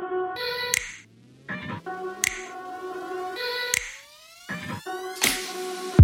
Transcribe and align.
Música 0.00 0.57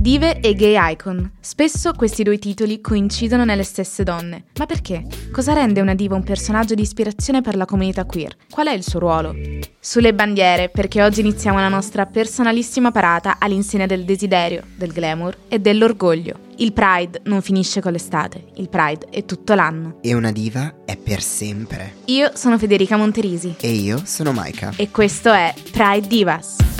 Dive 0.04 0.40
e 0.40 0.52
gay 0.52 0.76
icon. 0.92 1.30
Spesso 1.40 1.94
questi 1.94 2.22
due 2.22 2.36
titoli 2.36 2.82
coincidono 2.82 3.46
nelle 3.46 3.62
stesse 3.62 4.02
donne. 4.02 4.44
Ma 4.58 4.66
perché? 4.66 5.06
Cosa 5.32 5.54
rende 5.54 5.80
una 5.80 5.94
diva 5.94 6.14
un 6.14 6.22
personaggio 6.22 6.74
di 6.74 6.82
ispirazione 6.82 7.40
per 7.40 7.56
la 7.56 7.64
comunità 7.64 8.04
queer? 8.04 8.36
Qual 8.50 8.66
è 8.66 8.74
il 8.74 8.82
suo 8.82 8.98
ruolo? 8.98 9.34
Sulle 9.80 10.12
bandiere, 10.12 10.68
perché 10.68 11.02
oggi 11.02 11.20
iniziamo 11.20 11.58
la 11.58 11.70
nostra 11.70 12.04
personalissima 12.04 12.90
parata 12.90 13.36
all'insegna 13.38 13.86
del 13.86 14.04
desiderio, 14.04 14.64
del 14.76 14.92
glamour 14.92 15.38
e 15.48 15.58
dell'orgoglio. 15.58 16.38
Il 16.56 16.74
Pride 16.74 17.22
non 17.24 17.40
finisce 17.40 17.80
con 17.80 17.92
l'estate, 17.92 18.48
il 18.56 18.68
Pride 18.68 19.06
è 19.08 19.24
tutto 19.24 19.54
l'anno. 19.54 20.00
E 20.02 20.12
una 20.12 20.32
diva 20.32 20.80
è 20.84 20.98
per 20.98 21.22
sempre. 21.22 21.94
Io 22.08 22.32
sono 22.34 22.58
Federica 22.58 22.98
Monterisi. 22.98 23.54
E 23.58 23.70
io 23.70 24.02
sono 24.04 24.32
Maika. 24.32 24.74
E 24.76 24.90
questo 24.90 25.32
è 25.32 25.54
Pride 25.72 26.06
Divas. 26.06 26.73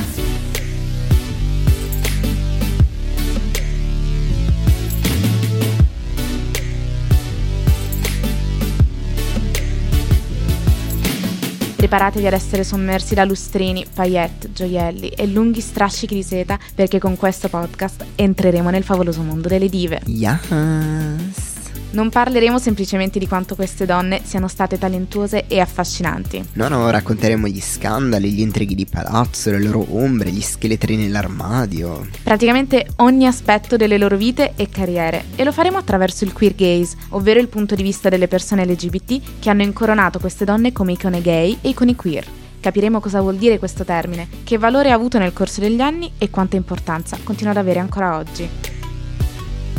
Preparatevi 11.95 12.27
ad 12.27 12.33
essere 12.33 12.65
sommersi 12.65 13.15
da 13.15 13.25
lustrini, 13.25 13.87
paillette, 13.95 14.51
gioielli 14.53 15.11
e 15.11 15.29
lunghi 15.29 15.61
strascichi 15.61 16.17
di 16.17 16.25
seta 16.25 16.59
perché 16.75 16.98
con 16.98 17.17
questo 17.17 17.48
podcast 17.48 18.05
entreremo 18.17 18.69
nel 18.70 18.83
favoloso 18.83 19.23
mondo 19.23 19.47
delle 19.47 19.69
dive. 19.69 20.01
Yes! 20.07 21.53
Non 21.95 22.11
parleremo 22.11 22.59
semplicemente 22.59 23.21
di 23.21 23.29
quanto 23.29 23.55
queste 23.55 23.87
donne 23.87 24.21
siano 24.25 24.48
state 24.48 24.79
talentuose 24.79 25.47
e 25.47 25.61
affascinanti. 25.61 26.45
No, 26.55 26.67
no, 26.67 26.91
racconteremo 26.91 27.47
gli 27.47 27.61
scandali, 27.61 28.33
gli 28.33 28.41
intrighi 28.41 28.75
di 28.75 28.84
palazzo, 28.84 29.53
le 29.53 29.62
loro 29.62 29.87
ombre, 29.91 30.30
gli 30.30 30.41
scheletri 30.41 30.97
nell'armadio. 30.97 32.09
Praticamente 32.25 32.84
ogni 32.97 33.28
aspetto 33.28 33.77
delle 33.77 33.97
loro 33.97 34.17
vite 34.17 34.55
e 34.56 34.69
carriere. 34.69 35.27
E 35.36 35.45
lo 35.45 35.53
faremo 35.53 35.78
attraverso 35.78 36.25
il 36.25 36.33
queer 36.33 36.56
gaze, 36.56 36.97
ovvero 37.11 37.39
il 37.39 37.47
punto 37.47 37.77
di 37.77 37.84
vista 37.84 38.08
delle 38.08 38.27
persone 38.27 38.67
LGBT 38.67 39.39
che 39.39 39.51
hanno 39.51 39.62
incoronato 39.62 40.19
queste 40.19 40.45
donne 40.45 40.73
come 40.73 40.92
icone 40.92 41.23
gay 41.23 41.56
e 41.61 41.69
icone 41.69 41.95
queer. 41.95 42.27
Capiremo 42.58 42.98
cosa 42.98 43.20
vuol 43.20 43.36
dire 43.36 43.61
questo 43.61 43.84
termine, 43.84 44.27
che 44.42 44.58
valore 44.58 44.91
ha 44.91 44.95
avuto 44.95 45.19
nel 45.19 45.33
corso 45.33 45.61
degli 45.61 45.81
anni 45.81 46.11
e 46.19 46.29
quanta 46.29 46.56
importanza 46.56 47.17
continua 47.23 47.53
ad 47.53 47.58
avere 47.58 47.79
ancora 47.79 48.17
oggi. 48.17 48.73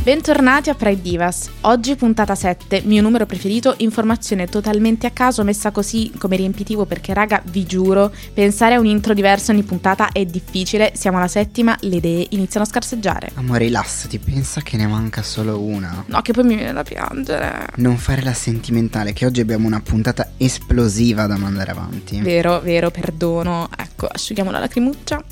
Bentornati 0.05 0.69
a 0.69 0.75
Pride 0.75 1.01
Divas. 1.01 1.49
Oggi 1.61 1.95
puntata 1.95 2.35
7, 2.35 2.83
mio 2.85 3.01
numero 3.01 3.25
preferito, 3.25 3.73
informazione 3.77 4.45
totalmente 4.45 5.07
a 5.07 5.09
caso 5.09 5.43
messa 5.43 5.71
così 5.71 6.11
come 6.19 6.35
riempitivo 6.35 6.85
perché 6.85 7.11
raga, 7.11 7.41
vi 7.45 7.65
giuro, 7.65 8.13
pensare 8.31 8.75
a 8.75 8.79
un 8.79 8.85
intro 8.85 9.15
diverso 9.15 9.51
ogni 9.51 9.63
puntata 9.63 10.11
è 10.11 10.23
difficile, 10.23 10.91
siamo 10.93 11.17
alla 11.17 11.27
settima, 11.27 11.75
le 11.79 11.95
idee 11.95 12.27
iniziano 12.29 12.67
a 12.67 12.69
scarseggiare. 12.69 13.31
Amore, 13.33 13.65
rilassati, 13.65 14.19
pensa 14.19 14.61
che 14.61 14.77
ne 14.77 14.85
manca 14.85 15.23
solo 15.23 15.59
una. 15.59 16.03
No, 16.05 16.21
che 16.21 16.33
poi 16.33 16.43
mi 16.43 16.55
viene 16.55 16.73
da 16.73 16.83
piangere. 16.83 17.65
Non 17.77 17.97
fare 17.97 18.21
la 18.21 18.35
sentimentale, 18.35 19.11
che 19.11 19.25
oggi 19.25 19.41
abbiamo 19.41 19.65
una 19.65 19.81
puntata 19.81 20.33
esplosiva 20.37 21.25
da 21.25 21.37
mandare 21.37 21.71
avanti. 21.71 22.21
Vero, 22.21 22.59
vero, 22.59 22.91
perdono. 22.91 23.69
Ecco, 23.75 24.05
asciughiamo 24.05 24.51
la 24.51 24.59
lacrimuccia. 24.59 25.23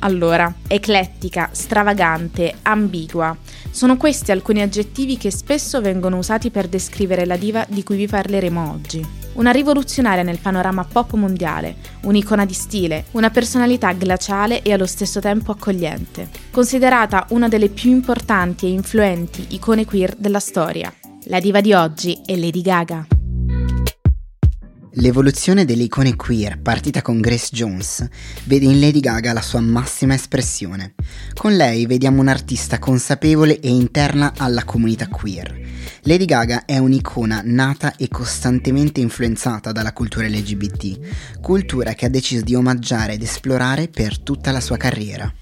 Allora, 0.00 0.52
eclettica, 0.66 1.48
stravagante, 1.50 2.56
ambigua. 2.60 3.34
Sono 3.70 3.96
questi 3.96 4.16
alcuni 4.26 4.60
aggettivi 4.62 5.16
che 5.16 5.30
spesso 5.30 5.80
vengono 5.80 6.18
usati 6.18 6.50
per 6.50 6.68
descrivere 6.68 7.26
la 7.26 7.36
diva 7.36 7.64
di 7.68 7.82
cui 7.82 7.96
vi 7.96 8.06
parleremo 8.06 8.70
oggi. 8.70 9.06
Una 9.34 9.50
rivoluzionaria 9.50 10.22
nel 10.22 10.38
panorama 10.38 10.84
pop 10.84 11.12
mondiale, 11.14 11.76
un'icona 12.02 12.44
di 12.44 12.54
stile, 12.54 13.04
una 13.12 13.30
personalità 13.30 13.92
glaciale 13.92 14.62
e 14.62 14.72
allo 14.72 14.86
stesso 14.86 15.20
tempo 15.20 15.52
accogliente. 15.52 16.28
Considerata 16.50 17.26
una 17.30 17.48
delle 17.48 17.68
più 17.68 17.90
importanti 17.90 18.66
e 18.66 18.70
influenti 18.70 19.46
icone 19.50 19.84
queer 19.84 20.14
della 20.16 20.40
storia. 20.40 20.92
La 21.24 21.40
diva 21.40 21.60
di 21.60 21.72
oggi 21.72 22.20
è 22.24 22.34
Lady 22.36 22.62
Gaga. 22.62 23.17
L'evoluzione 25.00 25.64
delle 25.64 25.84
icone 25.84 26.16
queer, 26.16 26.58
partita 26.60 27.02
con 27.02 27.20
Grace 27.20 27.50
Jones, 27.52 28.04
vede 28.44 28.64
in 28.64 28.80
Lady 28.80 28.98
Gaga 28.98 29.32
la 29.32 29.40
sua 29.40 29.60
massima 29.60 30.14
espressione. 30.14 30.94
Con 31.34 31.54
lei 31.54 31.86
vediamo 31.86 32.20
un'artista 32.20 32.80
consapevole 32.80 33.60
e 33.60 33.68
interna 33.68 34.32
alla 34.36 34.64
comunità 34.64 35.06
queer. 35.06 35.56
Lady 36.02 36.24
Gaga 36.24 36.64
è 36.64 36.78
un'icona 36.78 37.42
nata 37.44 37.94
e 37.94 38.08
costantemente 38.08 38.98
influenzata 38.98 39.70
dalla 39.70 39.92
cultura 39.92 40.26
LGBT, 40.26 41.38
cultura 41.40 41.94
che 41.94 42.06
ha 42.06 42.10
deciso 42.10 42.42
di 42.42 42.56
omaggiare 42.56 43.12
ed 43.12 43.22
esplorare 43.22 43.86
per 43.86 44.18
tutta 44.18 44.50
la 44.50 44.60
sua 44.60 44.76
carriera. 44.78 45.32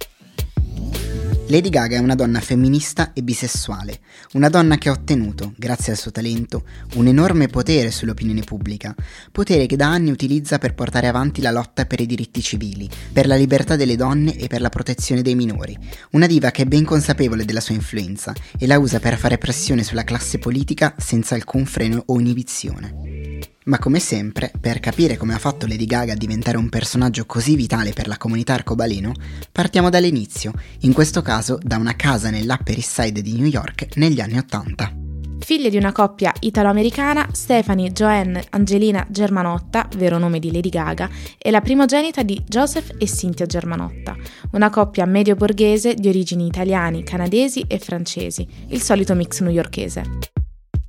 Lady 1.48 1.68
Gaga 1.68 1.94
è 1.94 2.00
una 2.00 2.16
donna 2.16 2.40
femminista 2.40 3.12
e 3.12 3.22
bisessuale, 3.22 4.00
una 4.32 4.48
donna 4.48 4.78
che 4.78 4.88
ha 4.88 4.92
ottenuto, 4.92 5.54
grazie 5.56 5.92
al 5.92 5.98
suo 5.98 6.10
talento, 6.10 6.64
un 6.94 7.06
enorme 7.06 7.46
potere 7.46 7.92
sull'opinione 7.92 8.42
pubblica, 8.42 8.92
potere 9.30 9.66
che 9.66 9.76
da 9.76 9.86
anni 9.86 10.10
utilizza 10.10 10.58
per 10.58 10.74
portare 10.74 11.06
avanti 11.06 11.40
la 11.40 11.52
lotta 11.52 11.86
per 11.86 12.00
i 12.00 12.06
diritti 12.06 12.42
civili, 12.42 12.90
per 13.12 13.28
la 13.28 13.36
libertà 13.36 13.76
delle 13.76 13.94
donne 13.94 14.36
e 14.36 14.48
per 14.48 14.60
la 14.60 14.70
protezione 14.70 15.22
dei 15.22 15.36
minori, 15.36 15.78
una 16.10 16.26
diva 16.26 16.50
che 16.50 16.62
è 16.62 16.66
ben 16.66 16.84
consapevole 16.84 17.44
della 17.44 17.60
sua 17.60 17.76
influenza 17.76 18.34
e 18.58 18.66
la 18.66 18.80
usa 18.80 18.98
per 18.98 19.16
fare 19.16 19.38
pressione 19.38 19.84
sulla 19.84 20.02
classe 20.02 20.38
politica 20.38 20.96
senza 20.98 21.36
alcun 21.36 21.64
freno 21.64 22.02
o 22.06 22.18
inibizione. 22.18 23.55
Ma 23.66 23.80
come 23.80 23.98
sempre, 23.98 24.52
per 24.60 24.78
capire 24.78 25.16
come 25.16 25.34
ha 25.34 25.38
fatto 25.38 25.66
Lady 25.66 25.86
Gaga 25.86 26.12
a 26.12 26.16
diventare 26.16 26.56
un 26.56 26.68
personaggio 26.68 27.26
così 27.26 27.56
vitale 27.56 27.92
per 27.92 28.06
la 28.06 28.16
comunità 28.16 28.54
arcobaleno, 28.54 29.12
partiamo 29.50 29.90
dall'inizio, 29.90 30.52
in 30.82 30.92
questo 30.92 31.20
caso 31.20 31.58
da 31.60 31.76
una 31.76 31.96
casa 31.96 32.30
nell'Upper 32.30 32.76
East 32.76 33.00
Side 33.00 33.22
di 33.22 33.32
New 33.32 33.46
York 33.46 33.96
negli 33.96 34.20
anni 34.20 34.38
Ottanta. 34.38 34.92
Figlia 35.40 35.68
di 35.68 35.76
una 35.76 35.90
coppia 35.90 36.32
italo-americana, 36.38 37.26
Stephanie 37.32 37.90
Joanne 37.90 38.44
Angelina 38.50 39.04
Germanotta, 39.10 39.88
vero 39.96 40.18
nome 40.18 40.38
di 40.38 40.52
Lady 40.52 40.68
Gaga, 40.68 41.10
è 41.36 41.50
la 41.50 41.60
primogenita 41.60 42.22
di 42.22 42.40
Joseph 42.46 42.94
e 42.98 43.06
Cynthia 43.06 43.46
Germanotta, 43.46 44.16
una 44.52 44.70
coppia 44.70 45.04
medio 45.06 45.34
borghese 45.34 45.94
di 45.94 46.06
origini 46.06 46.46
italiani, 46.46 47.02
canadesi 47.02 47.64
e 47.66 47.80
francesi, 47.80 48.46
il 48.68 48.80
solito 48.80 49.14
mix 49.14 49.40
newyorkese. 49.40 50.35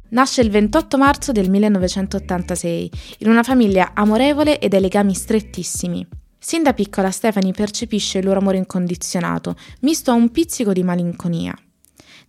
Nasce 0.10 0.42
il 0.42 0.50
28 0.50 0.98
marzo 0.98 1.32
del 1.34 1.50
1986 1.50 2.92
in 3.20 3.30
una 3.30 3.44
famiglia 3.44 3.92
amorevole 3.94 4.60
e 4.60 4.70
dai 4.70 4.80
legami 4.80 5.14
strettissimi. 5.14 6.08
Sin 6.40 6.64
da 6.64 6.74
piccola 6.74 7.12
Stephanie 7.12 7.52
percepisce 7.52 8.20
il 8.20 8.26
loro 8.26 8.40
amore 8.40 8.58
incondizionato, 8.58 9.56
misto 9.82 10.12
a 10.12 10.14
un 10.14 10.32
pizzico 10.32 10.72
di 10.72 10.84
malinconia. 10.84 11.54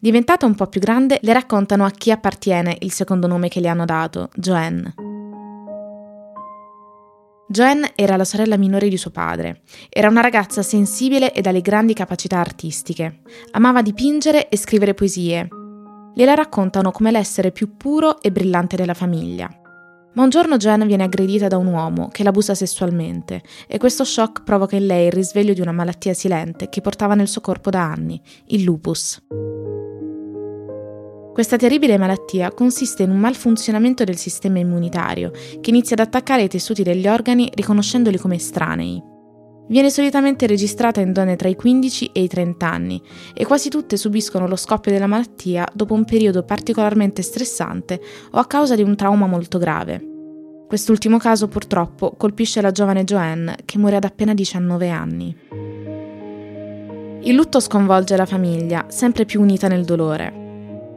Diventata 0.00 0.44
un 0.44 0.56
po' 0.56 0.66
più 0.66 0.80
grande, 0.80 1.20
le 1.22 1.32
raccontano 1.32 1.84
a 1.84 1.90
chi 1.90 2.10
appartiene 2.10 2.76
il 2.80 2.90
secondo 2.90 3.28
nome 3.28 3.48
che 3.48 3.60
le 3.60 3.68
hanno 3.68 3.84
dato, 3.84 4.30
Joanne. 4.34 4.94
Joanne 7.46 7.92
era 7.94 8.16
la 8.16 8.24
sorella 8.24 8.56
minore 8.56 8.88
di 8.88 8.96
suo 8.96 9.10
padre. 9.10 9.62
Era 9.88 10.08
una 10.08 10.20
ragazza 10.20 10.62
sensibile 10.62 11.32
e 11.32 11.40
dalle 11.40 11.62
grandi 11.62 11.94
capacità 11.94 12.38
artistiche. 12.38 13.20
Amava 13.52 13.82
dipingere 13.82 14.48
e 14.48 14.56
scrivere 14.56 14.94
poesie 14.94 15.48
gliela 16.18 16.34
raccontano 16.34 16.90
come 16.90 17.12
l'essere 17.12 17.52
più 17.52 17.76
puro 17.76 18.20
e 18.20 18.32
brillante 18.32 18.74
della 18.74 18.92
famiglia. 18.92 19.48
Ma 20.14 20.24
un 20.24 20.30
giorno 20.30 20.56
Jen 20.56 20.84
viene 20.84 21.04
aggredita 21.04 21.46
da 21.46 21.58
un 21.58 21.68
uomo 21.68 22.08
che 22.08 22.24
l'abusa 22.24 22.56
sessualmente 22.56 23.40
e 23.68 23.78
questo 23.78 24.02
shock 24.02 24.42
provoca 24.42 24.74
in 24.74 24.86
lei 24.86 25.06
il 25.06 25.12
risveglio 25.12 25.52
di 25.52 25.60
una 25.60 25.70
malattia 25.70 26.14
silente 26.14 26.68
che 26.70 26.80
portava 26.80 27.14
nel 27.14 27.28
suo 27.28 27.40
corpo 27.40 27.70
da 27.70 27.82
anni, 27.82 28.20
il 28.46 28.64
lupus. 28.64 29.22
Questa 31.32 31.56
terribile 31.56 31.96
malattia 31.98 32.50
consiste 32.50 33.04
in 33.04 33.10
un 33.10 33.18
malfunzionamento 33.20 34.02
del 34.02 34.16
sistema 34.16 34.58
immunitario 34.58 35.30
che 35.60 35.70
inizia 35.70 35.94
ad 35.94 36.04
attaccare 36.04 36.42
i 36.42 36.48
tessuti 36.48 36.82
degli 36.82 37.06
organi 37.06 37.48
riconoscendoli 37.54 38.18
come 38.18 38.34
estranei. 38.34 39.00
Viene 39.69 39.91
solitamente 39.91 40.47
registrata 40.47 41.00
in 41.00 41.12
donne 41.12 41.37
tra 41.37 41.49
i 41.49 41.55
15 41.55 42.11
e 42.12 42.23
i 42.23 42.29
30 42.29 42.70
anni 42.70 43.03
e 43.35 43.44
quasi 43.44 43.69
tutte 43.69 43.99
subiscono 43.99 44.49
lo 44.49 44.56
scoppio 44.56 44.91
della 44.91 45.06
malattia 45.06 45.67
dopo 45.75 45.93
un 45.93 46.06
periodo 46.06 46.43
particolarmente 46.43 47.20
stressante 47.20 48.00
o 48.31 48.38
a 48.38 48.47
causa 48.47 48.75
di 48.75 48.82
un 48.82 48.97
trauma 48.97 49.26
molto 49.26 49.59
grave. 49.59 50.03
Quest'ultimo 50.67 51.19
caso 51.19 51.49
purtroppo 51.49 52.15
colpisce 52.17 52.62
la 52.62 52.73
giovane 52.73 53.05
Joanne 53.05 53.56
che 53.67 53.79
muore 53.79 53.97
ad 53.97 54.05
appena 54.05 54.32
19 54.32 54.88
anni. 54.88 55.37
Il 57.23 57.35
lutto 57.35 57.61
sconvolge 57.61 58.17
la 58.17 58.26
famiglia, 58.26 58.87
sempre 58.88 59.26
più 59.26 59.41
unita 59.43 59.69
nel 59.69 59.85
dolore. 59.85 60.47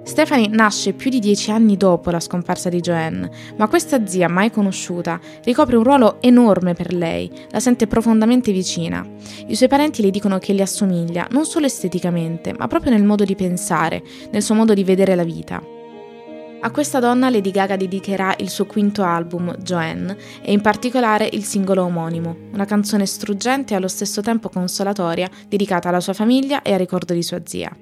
Stephanie 0.04 0.50
nasce 0.50 0.94
più 0.94 1.10
di 1.10 1.20
dieci 1.20 1.52
anni 1.52 1.78
dopo 1.78 2.10
la 2.10 2.20
scomparsa 2.20 2.70
di 2.70 2.80
Joanne, 2.80 3.30
ma 3.58 3.68
questa 3.68 4.06
zia 4.06 4.28
mai 4.28 4.52
conosciuta 4.52 5.20
ricopre 5.44 5.76
un 5.76 5.84
ruolo 5.84 6.18
enorme 6.22 6.74
per 6.74 6.92
lei, 6.94 7.32
la 7.50 7.60
sente 7.60 7.88
profondamente 7.88 8.52
vicina. 8.52 9.08
I 9.48 9.56
suoi 9.56 9.70
parenti 9.70 10.02
le 10.02 10.10
dicono 10.10 10.40
che 10.40 10.54
le 10.54 10.64
assomiglia 10.64 11.28
non 11.32 11.46
solo 11.46 11.68
esteticamente, 11.68 12.54
ma 12.58 12.68
proprio 12.68 12.92
nel 12.92 13.04
modo 13.04 13.24
di 13.24 13.36
pensare, 13.36 14.02
nel 14.32 14.42
suo 14.42 14.56
modo 14.56 14.74
di 14.74 14.84
vedere 14.84 15.16
la 15.16 15.24
vita. 15.24 15.62
A 16.64 16.70
questa 16.70 17.00
donna 17.00 17.30
Lady 17.30 17.50
Gaga 17.50 17.76
dedicherà 17.76 18.36
il 18.38 18.50
suo 18.50 18.66
quinto 18.66 19.04
album, 19.04 19.56
Joanne, 19.58 20.16
e 20.42 20.52
in 20.52 20.62
particolare 20.62 21.28
il 21.32 21.44
singolo 21.44 21.84
omonimo, 21.84 22.36
una 22.54 22.66
canzone 22.66 23.06
struggente 23.06 23.74
e 23.74 23.78
allo 23.78 23.88
stesso 23.88 24.22
tempo 24.22 24.50
consolatoria 24.50 25.30
dedicata 25.48 25.90
alla 25.90 26.00
sua 26.00 26.14
famiglia 26.14 26.62
e 26.62 26.74
al 26.74 26.80
ricordo 26.80 27.14
di 27.14 27.24
sua 27.24 27.42
zia. 27.44 27.76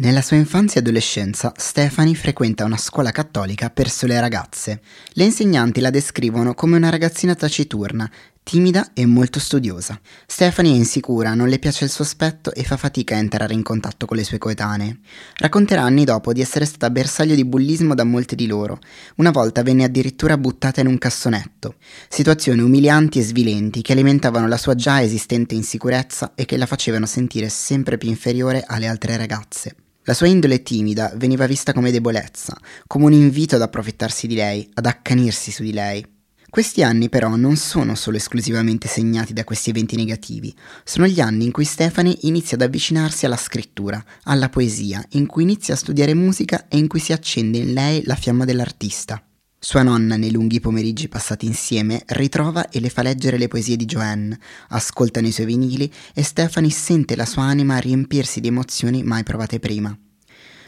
Nella 0.00 0.22
sua 0.22 0.36
infanzia 0.36 0.76
e 0.76 0.84
adolescenza, 0.84 1.52
Stephanie 1.56 2.14
frequenta 2.14 2.64
una 2.64 2.76
scuola 2.76 3.10
cattolica 3.10 3.68
per 3.68 3.90
sole 3.90 4.20
ragazze. 4.20 4.80
Le 5.14 5.24
insegnanti 5.24 5.80
la 5.80 5.90
descrivono 5.90 6.54
come 6.54 6.76
una 6.76 6.88
ragazzina 6.88 7.34
taciturna, 7.34 8.08
timida 8.44 8.92
e 8.94 9.06
molto 9.06 9.40
studiosa. 9.40 10.00
Stephanie 10.24 10.74
è 10.74 10.76
insicura, 10.76 11.34
non 11.34 11.48
le 11.48 11.58
piace 11.58 11.82
il 11.82 11.90
suo 11.90 12.04
aspetto 12.04 12.54
e 12.54 12.62
fa 12.62 12.76
fatica 12.76 13.16
a 13.16 13.18
entrare 13.18 13.54
in 13.54 13.64
contatto 13.64 14.06
con 14.06 14.16
le 14.16 14.22
sue 14.22 14.38
coetanee. 14.38 15.00
Racconterà 15.34 15.82
anni 15.82 16.04
dopo 16.04 16.32
di 16.32 16.42
essere 16.42 16.64
stata 16.64 16.90
bersaglio 16.90 17.34
di 17.34 17.44
bullismo 17.44 17.96
da 17.96 18.04
molte 18.04 18.36
di 18.36 18.46
loro. 18.46 18.78
Una 19.16 19.32
volta 19.32 19.64
venne 19.64 19.82
addirittura 19.82 20.38
buttata 20.38 20.80
in 20.80 20.86
un 20.86 20.98
cassonetto. 20.98 21.74
Situazioni 22.08 22.60
umilianti 22.60 23.18
e 23.18 23.22
svilenti 23.22 23.82
che 23.82 23.94
alimentavano 23.94 24.46
la 24.46 24.58
sua 24.58 24.76
già 24.76 25.02
esistente 25.02 25.56
insicurezza 25.56 26.34
e 26.36 26.44
che 26.44 26.56
la 26.56 26.66
facevano 26.66 27.06
sentire 27.06 27.48
sempre 27.48 27.98
più 27.98 28.08
inferiore 28.08 28.62
alle 28.64 28.86
altre 28.86 29.16
ragazze. 29.16 29.74
La 30.08 30.14
sua 30.14 30.26
indole 30.26 30.62
timida 30.62 31.12
veniva 31.16 31.46
vista 31.46 31.74
come 31.74 31.90
debolezza, 31.90 32.56
come 32.86 33.04
un 33.04 33.12
invito 33.12 33.56
ad 33.56 33.60
approfittarsi 33.60 34.26
di 34.26 34.36
lei, 34.36 34.66
ad 34.72 34.86
accanirsi 34.86 35.50
su 35.50 35.62
di 35.62 35.74
lei. 35.74 36.02
Questi 36.48 36.82
anni 36.82 37.10
però 37.10 37.36
non 37.36 37.56
sono 37.56 37.94
solo 37.94 38.16
esclusivamente 38.16 38.88
segnati 38.88 39.34
da 39.34 39.44
questi 39.44 39.68
eventi 39.68 39.96
negativi, 39.96 40.56
sono 40.82 41.06
gli 41.06 41.20
anni 41.20 41.44
in 41.44 41.52
cui 41.52 41.66
Stephanie 41.66 42.16
inizia 42.22 42.56
ad 42.56 42.62
avvicinarsi 42.62 43.26
alla 43.26 43.36
scrittura, 43.36 44.02
alla 44.22 44.48
poesia, 44.48 45.04
in 45.10 45.26
cui 45.26 45.42
inizia 45.42 45.74
a 45.74 45.76
studiare 45.76 46.14
musica 46.14 46.68
e 46.68 46.78
in 46.78 46.88
cui 46.88 47.00
si 47.00 47.12
accende 47.12 47.58
in 47.58 47.74
lei 47.74 48.02
la 48.06 48.14
fiamma 48.14 48.46
dell'artista. 48.46 49.22
Sua 49.60 49.82
nonna, 49.82 50.16
nei 50.16 50.30
lunghi 50.30 50.60
pomeriggi 50.60 51.08
passati 51.08 51.44
insieme, 51.44 52.02
ritrova 52.06 52.68
e 52.68 52.78
le 52.78 52.90
fa 52.90 53.02
leggere 53.02 53.38
le 53.38 53.48
poesie 53.48 53.76
di 53.76 53.86
Joanne, 53.86 54.38
ascoltano 54.68 55.26
i 55.26 55.32
suoi 55.32 55.46
vinili 55.46 55.92
e 56.14 56.22
Stephanie 56.22 56.70
sente 56.70 57.16
la 57.16 57.26
sua 57.26 57.42
anima 57.42 57.78
riempirsi 57.78 58.40
di 58.40 58.46
emozioni 58.46 59.02
mai 59.02 59.24
provate 59.24 59.58
prima. 59.58 59.96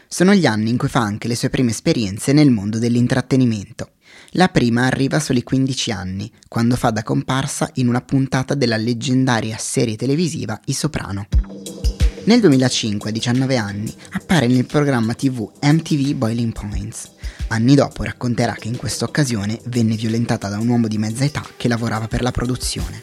Sono 0.09 0.33
gli 0.33 0.45
anni 0.45 0.71
in 0.71 0.77
cui 0.77 0.89
fa 0.89 0.99
anche 0.99 1.29
le 1.29 1.35
sue 1.35 1.49
prime 1.49 1.71
esperienze 1.71 2.33
nel 2.33 2.51
mondo 2.51 2.79
dell'intrattenimento. 2.79 3.93
La 4.31 4.49
prima 4.49 4.85
arriva 4.85 5.17
a 5.17 5.21
soli 5.21 5.41
15 5.41 5.91
anni, 5.91 6.29
quando 6.49 6.75
fa 6.75 6.91
da 6.91 7.01
comparsa 7.01 7.69
in 7.75 7.87
una 7.87 8.01
puntata 8.01 8.55
della 8.55 8.77
leggendaria 8.77 9.55
serie 9.57 9.95
televisiva 9.95 10.59
I 10.65 10.73
Soprano. 10.73 11.27
Nel 12.23 12.39
2005, 12.39 13.09
a 13.09 13.13
19 13.13 13.57
anni, 13.57 13.91
appare 14.11 14.45
nel 14.45 14.67
programma 14.67 15.15
TV 15.15 15.49
MTV 15.59 16.13
Boiling 16.13 16.53
Points. 16.53 17.09
Anni 17.47 17.73
dopo 17.73 18.03
racconterà 18.03 18.53
che 18.53 18.67
in 18.67 18.77
questa 18.77 19.05
occasione 19.05 19.59
venne 19.65 19.95
violentata 19.95 20.47
da 20.47 20.59
un 20.59 20.67
uomo 20.67 20.87
di 20.87 20.99
mezza 20.99 21.23
età 21.23 21.43
che 21.57 21.67
lavorava 21.67 22.07
per 22.07 22.21
la 22.21 22.29
produzione. 22.29 23.01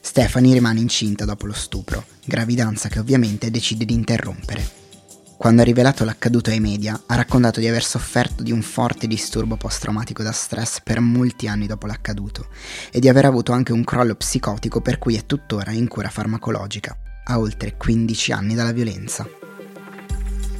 Stephanie 0.00 0.54
rimane 0.54 0.78
incinta 0.78 1.24
dopo 1.24 1.46
lo 1.46 1.52
stupro, 1.52 2.04
gravidanza 2.24 2.88
che 2.88 3.00
ovviamente 3.00 3.50
decide 3.50 3.84
di 3.84 3.94
interrompere. 3.94 4.64
Quando 5.36 5.62
ha 5.62 5.64
rivelato 5.64 6.04
l'accaduto 6.04 6.50
ai 6.50 6.60
media, 6.60 7.02
ha 7.06 7.16
raccontato 7.16 7.58
di 7.58 7.66
aver 7.66 7.82
sofferto 7.82 8.44
di 8.44 8.52
un 8.52 8.62
forte 8.62 9.08
disturbo 9.08 9.56
post-traumatico 9.56 10.22
da 10.22 10.30
stress 10.30 10.82
per 10.84 11.00
molti 11.00 11.48
anni 11.48 11.66
dopo 11.66 11.88
l'accaduto 11.88 12.46
e 12.92 13.00
di 13.00 13.08
aver 13.08 13.24
avuto 13.24 13.50
anche 13.50 13.72
un 13.72 13.82
crollo 13.82 14.14
psicotico 14.14 14.80
per 14.80 14.98
cui 14.98 15.16
è 15.16 15.26
tuttora 15.26 15.72
in 15.72 15.88
cura 15.88 16.10
farmacologica 16.10 16.96
a 17.24 17.38
oltre 17.38 17.76
15 17.76 18.32
anni 18.32 18.54
dalla 18.54 18.72
violenza. 18.72 19.26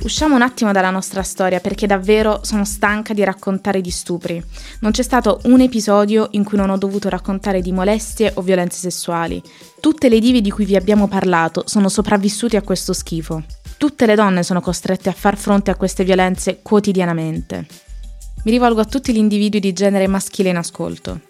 Usciamo 0.02 0.34
un 0.34 0.42
attimo 0.42 0.72
dalla 0.72 0.90
nostra 0.90 1.22
storia 1.22 1.60
perché 1.60 1.86
davvero 1.86 2.40
sono 2.42 2.64
stanca 2.64 3.14
di 3.14 3.22
raccontare 3.22 3.80
di 3.80 3.90
stupri. 3.90 4.42
Non 4.80 4.90
c'è 4.90 5.02
stato 5.02 5.40
un 5.44 5.60
episodio 5.60 6.26
in 6.32 6.42
cui 6.42 6.58
non 6.58 6.70
ho 6.70 6.76
dovuto 6.76 7.08
raccontare 7.08 7.60
di 7.60 7.70
molestie 7.70 8.32
o 8.34 8.42
violenze 8.42 8.80
sessuali. 8.80 9.40
Tutte 9.78 10.08
le 10.08 10.18
dive 10.18 10.40
di 10.40 10.50
cui 10.50 10.64
vi 10.64 10.74
abbiamo 10.74 11.06
parlato 11.06 11.62
sono 11.66 11.88
sopravvissute 11.88 12.56
a 12.56 12.62
questo 12.62 12.92
schifo. 12.92 13.44
Tutte 13.76 14.06
le 14.06 14.16
donne 14.16 14.42
sono 14.42 14.60
costrette 14.60 15.08
a 15.08 15.12
far 15.12 15.36
fronte 15.36 15.70
a 15.70 15.76
queste 15.76 16.02
violenze 16.02 16.58
quotidianamente. 16.62 17.66
Mi 18.44 18.50
rivolgo 18.50 18.80
a 18.80 18.84
tutti 18.84 19.12
gli 19.12 19.18
individui 19.18 19.60
di 19.60 19.72
genere 19.72 20.08
maschile 20.08 20.48
in 20.48 20.56
ascolto. 20.56 21.20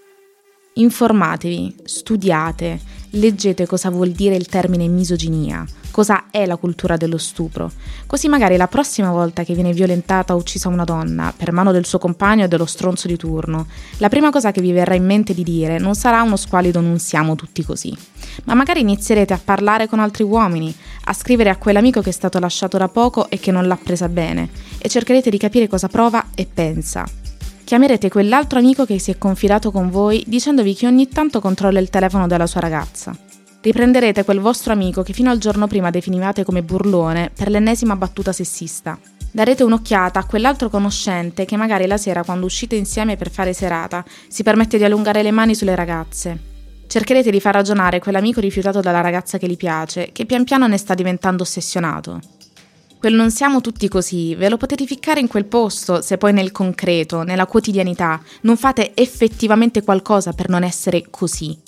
Informatevi, 0.74 1.76
studiate, 1.84 2.80
leggete 3.14 3.66
cosa 3.66 3.90
vuol 3.90 4.10
dire 4.10 4.36
il 4.36 4.46
termine 4.46 4.86
misoginia, 4.88 5.64
cosa 5.90 6.24
è 6.30 6.46
la 6.46 6.56
cultura 6.56 6.96
dello 6.96 7.18
stupro, 7.18 7.70
così 8.06 8.28
magari 8.28 8.56
la 8.56 8.68
prossima 8.68 9.10
volta 9.10 9.44
che 9.44 9.54
viene 9.54 9.72
violentata 9.72 10.34
o 10.34 10.38
uccisa 10.38 10.68
una 10.68 10.84
donna 10.84 11.32
per 11.36 11.52
mano 11.52 11.72
del 11.72 11.84
suo 11.84 11.98
compagno 11.98 12.44
o 12.44 12.48
dello 12.48 12.64
stronzo 12.64 13.08
di 13.08 13.16
turno, 13.16 13.66
la 13.98 14.08
prima 14.08 14.30
cosa 14.30 14.50
che 14.50 14.60
vi 14.60 14.72
verrà 14.72 14.94
in 14.94 15.04
mente 15.04 15.34
di 15.34 15.42
dire 15.42 15.78
non 15.78 15.94
sarà 15.94 16.22
uno 16.22 16.36
squalido 16.36 16.80
non 16.80 16.98
siamo 16.98 17.34
tutti 17.34 17.62
così, 17.62 17.94
ma 18.44 18.54
magari 18.54 18.80
inizierete 18.80 19.34
a 19.34 19.40
parlare 19.42 19.88
con 19.88 20.00
altri 20.00 20.24
uomini, 20.24 20.74
a 21.04 21.12
scrivere 21.12 21.50
a 21.50 21.56
quell'amico 21.56 22.00
che 22.00 22.10
è 22.10 22.12
stato 22.12 22.38
lasciato 22.38 22.78
da 22.78 22.88
poco 22.88 23.28
e 23.28 23.38
che 23.38 23.50
non 23.50 23.66
l'ha 23.66 23.78
presa 23.82 24.08
bene, 24.08 24.48
e 24.78 24.88
cercherete 24.88 25.28
di 25.28 25.38
capire 25.38 25.68
cosa 25.68 25.88
prova 25.88 26.28
e 26.34 26.48
pensa. 26.52 27.21
Chiamerete 27.72 28.10
quell'altro 28.10 28.58
amico 28.58 28.84
che 28.84 28.98
si 28.98 29.12
è 29.12 29.16
confidato 29.16 29.70
con 29.70 29.88
voi 29.88 30.22
dicendovi 30.26 30.74
che 30.74 30.86
ogni 30.86 31.08
tanto 31.08 31.40
controlla 31.40 31.80
il 31.80 31.88
telefono 31.88 32.26
della 32.26 32.46
sua 32.46 32.60
ragazza. 32.60 33.16
Riprenderete 33.62 34.24
quel 34.24 34.40
vostro 34.40 34.74
amico 34.74 35.02
che 35.02 35.14
fino 35.14 35.30
al 35.30 35.38
giorno 35.38 35.66
prima 35.66 35.88
definivate 35.88 36.44
come 36.44 36.62
burlone 36.62 37.30
per 37.34 37.48
l'ennesima 37.48 37.96
battuta 37.96 38.30
sessista. 38.30 38.98
Darete 39.30 39.62
un'occhiata 39.62 40.18
a 40.18 40.26
quell'altro 40.26 40.68
conoscente 40.68 41.46
che 41.46 41.56
magari 41.56 41.86
la 41.86 41.96
sera 41.96 42.22
quando 42.22 42.44
uscite 42.44 42.76
insieme 42.76 43.16
per 43.16 43.30
fare 43.30 43.54
serata 43.54 44.04
si 44.28 44.42
permette 44.42 44.76
di 44.76 44.84
allungare 44.84 45.22
le 45.22 45.30
mani 45.30 45.54
sulle 45.54 45.74
ragazze. 45.74 46.38
Cercherete 46.86 47.30
di 47.30 47.40
far 47.40 47.54
ragionare 47.54 48.00
quell'amico 48.00 48.40
rifiutato 48.40 48.82
dalla 48.82 49.00
ragazza 49.00 49.38
che 49.38 49.48
gli 49.48 49.56
piace, 49.56 50.10
che 50.12 50.26
pian 50.26 50.44
piano 50.44 50.66
ne 50.66 50.76
sta 50.76 50.92
diventando 50.92 51.42
ossessionato. 51.42 52.20
Quel 53.02 53.14
non 53.14 53.32
siamo 53.32 53.60
tutti 53.60 53.88
così, 53.88 54.36
ve 54.36 54.48
lo 54.48 54.56
potete 54.56 54.86
ficcare 54.86 55.18
in 55.18 55.26
quel 55.26 55.46
posto 55.46 56.00
se 56.02 56.18
poi 56.18 56.32
nel 56.32 56.52
concreto, 56.52 57.24
nella 57.24 57.46
quotidianità, 57.46 58.22
non 58.42 58.56
fate 58.56 58.92
effettivamente 58.94 59.82
qualcosa 59.82 60.32
per 60.32 60.48
non 60.48 60.62
essere 60.62 61.06
così. 61.10 61.58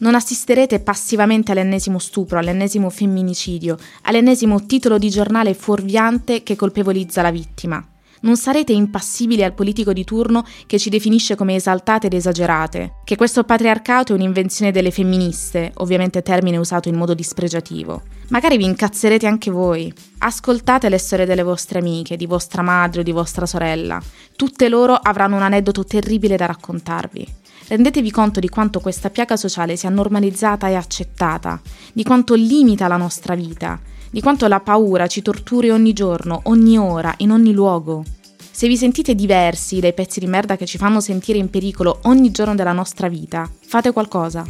Non 0.00 0.14
assisterete 0.14 0.80
passivamente 0.80 1.52
all'ennesimo 1.52 1.98
stupro, 1.98 2.38
all'ennesimo 2.38 2.90
femminicidio, 2.90 3.78
all'ennesimo 4.02 4.66
titolo 4.66 4.98
di 4.98 5.08
giornale 5.08 5.54
fuorviante 5.54 6.42
che 6.42 6.56
colpevolizza 6.56 7.22
la 7.22 7.30
vittima. 7.30 7.82
Non 8.20 8.36
sarete 8.36 8.72
impassibili 8.72 9.42
al 9.42 9.52
politico 9.54 9.92
di 9.92 10.04
turno 10.04 10.44
che 10.66 10.78
ci 10.78 10.88
definisce 10.88 11.34
come 11.34 11.54
esaltate 11.54 12.06
ed 12.06 12.14
esagerate, 12.14 12.94
che 13.04 13.16
questo 13.16 13.44
patriarcato 13.44 14.12
è 14.12 14.16
un'invenzione 14.16 14.72
delle 14.72 14.90
femministe, 14.90 15.72
ovviamente 15.76 16.22
termine 16.22 16.56
usato 16.56 16.88
in 16.88 16.96
modo 16.96 17.14
dispregiativo. 17.14 18.02
Magari 18.28 18.56
vi 18.56 18.64
incazzerete 18.64 19.26
anche 19.26 19.50
voi. 19.50 19.92
Ascoltate 20.18 20.88
le 20.88 20.98
storie 20.98 21.26
delle 21.26 21.42
vostre 21.42 21.78
amiche, 21.78 22.16
di 22.16 22.26
vostra 22.26 22.62
madre 22.62 23.00
o 23.00 23.02
di 23.04 23.12
vostra 23.12 23.46
sorella. 23.46 24.00
Tutte 24.34 24.68
loro 24.68 24.94
avranno 24.94 25.36
un 25.36 25.42
aneddoto 25.42 25.84
terribile 25.84 26.36
da 26.36 26.46
raccontarvi. 26.46 27.26
Rendetevi 27.68 28.10
conto 28.10 28.38
di 28.38 28.48
quanto 28.48 28.80
questa 28.80 29.10
piaga 29.10 29.36
sociale 29.36 29.76
sia 29.76 29.90
normalizzata 29.90 30.68
e 30.68 30.74
accettata, 30.74 31.60
di 31.92 32.04
quanto 32.04 32.34
limita 32.34 32.86
la 32.86 32.96
nostra 32.96 33.34
vita, 33.34 33.80
di 34.16 34.22
quanto 34.22 34.48
la 34.48 34.60
paura 34.60 35.08
ci 35.08 35.20
torturi 35.20 35.68
ogni 35.68 35.92
giorno, 35.92 36.40
ogni 36.44 36.78
ora, 36.78 37.12
in 37.18 37.30
ogni 37.30 37.52
luogo. 37.52 38.02
Se 38.50 38.66
vi 38.66 38.74
sentite 38.74 39.14
diversi 39.14 39.78
dai 39.78 39.92
pezzi 39.92 40.20
di 40.20 40.26
merda 40.26 40.56
che 40.56 40.64
ci 40.64 40.78
fanno 40.78 41.00
sentire 41.00 41.36
in 41.36 41.50
pericolo 41.50 41.98
ogni 42.04 42.30
giorno 42.30 42.54
della 42.54 42.72
nostra 42.72 43.08
vita, 43.08 43.46
fate 43.66 43.92
qualcosa. 43.92 44.42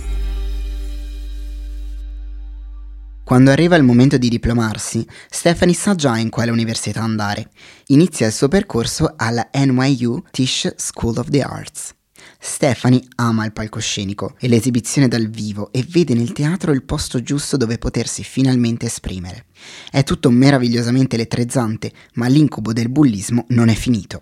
Quando 3.25 3.50
arriva 3.50 3.75
il 3.75 3.82
momento 3.82 4.16
di 4.18 4.28
diplomarsi, 4.28 5.04
Stephanie 5.28 5.75
sa 5.75 5.96
già 5.96 6.16
in 6.16 6.30
quale 6.30 6.52
università 6.52 7.02
andare. 7.02 7.50
Inizia 7.87 8.28
il 8.28 8.32
suo 8.32 8.46
percorso 8.46 9.14
alla 9.16 9.49
NYU 9.52 10.23
Tisch 10.30 10.75
School 10.76 11.18
of 11.18 11.28
the 11.28 11.42
Arts. 11.42 11.92
Stephanie 12.38 13.02
ama 13.16 13.45
il 13.45 13.52
palcoscenico 13.52 14.37
e 14.38 14.49
l'esibizione 14.49 15.09
dal 15.09 15.28
vivo 15.28 15.71
e 15.73 15.85
vede 15.88 16.14
nel 16.14 16.33
teatro 16.33 16.73
il 16.73 16.85
posto 16.85 17.23
giusto 17.23 17.57
dove 17.57 17.78
potersi 17.78 18.23
finalmente 18.23 18.87
esprimere. 18.87 19.47
È 19.90 20.02
tutto 20.02 20.31
meravigliosamente 20.31 21.16
elettrizzante, 21.16 21.93
ma 22.14 22.26
l'incubo 22.28 22.73
del 22.73 22.90
bullismo 22.90 23.45
non 23.49 23.69
è 23.69 23.75
finito. 23.75 24.21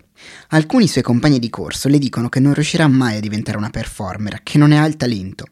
Alcuni 0.49 0.87
suoi 0.87 1.03
compagni 1.03 1.39
di 1.39 1.49
corso 1.49 1.89
le 1.89 1.99
dicono 1.99 2.29
che 2.29 2.39
non 2.39 2.53
riuscirà 2.53 2.87
mai 2.87 3.17
a 3.17 3.19
diventare 3.19 3.57
una 3.57 3.69
performer, 3.69 4.41
che 4.43 4.57
non 4.57 4.69
ne 4.69 4.79
ha 4.79 4.85
il 4.85 4.97
talento. 4.97 5.45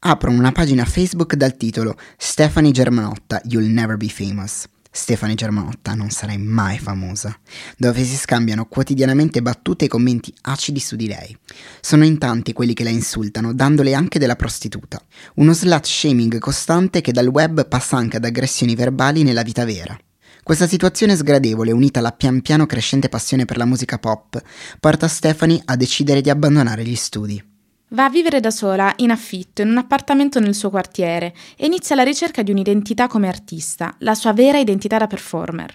Aprono 0.00 0.38
una 0.38 0.52
pagina 0.52 0.84
Facebook 0.84 1.34
dal 1.34 1.56
titolo 1.56 1.96
Stephanie 2.16 2.72
Germanotta, 2.72 3.40
You'll 3.44 3.70
Never 3.70 3.96
Be 3.96 4.08
Famous. 4.08 4.66
Stefani 4.98 5.36
Germanotta 5.36 5.94
non 5.94 6.10
sarai 6.10 6.38
mai 6.38 6.76
famosa, 6.80 7.34
dove 7.76 8.02
si 8.02 8.16
scambiano 8.16 8.66
quotidianamente 8.66 9.40
battute 9.40 9.84
e 9.84 9.88
commenti 9.88 10.34
acidi 10.42 10.80
su 10.80 10.96
di 10.96 11.06
lei. 11.06 11.34
Sono 11.80 12.04
in 12.04 12.18
tanti 12.18 12.52
quelli 12.52 12.74
che 12.74 12.82
la 12.82 12.90
insultano, 12.90 13.54
dandole 13.54 13.94
anche 13.94 14.18
della 14.18 14.34
prostituta. 14.34 15.00
Uno 15.36 15.52
slut 15.52 15.86
shaming 15.86 16.38
costante 16.38 17.00
che 17.00 17.12
dal 17.12 17.28
web 17.28 17.68
passa 17.68 17.96
anche 17.96 18.16
ad 18.16 18.24
aggressioni 18.24 18.74
verbali 18.74 19.22
nella 19.22 19.42
vita 19.42 19.64
vera. 19.64 19.96
Questa 20.42 20.66
situazione 20.66 21.14
sgradevole, 21.14 21.70
unita 21.70 22.00
alla 22.00 22.10
pian 22.10 22.42
piano 22.42 22.66
crescente 22.66 23.08
passione 23.08 23.44
per 23.44 23.56
la 23.56 23.66
musica 23.66 23.98
pop, 23.98 24.42
porta 24.80 25.06
Stephanie 25.06 25.62
a 25.64 25.76
decidere 25.76 26.20
di 26.20 26.28
abbandonare 26.28 26.84
gli 26.84 26.96
studi. 26.96 27.47
Va 27.92 28.04
a 28.04 28.10
vivere 28.10 28.40
da 28.40 28.50
sola, 28.50 28.92
in 28.96 29.10
affitto, 29.10 29.62
in 29.62 29.70
un 29.70 29.78
appartamento 29.78 30.40
nel 30.40 30.54
suo 30.54 30.68
quartiere 30.68 31.32
e 31.56 31.64
inizia 31.64 31.96
la 31.96 32.02
ricerca 32.02 32.42
di 32.42 32.50
un'identità 32.50 33.06
come 33.06 33.28
artista, 33.28 33.94
la 34.00 34.14
sua 34.14 34.34
vera 34.34 34.58
identità 34.58 34.98
da 34.98 35.06
performer. 35.06 35.74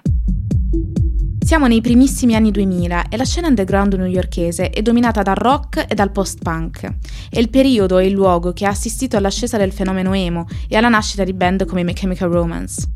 Siamo 1.44 1.66
nei 1.66 1.82
primissimi 1.82 2.36
anni 2.36 2.52
2000 2.52 3.10
e 3.10 3.18
la 3.18 3.26
scena 3.26 3.48
underground 3.48 3.96
newyorkese 3.96 4.70
è 4.70 4.82
dominata 4.84 5.24
dal 5.24 5.36
rock 5.36 5.86
e 5.90 5.96
dal 5.96 6.12
post-punk. 6.12 6.88
È 7.32 7.40
il 7.40 7.50
periodo 7.50 7.98
e 7.98 8.06
il 8.06 8.14
luogo 8.14 8.54
che 8.54 8.68
ha 8.68 8.70
assistito 8.70 9.18
all'ascesa 9.18 9.58
del 9.58 9.72
fenomeno 9.72 10.14
emo 10.14 10.46
e 10.68 10.78
alla 10.78 10.90
nascita 10.90 11.24
di 11.24 11.34
band 11.34 11.66
come 11.66 11.84
My 11.84 11.94
Chemical 11.94 12.30
Romance. 12.30 12.88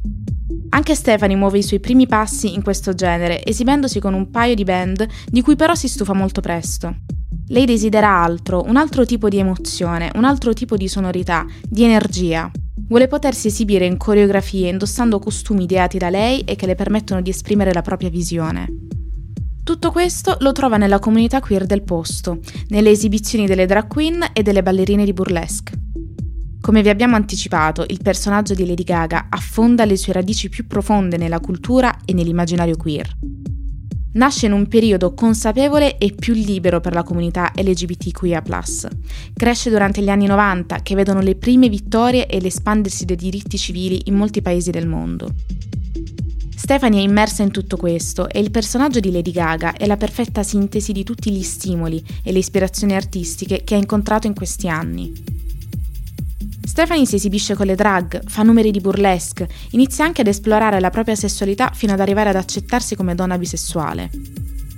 Anche 0.69 0.95
Stephanie 0.95 1.35
muove 1.35 1.59
i 1.59 1.63
suoi 1.63 1.79
primi 1.79 2.07
passi 2.07 2.53
in 2.53 2.61
questo 2.61 2.93
genere, 2.93 3.43
esibendosi 3.43 3.99
con 3.99 4.13
un 4.13 4.29
paio 4.29 4.53
di 4.53 4.63
band 4.63 5.07
di 5.27 5.41
cui 5.41 5.55
però 5.55 5.73
si 5.75 5.87
stufa 5.87 6.13
molto 6.13 6.41
presto. 6.41 6.95
Lei 7.47 7.65
desidera 7.65 8.09
altro, 8.09 8.63
un 8.67 8.75
altro 8.75 9.05
tipo 9.05 9.29
di 9.29 9.37
emozione, 9.37 10.11
un 10.15 10.25
altro 10.25 10.53
tipo 10.53 10.75
di 10.75 10.87
sonorità, 10.89 11.45
di 11.63 11.83
energia. 11.83 12.51
Vuole 12.87 13.07
potersi 13.07 13.47
esibire 13.47 13.85
in 13.85 13.97
coreografie 13.97 14.69
indossando 14.69 15.19
costumi 15.19 15.63
ideati 15.63 15.97
da 15.97 16.09
lei 16.09 16.41
e 16.41 16.55
che 16.55 16.65
le 16.65 16.75
permettono 16.75 17.21
di 17.21 17.29
esprimere 17.29 17.73
la 17.73 17.81
propria 17.81 18.09
visione. 18.09 18.67
Tutto 19.63 19.91
questo 19.91 20.37
lo 20.39 20.51
trova 20.51 20.77
nella 20.77 20.99
comunità 20.99 21.39
queer 21.39 21.65
del 21.65 21.83
posto, 21.83 22.39
nelle 22.69 22.89
esibizioni 22.89 23.45
delle 23.45 23.65
drag 23.65 23.87
queen 23.87 24.25
e 24.33 24.41
delle 24.41 24.63
ballerine 24.63 25.03
di 25.03 25.13
burlesque. 25.13 25.75
Come 26.67 26.81
vi 26.81 26.89
abbiamo 26.89 27.15
anticipato, 27.15 27.85
il 27.87 28.01
personaggio 28.03 28.53
di 28.53 28.65
Lady 28.65 28.83
Gaga 28.83 29.27
affonda 29.29 29.85
le 29.85 29.95
sue 29.95 30.11
radici 30.11 30.49
più 30.49 30.67
profonde 30.67 31.15
nella 31.15 31.39
cultura 31.39 31.99
e 32.03 32.11
nell'immaginario 32.11 32.75
queer. 32.75 33.09
Nasce 34.15 34.47
in 34.47 34.51
un 34.51 34.67
periodo 34.67 35.13
consapevole 35.13 35.97
e 35.97 36.13
più 36.13 36.33
libero 36.33 36.81
per 36.81 36.93
la 36.93 37.03
comunità 37.03 37.53
LGBTQIA. 37.55 38.43
Cresce 39.33 39.69
durante 39.69 40.01
gli 40.01 40.09
anni 40.09 40.25
90 40.25 40.81
che 40.81 40.93
vedono 40.93 41.21
le 41.21 41.35
prime 41.35 41.69
vittorie 41.69 42.27
e 42.27 42.41
l'espandersi 42.41 43.05
dei 43.05 43.15
diritti 43.15 43.57
civili 43.57 44.01
in 44.07 44.15
molti 44.15 44.41
paesi 44.41 44.69
del 44.69 44.87
mondo. 44.87 45.35
Stephanie 46.53 46.99
è 46.99 47.03
immersa 47.03 47.43
in 47.43 47.51
tutto 47.51 47.77
questo 47.77 48.27
e 48.27 48.41
il 48.41 48.51
personaggio 48.51 48.99
di 48.99 49.13
Lady 49.13 49.31
Gaga 49.31 49.71
è 49.71 49.85
la 49.85 49.95
perfetta 49.95 50.43
sintesi 50.43 50.91
di 50.91 51.05
tutti 51.05 51.31
gli 51.31 51.43
stimoli 51.43 52.03
e 52.21 52.33
le 52.33 52.39
ispirazioni 52.39 52.93
artistiche 52.93 53.63
che 53.63 53.75
ha 53.75 53.77
incontrato 53.77 54.27
in 54.27 54.33
questi 54.33 54.67
anni. 54.67 55.36
Stephanie 56.77 57.07
si 57.07 57.15
esibisce 57.15 57.55
con 57.55 57.65
le 57.65 57.73
drag, 57.73 58.21
fa 58.27 58.43
numeri 58.43 58.69
di 58.69 58.79
burlesque, 58.79 59.49
inizia 59.71 60.05
anche 60.05 60.21
ad 60.21 60.27
esplorare 60.27 60.79
la 60.79 60.91
propria 60.91 61.15
sessualità 61.15 61.71
fino 61.73 61.93
ad 61.93 61.99
arrivare 61.99 62.29
ad 62.29 62.35
accettarsi 62.35 62.95
come 62.95 63.15
donna 63.15 63.35
bisessuale. 63.39 64.11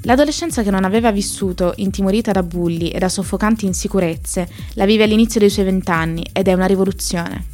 L'adolescenza 0.03 0.63
che 0.63 0.71
non 0.71 0.85
aveva 0.85 1.11
vissuto, 1.11 1.73
intimorita 1.75 2.31
da 2.31 2.41
bulli 2.41 2.89
e 2.89 2.99
da 2.99 3.09
soffocanti 3.09 3.65
insicurezze, 3.65 4.47
la 4.75 4.85
vive 4.85 5.03
all'inizio 5.03 5.41
dei 5.41 5.49
suoi 5.49 5.65
vent'anni 5.65 6.25
ed 6.31 6.47
è 6.47 6.53
una 6.53 6.67
rivoluzione. 6.67 7.45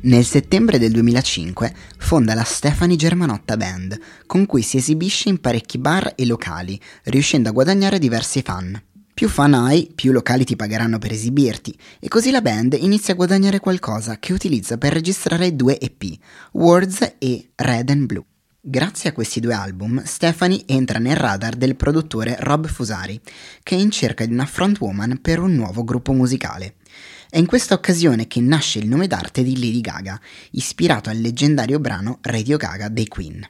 Nel 0.00 0.26
settembre 0.26 0.78
del 0.78 0.92
2005 0.92 1.74
fonda 1.96 2.34
la 2.34 2.44
Stephanie 2.44 2.96
Germanotta 2.96 3.56
Band, 3.56 3.98
con 4.26 4.44
cui 4.44 4.60
si 4.60 4.76
esibisce 4.76 5.30
in 5.30 5.40
parecchi 5.40 5.78
bar 5.78 6.12
e 6.16 6.26
locali, 6.26 6.78
riuscendo 7.04 7.48
a 7.48 7.52
guadagnare 7.52 7.98
diversi 7.98 8.42
fan. 8.42 8.78
Più 9.14 9.28
fan 9.28 9.54
hai, 9.54 9.92
più 9.94 10.10
locali 10.10 10.44
ti 10.44 10.56
pagheranno 10.56 10.98
per 10.98 11.12
esibirti, 11.12 11.72
e 12.00 12.08
così 12.08 12.32
la 12.32 12.42
band 12.42 12.76
inizia 12.80 13.12
a 13.12 13.16
guadagnare 13.16 13.60
qualcosa 13.60 14.18
che 14.18 14.32
utilizza 14.32 14.76
per 14.76 14.92
registrare 14.92 15.54
due 15.54 15.78
EP, 15.78 16.02
Words 16.54 17.14
e 17.18 17.50
Red 17.54 17.90
and 17.90 18.06
Blue. 18.06 18.24
Grazie 18.60 19.10
a 19.10 19.12
questi 19.12 19.38
due 19.38 19.54
album, 19.54 20.02
Stephanie 20.02 20.64
entra 20.66 20.98
nel 20.98 21.14
radar 21.14 21.54
del 21.54 21.76
produttore 21.76 22.34
Rob 22.40 22.66
Fusari, 22.66 23.20
che 23.62 23.76
è 23.76 23.78
in 23.78 23.92
cerca 23.92 24.26
di 24.26 24.32
una 24.32 24.46
frontwoman 24.46 25.20
per 25.20 25.38
un 25.38 25.54
nuovo 25.54 25.84
gruppo 25.84 26.12
musicale. 26.12 26.74
È 27.30 27.38
in 27.38 27.46
questa 27.46 27.74
occasione 27.74 28.26
che 28.26 28.40
nasce 28.40 28.80
il 28.80 28.88
nome 28.88 29.06
d'arte 29.06 29.44
di 29.44 29.54
Lady 29.54 29.80
Gaga, 29.80 30.20
ispirato 30.50 31.08
al 31.08 31.18
leggendario 31.18 31.78
brano 31.78 32.18
Radio 32.22 32.56
Gaga 32.56 32.88
dei 32.88 33.06
Queen. 33.06 33.48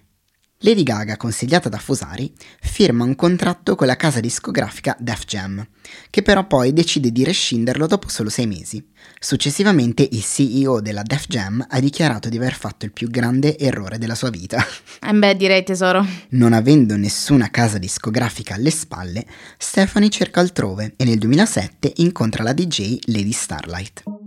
Lady 0.64 0.83
Gaga, 0.83 1.18
consigliata 1.18 1.68
da 1.68 1.76
Fusari, 1.76 2.33
firma 2.59 3.04
un 3.04 3.14
contratto 3.14 3.75
con 3.75 3.87
la 3.87 3.97
casa 3.97 4.21
discografica 4.21 4.97
Def 4.99 5.26
Jam, 5.26 5.62
che 6.09 6.23
però 6.23 6.47
poi 6.47 6.73
decide 6.73 7.12
di 7.12 7.23
rescinderlo 7.23 7.87
dopo 7.87 8.09
solo 8.09 8.30
sei 8.30 8.47
mesi. 8.47 8.83
Successivamente 9.18 10.09
il 10.11 10.23
CEO 10.23 10.80
della 10.80 11.02
Def 11.02 11.26
Jam 11.26 11.62
ha 11.68 11.80
dichiarato 11.80 12.30
di 12.30 12.38
aver 12.38 12.54
fatto 12.54 12.87
il 12.87 12.92
più 12.92 13.11
grande 13.11 13.59
errore 13.59 13.99
della 13.99 14.14
sua 14.14 14.30
vita. 14.30 14.64
Eh 15.06 15.12
beh, 15.12 15.37
direi 15.37 15.64
tesoro. 15.64 16.02
Non 16.30 16.54
avendo 16.54 16.97
nessuna 16.97 17.50
casa 17.50 17.76
discografica 17.76 18.54
alle 18.54 18.71
spalle, 18.71 19.26
Stephanie 19.59 20.09
cerca 20.09 20.40
altrove 20.40 20.94
e 20.97 21.04
nel 21.04 21.18
2007 21.18 21.92
incontra 21.97 22.42
la 22.42 22.54
DJ 22.54 23.00
Lady 23.09 23.33
Starlight 23.33 24.24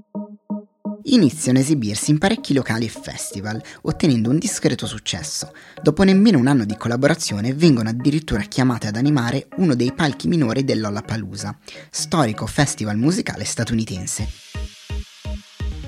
iniziano 1.08 1.60
a 1.60 1.62
esibirsi 1.62 2.12
in 2.12 2.18
parecchi 2.18 2.54
locali 2.54 2.86
e 2.86 2.90
festival, 2.90 3.62
ottenendo 3.82 4.30
un 4.30 4.38
discreto 4.38 4.86
successo. 4.86 5.52
Dopo 5.82 6.04
nemmeno 6.04 6.40
un 6.40 6.48
anno 6.48 6.66
di 6.66 6.76
collaborazione 6.76 7.54
vengono 7.54 7.90
addirittura 7.90 8.42
chiamate 8.42 8.88
ad 8.88 8.96
animare 8.96 9.48
uno 9.58 9.76
dei 9.76 9.94
palchi 9.94 10.28
minori 10.28 10.64
dell'Ollapalooza, 10.64 11.58
storico 11.90 12.46
festival 12.46 12.98
musicale 12.98 13.46
statunitense. 13.46 14.28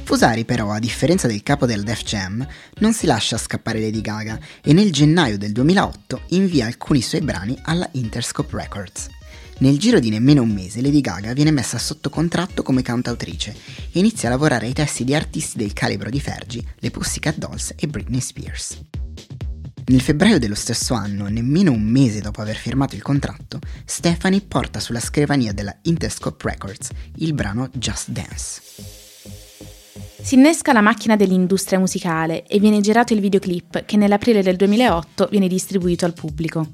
Fusari 0.03 0.43
però, 0.43 0.71
a 0.71 0.79
differenza 0.79 1.27
del 1.27 1.43
capo 1.43 1.67
del 1.67 1.83
Def 1.83 2.03
Jam, 2.03 2.45
non 2.79 2.93
si 2.93 3.05
lascia 3.05 3.37
scappare 3.37 3.79
Lady 3.79 4.01
Gaga 4.01 4.39
e 4.63 4.73
nel 4.73 4.91
gennaio 4.91 5.37
del 5.37 5.51
2008 5.51 6.21
invia 6.29 6.65
alcuni 6.65 7.01
suoi 7.01 7.21
brani 7.21 7.55
alla 7.63 7.87
Interscope 7.91 8.57
Records. 8.57 9.18
Nel 9.59 9.77
giro 9.77 9.99
di 9.99 10.09
nemmeno 10.09 10.41
un 10.41 10.51
mese 10.51 10.81
Lady 10.81 11.01
Gaga 11.01 11.33
viene 11.33 11.51
messa 11.51 11.77
sotto 11.77 12.09
contratto 12.09 12.63
come 12.63 12.81
cantautrice 12.81 13.53
e 13.91 13.99
inizia 13.99 14.29
a 14.29 14.31
lavorare 14.31 14.67
ai 14.67 14.73
testi 14.73 15.03
di 15.03 15.13
artisti 15.13 15.57
del 15.57 15.73
calibro 15.73 16.09
di 16.09 16.21
Fergie, 16.21 16.63
le 16.79 16.91
Pussycat 16.91 17.37
Dolls 17.37 17.73
e 17.75 17.87
Britney 17.87 18.21
Spears. 18.21 18.79
Nel 19.87 20.01
febbraio 20.01 20.39
dello 20.39 20.55
stesso 20.55 20.93
anno, 20.93 21.27
nemmeno 21.27 21.73
un 21.73 21.83
mese 21.83 22.21
dopo 22.21 22.41
aver 22.41 22.55
firmato 22.55 22.95
il 22.95 23.01
contratto, 23.01 23.59
Stephanie 23.83 24.41
porta 24.41 24.79
sulla 24.79 25.01
scrivania 25.01 25.51
della 25.51 25.75
Interscope 25.81 26.47
Records 26.47 26.89
il 27.15 27.33
brano 27.33 27.69
Just 27.73 28.11
Dance. 28.11 28.98
Si 30.21 30.35
innesca 30.35 30.73
la 30.73 30.81
macchina 30.81 31.15
dell'industria 31.15 31.79
musicale 31.79 32.45
e 32.45 32.59
viene 32.59 32.81
girato 32.81 33.13
il 33.13 33.21
videoclip 33.21 33.85
che 33.85 33.97
nell'aprile 33.97 34.43
del 34.43 34.57
2008 34.57 35.29
viene 35.31 35.47
distribuito 35.47 36.05
al 36.05 36.13
pubblico. 36.13 36.67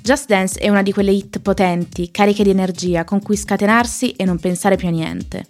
Just 0.00 0.28
Dance 0.28 0.58
è 0.58 0.68
una 0.68 0.82
di 0.82 0.92
quelle 0.92 1.10
hit 1.10 1.40
potenti, 1.40 2.10
cariche 2.10 2.44
di 2.44 2.50
energia, 2.50 3.04
con 3.04 3.20
cui 3.20 3.36
scatenarsi 3.36 4.12
e 4.12 4.24
non 4.24 4.38
pensare 4.38 4.76
più 4.76 4.88
a 4.88 4.92
niente. 4.92 5.46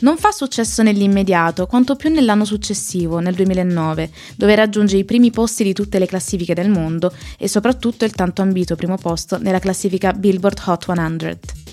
Non 0.00 0.18
fa 0.18 0.30
successo 0.30 0.82
nell'immediato, 0.82 1.66
quanto 1.66 1.96
più 1.96 2.10
nell'anno 2.10 2.44
successivo, 2.44 3.20
nel 3.20 3.34
2009, 3.34 4.10
dove 4.36 4.54
raggiunge 4.54 4.96
i 4.96 5.04
primi 5.04 5.30
posti 5.30 5.64
di 5.64 5.72
tutte 5.72 5.98
le 5.98 6.06
classifiche 6.06 6.54
del 6.54 6.68
mondo 6.68 7.12
e 7.38 7.48
soprattutto 7.48 8.04
il 8.04 8.12
tanto 8.12 8.42
ambito 8.42 8.76
primo 8.76 8.96
posto 8.96 9.38
nella 9.38 9.60
classifica 9.60 10.12
Billboard 10.12 10.60
Hot 10.66 10.84
100. 10.84 11.65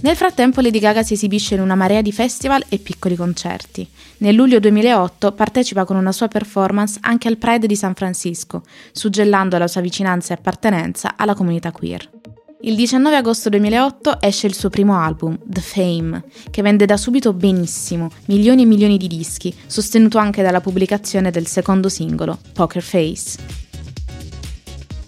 Nel 0.00 0.14
frattempo 0.14 0.60
Lady 0.60 0.78
Gaga 0.78 1.02
si 1.02 1.14
esibisce 1.14 1.56
in 1.56 1.60
una 1.60 1.74
marea 1.74 2.02
di 2.02 2.12
festival 2.12 2.64
e 2.68 2.78
piccoli 2.78 3.16
concerti. 3.16 3.86
Nel 4.18 4.36
luglio 4.36 4.60
2008 4.60 5.32
partecipa 5.32 5.84
con 5.84 5.96
una 5.96 6.12
sua 6.12 6.28
performance 6.28 6.98
anche 7.02 7.26
al 7.26 7.36
Pride 7.36 7.66
di 7.66 7.74
San 7.74 7.94
Francisco, 7.94 8.62
suggellando 8.92 9.58
la 9.58 9.66
sua 9.66 9.80
vicinanza 9.80 10.32
e 10.32 10.36
appartenenza 10.36 11.14
alla 11.16 11.34
comunità 11.34 11.72
queer. 11.72 12.10
Il 12.60 12.76
19 12.76 13.16
agosto 13.16 13.48
2008 13.48 14.20
esce 14.20 14.46
il 14.46 14.54
suo 14.54 14.70
primo 14.70 14.96
album, 14.96 15.36
The 15.44 15.60
Fame, 15.60 16.24
che 16.50 16.62
vende 16.62 16.86
da 16.86 16.96
subito 16.96 17.32
benissimo, 17.32 18.10
milioni 18.26 18.62
e 18.62 18.66
milioni 18.66 18.98
di 18.98 19.08
dischi, 19.08 19.52
sostenuto 19.66 20.18
anche 20.18 20.42
dalla 20.42 20.60
pubblicazione 20.60 21.32
del 21.32 21.46
secondo 21.48 21.88
singolo, 21.88 22.38
Poker 22.52 22.82
Face. 22.82 23.67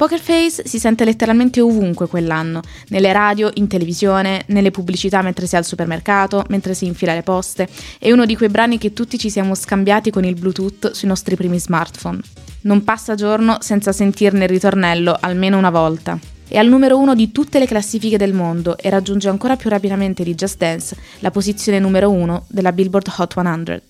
Poker 0.00 0.18
Face 0.18 0.62
si 0.64 0.78
sente 0.78 1.04
letteralmente 1.04 1.60
ovunque 1.60 2.08
quell'anno, 2.08 2.62
nelle 2.88 3.12
radio, 3.12 3.50
in 3.52 3.66
televisione, 3.66 4.44
nelle 4.46 4.70
pubblicità 4.70 5.20
mentre 5.20 5.46
si 5.46 5.56
è 5.56 5.58
al 5.58 5.66
supermercato, 5.66 6.42
mentre 6.48 6.72
si 6.72 6.86
infila 6.86 7.12
le 7.12 7.22
poste. 7.22 7.68
È 7.98 8.10
uno 8.10 8.24
di 8.24 8.34
quei 8.34 8.48
brani 8.48 8.78
che 8.78 8.94
tutti 8.94 9.18
ci 9.18 9.28
siamo 9.28 9.54
scambiati 9.54 10.10
con 10.10 10.24
il 10.24 10.36
Bluetooth 10.36 10.92
sui 10.92 11.06
nostri 11.06 11.36
primi 11.36 11.60
smartphone. 11.60 12.18
Non 12.62 12.82
passa 12.82 13.14
giorno 13.14 13.58
senza 13.60 13.92
sentirne 13.92 14.44
il 14.44 14.48
ritornello 14.48 15.14
almeno 15.20 15.58
una 15.58 15.68
volta. 15.68 16.18
È 16.48 16.56
al 16.56 16.68
numero 16.68 16.96
uno 16.96 17.14
di 17.14 17.30
tutte 17.30 17.58
le 17.58 17.66
classifiche 17.66 18.16
del 18.16 18.32
mondo 18.32 18.78
e 18.78 18.88
raggiunge 18.88 19.28
ancora 19.28 19.56
più 19.56 19.68
rapidamente 19.68 20.24
di 20.24 20.34
Just 20.34 20.56
Dance 20.56 20.96
la 21.18 21.30
posizione 21.30 21.78
numero 21.78 22.10
uno 22.10 22.46
della 22.48 22.72
Billboard 22.72 23.12
Hot 23.18 23.34
100. 23.34 23.82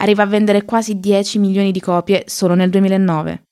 Arriva 0.00 0.22
a 0.22 0.26
vendere 0.26 0.66
quasi 0.66 1.00
10 1.00 1.38
milioni 1.38 1.72
di 1.72 1.80
copie 1.80 2.24
solo 2.26 2.54
nel 2.54 2.68
2009. 2.68 3.44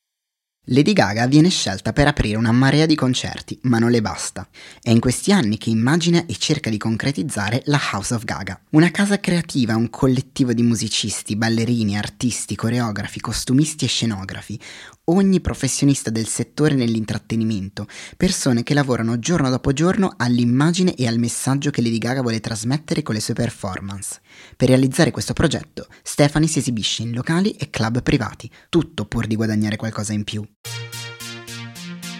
Lady 0.67 0.93
Gaga 0.93 1.27
viene 1.27 1.49
scelta 1.49 1.93
per 1.93 2.07
aprire 2.07 2.37
una 2.37 2.53
marea 2.53 2.87
di 2.87 2.95
concerti, 2.95 3.59
ma 3.63 3.81
non 3.81 3.91
le 3.91 4.01
basta. 4.01 4.47
È 4.81 4.91
in 4.91 5.01
questi 5.01 5.33
anni 5.33 5.59
che 5.59 5.71
immagina 5.71 6.25
e 6.25 6.37
cerca 6.37 6.71
di 6.71 6.77
concretizzare 6.77 7.63
la 7.65 7.81
House 7.91 8.15
of 8.15 8.23
Gaga, 8.23 8.61
una 8.71 8.93
casa 8.93 9.19
creativa, 9.19 9.75
un 9.75 9.91
collettivo 9.91 10.53
di 10.53 10.63
musicisti, 10.63 11.35
ballerini, 11.35 11.99
artisti, 11.99 12.55
coreografi, 12.55 13.19
costumisti 13.19 13.87
e 13.87 13.89
scenografi, 13.89 14.57
ogni 15.05 15.41
professionista 15.41 16.11
del 16.11 16.27
settore 16.27 16.75
nell'intrattenimento, 16.75 17.87
persone 18.17 18.63
che 18.63 18.75
lavorano 18.75 19.19
giorno 19.19 19.51
dopo 19.51 19.73
giorno 19.73 20.15
all'immagine 20.17 20.95
e 20.95 21.07
al 21.07 21.19
messaggio 21.19 21.71
che 21.71 21.83
Lady 21.83 21.99
Gaga 21.99 22.23
vuole 22.23 22.41
trasmettere 22.41 23.03
con 23.03 23.15
le 23.15 23.21
sue 23.21 23.35
performance. 23.35 24.21
Per 24.57 24.69
realizzare 24.69 25.11
questo 25.11 25.33
progetto, 25.33 25.87
Stephanie 26.03 26.49
si 26.49 26.59
esibisce 26.59 27.03
in 27.03 27.13
locali 27.13 27.53
e 27.53 27.71
club 27.71 28.03
privati, 28.03 28.51
tutto 28.69 29.07
pur 29.07 29.27
di 29.27 29.35
guadagnare 29.35 29.77
qualcosa 29.77 30.13
in 30.13 30.25
più. 30.25 30.47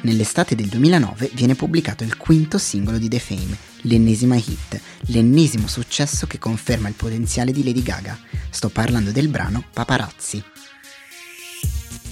Nell'estate 0.03 0.57
del 0.57 0.67
2009 0.67 1.31
viene 1.33 1.55
pubblicato 1.55 2.03
il 2.03 2.17
quinto 2.17 2.59
singolo 2.59 2.99
di 2.99 3.09
The 3.09 3.21
Fame, 3.21 3.57
l'ennesima 3.83 4.35
hit, 4.35 4.81
l'ennesimo 5.07 5.69
successo 5.69 6.27
che 6.27 6.41
conferma 6.41 6.89
il 6.89 6.95
potenziale 6.95 7.53
di 7.53 7.63
Lady 7.63 7.83
Gaga. 7.83 8.19
Sto 8.51 8.69
parlando 8.69 9.13
del 9.13 9.29
brano 9.29 9.63
Paparazzi. 9.73 10.52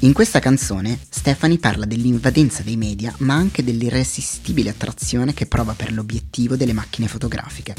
In 0.03 0.15
questa 0.15 0.39
canzone 0.39 0.99
Stephanie 1.11 1.59
parla 1.59 1.85
dell'invadenza 1.85 2.63
dei 2.63 2.79
media, 2.79 3.15
ma 3.19 3.35
anche 3.35 3.63
dell'irresistibile 3.63 4.71
attrazione 4.71 5.35
che 5.35 5.45
prova 5.45 5.75
per 5.75 5.93
l'obiettivo 5.93 6.57
delle 6.57 6.73
macchine 6.73 7.07
fotografiche. 7.07 7.75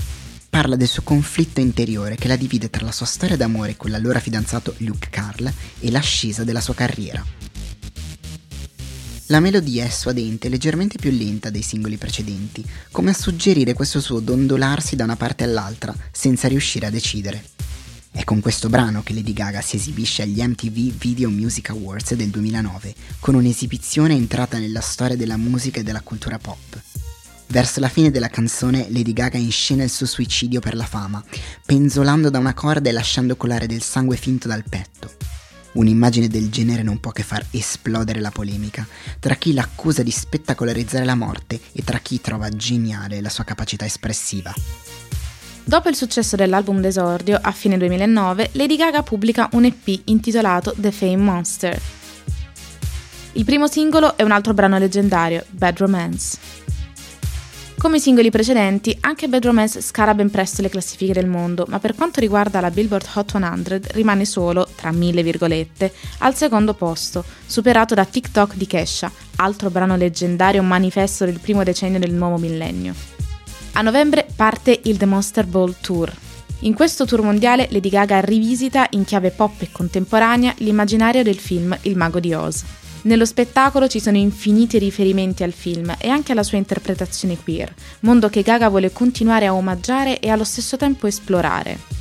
Parla 0.48 0.76
del 0.76 0.88
suo 0.88 1.02
conflitto 1.02 1.62
interiore 1.62 2.16
che 2.18 2.28
la 2.28 2.36
divide 2.36 2.70
tra 2.70 2.86
la 2.86 2.92
sua 2.92 3.08
storia 3.08 3.38
d'amore 3.38 3.76
con 3.76 3.90
l'allora 3.90 4.20
fidanzato 4.20 4.76
Luke 4.80 5.08
Carl 5.10 5.52
e 5.80 5.90
l'ascesa 5.90 6.44
della 6.44 6.62
sua 6.62 6.76
carriera. 6.76 7.26
La 9.28 9.40
melodia 9.40 9.86
è 9.86 9.90
suadente 9.90 10.46
e 10.46 10.52
leggermente 10.52 11.00
più 11.00 11.10
lenta 11.10 11.50
dei 11.50 11.64
singoli 11.64 11.98
precedenti, 11.98 12.64
come 12.92 13.10
a 13.10 13.16
suggerire 13.16 13.74
questo 13.74 14.00
suo 14.00 14.20
dondolarsi 14.20 14.96
da 14.96 15.06
una 15.06 15.16
parte 15.16 15.44
all'altra, 15.44 15.96
senza 16.12 16.48
riuscire 16.48 16.86
a 16.86 16.92
decidere. 16.92 17.44
È 18.14 18.26
con 18.26 18.42
questo 18.42 18.68
brano 18.68 19.04
che 19.04 19.14
Lady 19.14 19.32
Gaga 19.32 19.62
si 19.62 19.78
esibisce 19.78 20.24
agli 20.24 20.44
MTV 20.44 20.98
Video 20.98 21.30
Music 21.30 21.70
Awards 21.70 22.14
del 22.14 22.28
2009, 22.28 22.94
con 23.22 23.36
un'esibizione 23.36 24.14
entrata 24.14 24.58
nella 24.58 24.82
storia 24.82 25.16
della 25.16 25.38
musica 25.38 25.80
e 25.80 25.84
della 25.84 26.02
cultura 26.02 26.38
pop. 26.38 26.80
Verso 27.48 27.80
la 27.80 27.88
fine 27.88 28.12
della 28.12 28.28
canzone 28.28 28.88
Lady 28.90 29.14
Gaga 29.14 29.38
inscena 29.38 29.84
il 29.84 29.90
suo 29.90 30.06
suicidio 30.06 30.60
per 30.60 30.76
la 30.76 30.86
fama, 30.86 31.24
penzolando 31.66 32.30
da 32.30 32.38
una 32.38 32.54
corda 32.54 32.90
e 32.90 32.92
lasciando 32.92 33.38
colare 33.38 33.66
del 33.66 33.82
sangue 33.82 34.18
finto 34.18 34.50
dal 34.50 34.66
petto. 34.68 35.16
Un'immagine 35.74 36.28
del 36.28 36.50
genere 36.50 36.84
non 36.84 37.00
può 37.00 37.12
che 37.12 37.24
far 37.24 37.46
esplodere 37.52 38.20
la 38.20 38.30
polemica 38.30 38.86
tra 39.20 39.36
chi 39.36 39.54
l'accusa 39.54 40.04
di 40.04 40.12
spettacolarizzare 40.12 41.06
la 41.06 41.16
morte 41.16 41.62
e 41.72 41.82
tra 41.82 42.00
chi 42.00 42.20
trova 42.20 42.50
geniale 42.50 43.22
la 43.22 43.30
sua 43.30 43.46
capacità 43.46 43.86
espressiva. 43.86 44.54
Dopo 45.64 45.90
il 45.90 45.96
successo 45.96 46.36
dell'album 46.36 46.82
d'esordio, 46.82 47.40
a 47.42 47.52
fine 47.52 47.78
2009, 47.78 48.50
Lady 48.54 48.76
Gaga 48.76 49.04
pubblica 49.04 49.48
un 49.54 49.66
EP 49.66 50.02
intitolato 50.06 50.74
The 50.76 50.92
Fame 50.92 51.18
Monster. 51.18 51.80
Il 53.34 53.46
primo 53.46 53.68
singolo 53.68 54.18
è 54.18 54.24
un 54.24 54.32
altro 54.32 54.54
brano 54.54 54.78
leggendario, 54.78 55.46
Bad 55.50 55.78
Romance. 55.78 56.38
Come 57.78 57.98
i 57.98 58.00
singoli 58.00 58.30
precedenti, 58.30 58.96
anche 59.02 59.28
Bad 59.28 59.46
Romance 59.46 59.82
scala 59.82 60.14
ben 60.14 60.30
presto 60.30 60.62
le 60.62 60.70
classifiche 60.70 61.14
del 61.14 61.28
mondo, 61.28 61.66
ma 61.70 61.80
per 61.80 61.96
quanto 61.96 62.20
riguarda 62.20 62.60
la 62.60 62.70
Billboard 62.70 63.08
Hot 63.14 63.32
100 63.32 63.94
rimane 63.94 64.26
solo, 64.26 64.68
tra 64.76 64.92
mille 64.92 65.24
virgolette, 65.24 65.94
al 66.20 66.36
secondo 66.36 66.74
posto, 66.74 67.24
superato 67.46 67.96
da 67.96 68.06
TikTok 68.06 68.56
di 68.56 68.68
Kesha, 68.68 69.12
altro 69.38 69.70
brano 69.70 69.96
leggendario 69.96 70.62
manifesto 70.62 71.26
del 71.26 71.40
primo 71.40 71.64
decennio 71.64 71.98
del 71.98 72.14
nuovo 72.14 72.38
millennio. 72.38 73.21
A 73.74 73.82
novembre 73.82 74.28
parte 74.36 74.82
il 74.84 74.98
The 74.98 75.06
Monster 75.06 75.46
Ball 75.46 75.76
Tour. 75.80 76.12
In 76.60 76.74
questo 76.74 77.06
tour 77.06 77.22
mondiale 77.22 77.70
Lady 77.72 77.90
Gaga 77.90 78.20
rivisita 78.20 78.86
in 78.92 79.06
chiave 79.06 79.32
pop 79.32 79.62
e 79.62 79.70
contemporanea 79.72 80.54
l'immaginario 80.58 81.24
del 81.24 81.38
film 81.38 81.76
Il 81.84 81.96
mago 81.96 82.20
di 82.20 82.34
Oz. 82.34 82.64
Nello 83.04 83.26
spettacolo 83.26 83.88
ci 83.88 84.02
sono 84.02 84.18
infiniti 84.18 84.78
riferimenti 84.78 85.44
al 85.44 85.54
film 85.54 85.96
e 85.98 86.10
anche 86.10 86.34
alla 86.34 86.44
sua 86.44 86.58
interpretazione 86.58 87.38
queer, 87.42 87.74
mondo 88.02 88.28
che 88.28 88.42
Gaga 88.42 88.68
vuole 88.68 88.92
continuare 88.92 89.46
a 89.46 89.54
omaggiare 89.54 90.20
e 90.20 90.30
allo 90.30 90.44
stesso 90.44 90.76
tempo 90.76 91.08
esplorare. 91.08 92.01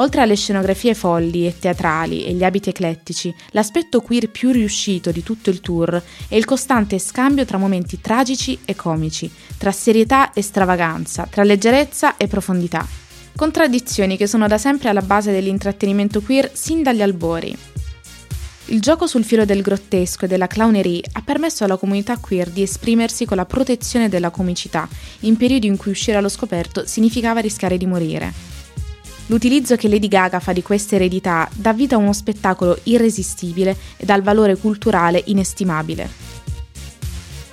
Oltre 0.00 0.20
alle 0.20 0.36
scenografie 0.36 0.94
folli 0.94 1.44
e 1.44 1.58
teatrali 1.58 2.24
e 2.24 2.32
gli 2.32 2.44
abiti 2.44 2.68
eclettici, 2.68 3.34
l'aspetto 3.50 4.00
queer 4.00 4.30
più 4.30 4.52
riuscito 4.52 5.10
di 5.10 5.24
tutto 5.24 5.50
il 5.50 5.60
tour 5.60 6.00
è 6.28 6.36
il 6.36 6.44
costante 6.44 7.00
scambio 7.00 7.44
tra 7.44 7.58
momenti 7.58 8.00
tragici 8.00 8.60
e 8.64 8.76
comici, 8.76 9.28
tra 9.56 9.72
serietà 9.72 10.32
e 10.32 10.40
stravaganza, 10.40 11.26
tra 11.28 11.42
leggerezza 11.42 12.16
e 12.16 12.28
profondità. 12.28 12.86
Contraddizioni 13.34 14.16
che 14.16 14.28
sono 14.28 14.46
da 14.46 14.56
sempre 14.56 14.88
alla 14.88 15.02
base 15.02 15.32
dell'intrattenimento 15.32 16.20
queer 16.20 16.48
sin 16.52 16.84
dagli 16.84 17.02
albori. 17.02 17.56
Il 18.66 18.80
gioco 18.80 19.08
sul 19.08 19.24
filo 19.24 19.44
del 19.44 19.62
grottesco 19.62 20.26
e 20.26 20.28
della 20.28 20.46
clownerie 20.46 21.02
ha 21.12 21.22
permesso 21.22 21.64
alla 21.64 21.76
comunità 21.76 22.18
queer 22.18 22.50
di 22.50 22.62
esprimersi 22.62 23.24
con 23.24 23.36
la 23.36 23.46
protezione 23.46 24.08
della 24.08 24.30
comicità, 24.30 24.88
in 25.20 25.36
periodi 25.36 25.66
in 25.66 25.76
cui 25.76 25.90
uscire 25.90 26.18
allo 26.18 26.28
scoperto 26.28 26.86
significava 26.86 27.40
rischiare 27.40 27.76
di 27.76 27.86
morire. 27.86 28.57
L'utilizzo 29.28 29.76
che 29.76 29.88
Lady 29.88 30.08
Gaga 30.08 30.40
fa 30.40 30.54
di 30.54 30.62
questa 30.62 30.94
eredità 30.94 31.48
dà 31.52 31.74
vita 31.74 31.96
a 31.96 31.98
uno 31.98 32.14
spettacolo 32.14 32.78
irresistibile 32.84 33.76
e 33.98 34.06
dal 34.06 34.22
valore 34.22 34.56
culturale 34.56 35.22
inestimabile. 35.26 36.08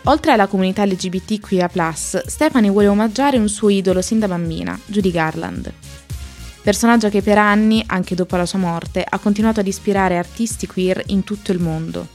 Oltre 0.04 0.32
alla 0.32 0.48
comunità 0.48 0.86
LGBTQIA, 0.86 1.70
Stephanie 1.94 2.70
vuole 2.70 2.88
omaggiare 2.88 3.38
un 3.38 3.50
suo 3.50 3.68
idolo 3.68 4.02
sin 4.02 4.20
da 4.20 4.28
bambina, 4.28 4.80
Judy 4.86 5.12
Garland. 5.12 5.74
Personaggio 6.62 7.10
che 7.10 7.22
per 7.22 7.38
anni, 7.38 7.84
anche 7.88 8.16
dopo 8.16 8.38
la 8.38 8.46
sua 8.46 8.60
morte, 8.60 9.06
ha 9.08 9.20
continuato 9.20 9.60
ad 9.60 9.68
ispirare 9.68 10.18
artisti 10.18 10.68
queer 10.68 11.04
in 11.08 11.26
tutto 11.26 11.52
il 11.52 11.60
mondo. 11.60 12.08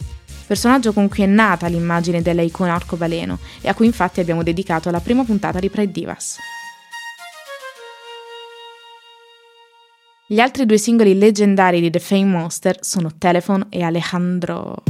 Personaggio 0.46 0.94
con 0.94 1.08
cui 1.08 1.22
è 1.22 1.26
nata 1.26 1.66
l'immagine 1.66 2.22
della 2.22 2.42
icona 2.42 2.74
arcobaleno 2.74 3.38
e 3.60 3.68
a 3.68 3.74
cui 3.74 3.84
infatti 3.86 4.20
abbiamo 4.20 4.42
dedicato 4.42 4.90
la 4.90 5.00
prima 5.00 5.22
puntata 5.22 5.58
di 5.58 5.68
Pride 5.68 5.92
Divas. 5.92 6.38
Gli 10.32 10.38
altri 10.38 10.64
due 10.64 10.78
singoli 10.78 11.18
leggendari 11.18 11.80
di 11.80 11.90
The 11.90 11.98
Fame 11.98 12.26
Monster 12.26 12.78
sono 12.82 13.10
Telephone 13.18 13.66
e 13.68 13.82
Alejandro. 13.82 14.84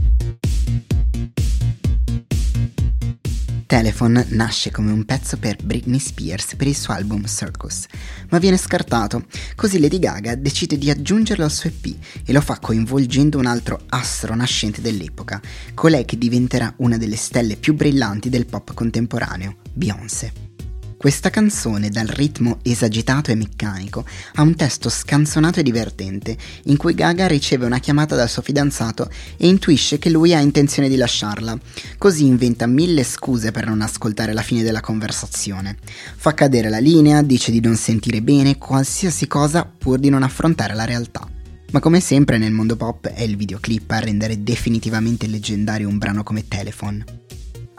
Telephone 3.65 4.27
nasce 4.33 4.71
come 4.71 4.93
un 4.93 5.07
pezzo 5.07 5.39
per 5.39 5.57
Britney 5.65 5.99
Spears 5.99 6.57
per 6.57 6.67
il 6.67 6.77
suo 6.77 6.93
album 6.93 7.25
Circus, 7.25 7.87
ma 8.29 8.37
viene 8.37 8.59
scartato, 8.59 9.25
così 9.57 9.81
Lady 9.81 9.99
Gaga 9.99 10.35
decide 10.35 10.77
di 10.77 10.91
aggiungerlo 10.91 11.45
al 11.45 11.51
suo 11.51 11.71
EP 11.71 11.97
e 12.27 12.33
lo 12.35 12.43
fa 12.43 12.59
coinvolgendo 12.59 13.39
un 13.39 13.47
altro 13.47 13.81
astro 13.89 14.35
nascente 14.35 14.83
dell'epoca, 14.83 15.41
colei 15.73 16.05
che 16.05 16.19
diventerà 16.19 16.71
una 16.79 16.99
delle 16.99 17.17
stelle 17.17 17.57
più 17.57 17.73
brillanti 17.73 18.29
del 18.29 18.45
pop 18.45 18.75
contemporaneo, 18.75 19.57
Beyoncé. 19.73 20.50
Questa 21.01 21.31
canzone, 21.31 21.89
dal 21.89 22.09
ritmo 22.09 22.59
esagitato 22.61 23.31
e 23.31 23.35
meccanico, 23.35 24.05
ha 24.35 24.43
un 24.43 24.55
testo 24.55 24.91
scanzonato 24.91 25.59
e 25.59 25.63
divertente, 25.63 26.37
in 26.65 26.77
cui 26.77 26.93
Gaga 26.93 27.27
riceve 27.27 27.65
una 27.65 27.79
chiamata 27.79 28.17
dal 28.17 28.29
suo 28.29 28.43
fidanzato 28.43 29.09
e 29.39 29.49
intuisce 29.49 29.99
che 29.99 30.11
lui 30.11 30.35
ha 30.35 30.41
intenzione 30.41 30.91
di 30.91 30.97
lasciarla. 30.97 31.59
Così 31.97 32.27
inventa 32.27 32.67
mille 32.67 33.03
scuse 33.03 33.51
per 33.51 33.67
non 33.67 33.81
ascoltare 33.81 34.35
la 34.35 34.43
fine 34.43 34.63
della 34.63 34.83
conversazione. 34.83 35.79
Fa 36.17 36.35
cadere 36.35 36.69
la 36.69 36.81
linea, 36.81 37.23
dice 37.23 37.51
di 37.51 37.61
non 37.61 37.77
sentire 37.77 38.21
bene 38.21 38.59
qualsiasi 38.59 39.27
cosa 39.27 39.65
pur 39.65 39.99
di 39.99 40.11
non 40.11 40.23
affrontare 40.23 40.75
la 40.75 40.85
realtà. 40.85 41.27
Ma 41.73 41.81
come 41.81 42.01
sempre 42.01 42.37
nel 42.37 42.53
mondo 42.53 42.77
pop 42.77 43.07
è 43.07 43.23
il 43.23 43.39
videoclip 43.39 43.91
a 43.93 44.01
rendere 44.01 44.43
definitivamente 44.43 45.27
leggendario 45.27 45.89
un 45.89 45.97
brano 45.97 46.23
come 46.23 46.47
Telephone. 46.47 47.03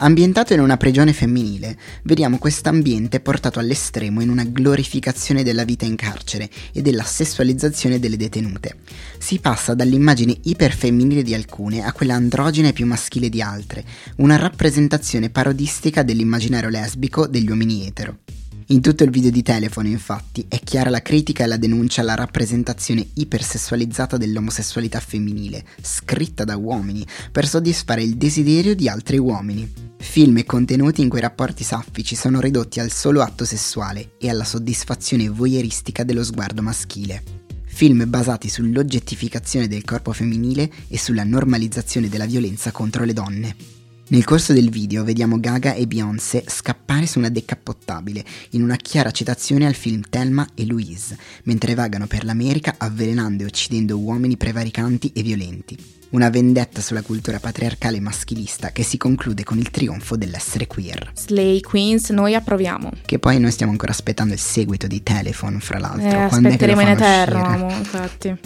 Ambientato 0.04 0.52
in 0.52 0.58
una 0.58 0.76
prigione 0.76 1.12
femminile, 1.12 1.78
vediamo 2.02 2.38
quest'ambiente 2.38 3.20
portato 3.20 3.60
all'estremo 3.60 4.20
in 4.20 4.30
una 4.30 4.42
glorificazione 4.42 5.44
della 5.44 5.62
vita 5.62 5.84
in 5.84 5.94
carcere 5.94 6.50
e 6.72 6.82
della 6.82 7.04
sessualizzazione 7.04 8.00
delle 8.00 8.16
detenute. 8.16 8.78
Si 9.18 9.38
passa 9.38 9.74
dall'immagine 9.74 10.36
iperfemminile 10.42 11.22
di 11.22 11.34
alcune 11.34 11.84
a 11.84 11.92
quella 11.92 12.14
androgena 12.14 12.72
più 12.72 12.84
maschile 12.84 13.28
di 13.28 13.40
altre, 13.40 13.84
una 14.16 14.34
rappresentazione 14.34 15.30
parodistica 15.30 16.02
dell'immaginario 16.02 16.68
lesbico 16.68 17.28
degli 17.28 17.48
uomini 17.48 17.86
etero. 17.86 18.18
In 18.66 18.80
tutto 18.80 19.04
il 19.04 19.10
video 19.10 19.30
di 19.30 19.42
telefono, 19.42 19.88
infatti, 19.88 20.46
è 20.48 20.58
chiara 20.60 20.90
la 20.90 21.02
critica 21.02 21.44
e 21.44 21.46
la 21.46 21.56
denuncia 21.56 22.00
alla 22.00 22.14
rappresentazione 22.14 23.06
ipersessualizzata 23.14 24.16
dell'omosessualità 24.16 25.00
femminile, 25.00 25.64
scritta 25.80 26.44
da 26.44 26.56
uomini, 26.56 27.06
per 27.30 27.46
soddisfare 27.46 28.02
il 28.02 28.16
desiderio 28.16 28.74
di 28.74 28.88
altri 28.88 29.18
uomini. 29.18 29.70
Film 29.98 30.38
e 30.38 30.44
contenuti 30.44 31.00
in 31.00 31.08
cui 31.08 31.18
i 31.18 31.22
rapporti 31.22 31.64
saffici 31.64 32.14
sono 32.14 32.40
ridotti 32.40 32.80
al 32.80 32.90
solo 32.90 33.22
atto 33.22 33.44
sessuale 33.44 34.12
e 34.18 34.28
alla 34.28 34.44
soddisfazione 34.44 35.28
voyeuristica 35.28 36.04
dello 36.04 36.24
sguardo 36.24 36.62
maschile. 36.62 37.22
film 37.64 38.08
basati 38.08 38.48
sull'oggettificazione 38.48 39.66
del 39.66 39.84
corpo 39.84 40.12
femminile 40.12 40.70
e 40.88 40.98
sulla 40.98 41.24
normalizzazione 41.24 42.08
della 42.08 42.26
violenza 42.26 42.70
contro 42.70 43.04
le 43.04 43.12
donne. 43.14 43.71
Nel 44.12 44.24
corso 44.24 44.52
del 44.52 44.68
video 44.68 45.04
vediamo 45.04 45.40
Gaga 45.40 45.72
e 45.72 45.86
Beyoncé 45.86 46.44
scappare 46.46 47.06
su 47.06 47.18
una 47.18 47.30
decappottabile, 47.30 48.22
in 48.50 48.62
una 48.62 48.76
chiara 48.76 49.10
citazione 49.10 49.64
al 49.64 49.72
film 49.72 50.02
Thelma 50.06 50.46
e 50.54 50.66
Louise, 50.66 51.16
mentre 51.44 51.72
vagano 51.72 52.06
per 52.06 52.22
l'America 52.22 52.74
avvelenando 52.76 53.42
e 53.42 53.46
uccidendo 53.46 53.96
uomini 53.96 54.36
prevaricanti 54.36 55.12
e 55.14 55.22
violenti. 55.22 55.78
Una 56.10 56.28
vendetta 56.28 56.82
sulla 56.82 57.00
cultura 57.00 57.40
patriarcale 57.40 58.00
maschilista 58.00 58.70
che 58.70 58.82
si 58.82 58.98
conclude 58.98 59.44
con 59.44 59.56
il 59.56 59.70
trionfo 59.70 60.14
dell'essere 60.18 60.66
queer. 60.66 61.12
Slay 61.14 61.62
Queens, 61.62 62.10
noi 62.10 62.34
approviamo. 62.34 62.92
Che 63.06 63.18
poi 63.18 63.40
noi 63.40 63.50
stiamo 63.50 63.72
ancora 63.72 63.92
aspettando 63.92 64.34
il 64.34 64.40
seguito 64.40 64.86
di 64.86 65.02
Telephone, 65.02 65.58
fra 65.58 65.78
l'altro. 65.78 66.24
Eh, 66.24 66.28
Quando 66.28 66.48
aspetteremo 66.48 66.82
in 66.82 66.88
eterno, 66.88 67.70
infatti. 67.70 68.36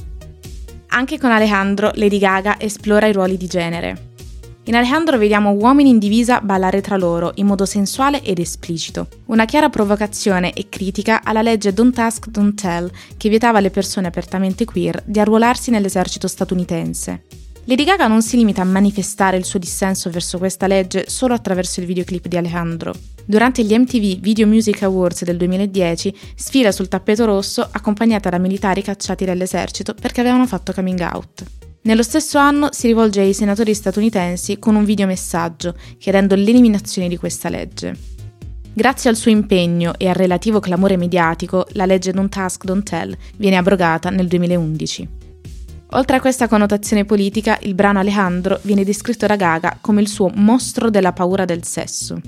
Anche 0.91 1.19
con 1.19 1.33
Alejandro, 1.33 1.91
Lady 1.95 2.21
Gaga 2.21 2.61
esplora 2.61 3.09
i 3.09 3.13
ruoli 3.13 3.37
di 3.37 3.49
genere. 3.49 4.06
In 4.69 4.75
Alejandro 4.75 5.17
vediamo 5.17 5.53
uomini 5.53 5.91
in 5.91 6.01
divisa 6.01 6.41
ballare 6.41 6.81
tra 6.81 6.97
loro 6.97 7.31
in 7.37 7.47
modo 7.47 7.65
sensuale 7.65 8.21
ed 8.23 8.41
esplicito. 8.41 9.07
Una 9.27 9.45
chiara 9.45 9.69
provocazione 9.69 10.53
e 10.55 10.69
critica 10.69 11.23
alla 11.23 11.41
legge 11.41 11.73
Don't 11.73 11.97
Ask, 11.97 12.27
Don't 12.27 12.61
Tell, 12.61 12.91
che 13.17 13.29
vietava 13.29 13.59
alle 13.59 13.71
persone 13.71 14.09
apertamente 14.09 14.65
queer 14.65 15.01
di 15.07 15.21
arruolarsi 15.21 15.71
nell'esercito 15.71 16.27
statunitense. 16.27 17.23
Lady 17.67 17.85
Gaga 17.85 18.09
non 18.09 18.23
si 18.23 18.37
limita 18.37 18.63
a 18.63 18.65
manifestare 18.65 19.37
il 19.37 19.45
suo 19.45 19.61
dissenso 19.61 20.11
verso 20.11 20.37
questa 20.39 20.67
legge 20.67 21.05
solo 21.09 21.35
attraverso 21.35 21.79
il 21.79 21.87
videoclip 21.87 22.27
di 22.27 22.37
Alejandro. 22.37 22.93
Durante 23.25 23.63
gli 23.63 23.73
MTV 23.73 24.19
Video 24.19 24.49
Music 24.49 24.83
Awards 24.83 25.23
del 25.23 25.37
2010 25.37 26.13
sfila 26.35 26.73
sul 26.73 26.89
tappeto 26.89 27.25
rosso 27.25 27.69
accompagnata 27.71 28.31
da 28.31 28.39
militari 28.39 28.83
cacciati 28.83 29.25
dall'esercito 29.25 29.95
perché 29.95 30.23
avevano 30.23 30.47
fatto 30.49 30.73
coming 30.73 30.99
out. 31.01 31.45
Nello 31.87 32.03
stesso 32.03 32.38
anno 32.38 32.70
si 32.72 32.88
rivolge 32.88 33.20
ai 33.20 33.33
senatori 33.33 33.72
statunitensi 33.72 34.59
con 34.59 34.75
un 34.75 34.85
videomessaggio 34.85 35.77
chiedendo 35.99 36.35
l'eliminazione 36.35 37.07
di 37.07 37.16
questa 37.16 37.49
legge. 37.49 37.96
Grazie 38.72 39.09
al 39.09 39.14
suo 39.14 39.31
impegno 39.31 39.92
e 39.96 40.09
al 40.09 40.16
relativo 40.16 40.59
clamore 40.59 40.96
mediatico, 40.96 41.64
la 41.75 41.87
legge 41.87 42.11
Don't 42.11 42.37
Ask, 42.37 42.64
Don't 42.64 42.83
Tell 42.83 43.16
viene 43.37 43.57
abrogata 43.57 44.11
nel 44.11 44.27
2011. 44.27 45.09
Oltre 45.90 46.16
a 46.16 46.20
questa 46.20 46.49
connotazione 46.49 47.05
politica, 47.05 47.57
il 47.62 47.75
brano 47.77 48.01
Alejandro 48.01 48.59
viene 48.62 48.83
descritto 48.83 49.27
da 49.27 49.37
Gaga 49.37 49.79
come 49.81 50.01
il 50.01 50.09
suo 50.09 50.29
mostro 50.35 50.90
della 50.90 51.12
paura 51.12 51.44
del 51.44 51.62
sesso. 51.62 52.20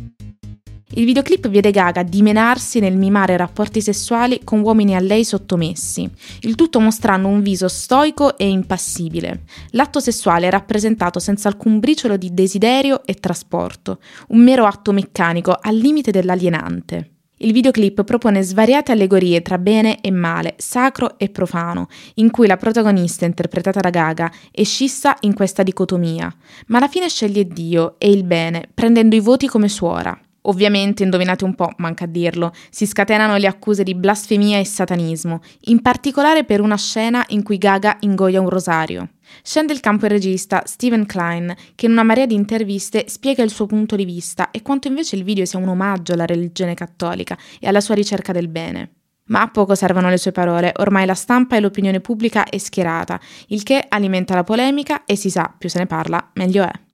Il 0.92 1.04
videoclip 1.04 1.48
vede 1.48 1.70
Gaga 1.70 2.02
dimenarsi 2.02 2.80
nel 2.80 2.96
mimare 2.96 3.36
rapporti 3.36 3.82
sessuali 3.82 4.40
con 4.42 4.60
uomini 4.60 4.96
a 4.96 5.00
lei 5.00 5.22
sottomessi, 5.22 6.10
il 6.40 6.54
tutto 6.54 6.80
mostrando 6.80 7.28
un 7.28 7.42
viso 7.42 7.68
stoico 7.68 8.38
e 8.38 8.48
impassibile. 8.48 9.42
L'atto 9.72 10.00
sessuale 10.00 10.46
è 10.46 10.50
rappresentato 10.50 11.18
senza 11.18 11.48
alcun 11.48 11.78
briciolo 11.78 12.16
di 12.16 12.32
desiderio 12.32 13.04
e 13.04 13.14
trasporto, 13.14 14.00
un 14.28 14.42
mero 14.42 14.64
atto 14.64 14.92
meccanico 14.92 15.56
al 15.60 15.76
limite 15.76 16.10
dell'alienante. 16.10 17.10
Il 17.40 17.52
videoclip 17.52 18.02
propone 18.02 18.42
svariate 18.42 18.90
allegorie 18.90 19.42
tra 19.42 19.58
bene 19.58 20.00
e 20.00 20.10
male, 20.10 20.54
sacro 20.56 21.18
e 21.18 21.28
profano, 21.28 21.86
in 22.14 22.30
cui 22.30 22.46
la 22.46 22.56
protagonista, 22.56 23.26
interpretata 23.26 23.78
da 23.78 23.90
Gaga, 23.90 24.32
è 24.50 24.64
scissa 24.64 25.16
in 25.20 25.34
questa 25.34 25.62
dicotomia, 25.62 26.34
ma 26.68 26.78
alla 26.78 26.88
fine 26.88 27.08
sceglie 27.08 27.46
Dio 27.46 27.96
e 27.98 28.10
il 28.10 28.24
bene, 28.24 28.68
prendendo 28.72 29.14
i 29.14 29.20
voti 29.20 29.46
come 29.46 29.68
suora. 29.68 30.18
Ovviamente, 30.42 31.02
indovinate 31.02 31.44
un 31.44 31.54
po', 31.54 31.70
manca 31.78 32.04
a 32.04 32.08
dirlo, 32.08 32.52
si 32.70 32.86
scatenano 32.86 33.36
le 33.36 33.46
accuse 33.46 33.82
di 33.82 33.94
blasfemia 33.94 34.58
e 34.58 34.64
satanismo, 34.64 35.40
in 35.66 35.82
particolare 35.82 36.44
per 36.44 36.60
una 36.60 36.76
scena 36.76 37.24
in 37.28 37.42
cui 37.42 37.58
Gaga 37.58 37.96
ingoia 38.00 38.40
un 38.40 38.48
rosario. 38.48 39.10
Scende 39.42 39.72
il 39.72 39.80
campo 39.80 40.06
il 40.06 40.12
regista 40.12 40.62
Steven 40.64 41.04
Klein, 41.04 41.54
che 41.74 41.86
in 41.86 41.92
una 41.92 42.02
marea 42.02 42.26
di 42.26 42.34
interviste 42.34 43.04
spiega 43.08 43.42
il 43.42 43.50
suo 43.50 43.66
punto 43.66 43.96
di 43.96 44.04
vista 44.04 44.50
e 44.50 44.62
quanto 44.62 44.88
invece 44.88 45.16
il 45.16 45.24
video 45.24 45.44
sia 45.44 45.58
un 45.58 45.68
omaggio 45.68 46.14
alla 46.14 46.24
religione 46.24 46.74
cattolica 46.74 47.36
e 47.60 47.68
alla 47.68 47.80
sua 47.80 47.94
ricerca 47.94 48.32
del 48.32 48.48
bene. 48.48 48.92
Ma 49.26 49.42
a 49.42 49.48
poco 49.48 49.74
servono 49.74 50.08
le 50.08 50.16
sue 50.16 50.32
parole, 50.32 50.72
ormai 50.76 51.04
la 51.04 51.14
stampa 51.14 51.56
e 51.56 51.60
l'opinione 51.60 52.00
pubblica 52.00 52.44
è 52.44 52.56
schierata, 52.56 53.20
il 53.48 53.62
che 53.62 53.84
alimenta 53.86 54.34
la 54.34 54.44
polemica 54.44 55.04
e 55.04 55.16
si 55.16 55.28
sa, 55.28 55.54
più 55.56 55.68
se 55.68 55.78
ne 55.78 55.86
parla, 55.86 56.30
meglio 56.34 56.62
è. 56.62 56.87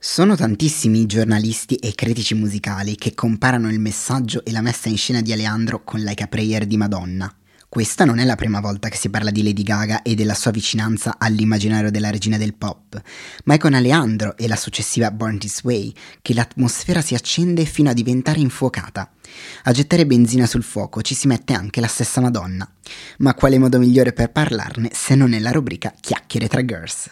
Sono 0.00 0.36
tantissimi 0.36 1.00
i 1.00 1.06
giornalisti 1.06 1.74
e 1.74 1.92
critici 1.92 2.36
musicali 2.36 2.94
che 2.94 3.14
comparano 3.14 3.68
il 3.68 3.80
messaggio 3.80 4.44
e 4.44 4.52
la 4.52 4.60
messa 4.60 4.88
in 4.88 4.96
scena 4.96 5.20
di 5.20 5.32
Alejandro 5.32 5.82
con 5.82 5.98
Like 5.98 6.22
a 6.22 6.28
Prayer 6.28 6.66
di 6.66 6.76
Madonna. 6.76 7.34
Questa 7.68 8.04
non 8.04 8.20
è 8.20 8.24
la 8.24 8.36
prima 8.36 8.60
volta 8.60 8.88
che 8.90 8.96
si 8.96 9.10
parla 9.10 9.32
di 9.32 9.42
Lady 9.42 9.64
Gaga 9.64 10.02
e 10.02 10.14
della 10.14 10.34
sua 10.34 10.52
vicinanza 10.52 11.16
all'immaginario 11.18 11.90
della 11.90 12.10
regina 12.10 12.38
del 12.38 12.54
pop, 12.54 13.02
ma 13.46 13.54
è 13.54 13.58
con 13.58 13.74
Alejandro 13.74 14.36
e 14.36 14.46
la 14.46 14.54
successiva 14.54 15.10
Born 15.10 15.36
This 15.36 15.64
Way 15.64 15.92
che 16.22 16.32
l'atmosfera 16.32 17.00
si 17.00 17.16
accende 17.16 17.64
fino 17.64 17.90
a 17.90 17.92
diventare 17.92 18.38
infuocata. 18.38 19.10
A 19.64 19.72
gettare 19.72 20.06
benzina 20.06 20.46
sul 20.46 20.62
fuoco 20.62 21.02
ci 21.02 21.16
si 21.16 21.26
mette 21.26 21.54
anche 21.54 21.80
la 21.80 21.88
stessa 21.88 22.20
Madonna. 22.20 22.70
Ma 23.18 23.34
quale 23.34 23.58
modo 23.58 23.80
migliore 23.80 24.12
per 24.12 24.30
parlarne 24.30 24.90
se 24.92 25.16
non 25.16 25.30
nella 25.30 25.50
rubrica 25.50 25.92
Chiacchiere 26.00 26.46
tra 26.46 26.64
Girls? 26.64 27.10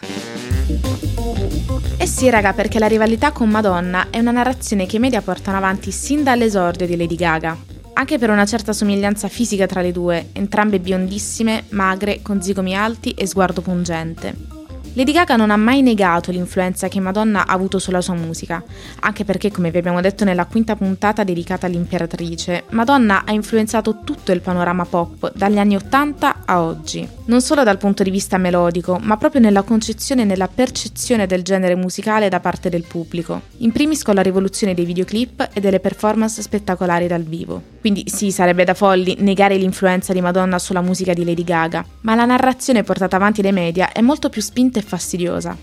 Eh 2.07 2.09
sì, 2.09 2.29
raga, 2.29 2.53
perché 2.53 2.79
la 2.79 2.87
rivalità 2.87 3.33
con 3.33 3.49
Madonna 3.49 4.07
è 4.09 4.19
una 4.19 4.31
narrazione 4.31 4.85
che 4.85 4.95
i 4.95 4.99
media 4.99 5.21
portano 5.21 5.57
avanti 5.57 5.91
sin 5.91 6.23
dall'esordio 6.23 6.87
di 6.87 6.95
Lady 6.95 7.17
Gaga. 7.17 7.57
Anche 7.95 8.17
per 8.17 8.29
una 8.29 8.45
certa 8.45 8.71
somiglianza 8.71 9.27
fisica 9.27 9.65
tra 9.65 9.81
le 9.81 9.91
due, 9.91 10.29
entrambe 10.31 10.79
biondissime, 10.79 11.65
magre, 11.71 12.21
con 12.21 12.41
zigomi 12.41 12.77
alti 12.77 13.11
e 13.11 13.27
sguardo 13.27 13.59
pungente. 13.59 14.56
Lady 14.97 15.11
Gaga 15.11 15.35
non 15.35 15.51
ha 15.51 15.57
mai 15.57 15.83
negato 15.83 16.31
l'influenza 16.31 16.87
che 16.87 16.99
Madonna 16.99 17.45
ha 17.45 17.53
avuto 17.53 17.77
sulla 17.77 18.01
sua 18.01 18.15
musica, 18.15 18.63
anche 19.01 19.25
perché, 19.25 19.51
come 19.51 19.69
vi 19.69 19.77
abbiamo 19.77 20.01
detto 20.01 20.23
nella 20.23 20.47
quinta 20.47 20.75
puntata 20.75 21.23
dedicata 21.23 21.67
all'imperatrice, 21.67 22.63
Madonna 22.69 23.21
ha 23.23 23.31
influenzato 23.31 23.99
tutto 24.03 24.31
il 24.31 24.41
panorama 24.41 24.85
pop 24.85 25.31
dagli 25.35 25.59
anni 25.59 25.75
80 25.75 26.37
a 26.45 26.61
oggi. 26.63 27.07
Non 27.25 27.41
solo 27.41 27.61
dal 27.61 27.77
punto 27.77 28.01
di 28.01 28.09
vista 28.09 28.39
melodico, 28.39 28.97
ma 28.99 29.17
proprio 29.17 29.39
nella 29.39 29.61
concezione 29.61 30.23
e 30.23 30.25
nella 30.25 30.47
percezione 30.47 31.27
del 31.27 31.43
genere 31.43 31.75
musicale 31.75 32.27
da 32.27 32.39
parte 32.39 32.69
del 32.69 32.85
pubblico. 32.87 33.41
In 33.57 33.71
primis 33.71 34.01
con 34.01 34.15
la 34.15 34.23
rivoluzione 34.23 34.73
dei 34.73 34.85
videoclip 34.85 35.49
e 35.53 35.59
delle 35.59 35.79
performance 35.79 36.41
spettacolari 36.41 37.05
dal 37.05 37.21
vivo. 37.21 37.61
Quindi 37.81 38.05
sì, 38.07 38.31
sarebbe 38.31 38.63
da 38.63 38.73
folli 38.73 39.15
negare 39.19 39.57
l'influenza 39.57 40.11
di 40.11 40.21
Madonna 40.21 40.57
sulla 40.57 40.81
musica 40.81 41.13
di 41.13 41.23
Lady 41.23 41.43
Gaga, 41.43 41.85
ma 42.01 42.15
la 42.15 42.25
narrazione 42.25 42.81
portata 42.81 43.15
avanti 43.15 43.43
dai 43.43 43.51
media 43.51 43.91
è 43.91 44.01
molto 44.01 44.29
più 44.29 44.41
spinta 44.41 44.79
e 44.79 44.85
fastidiosa. 44.87 45.55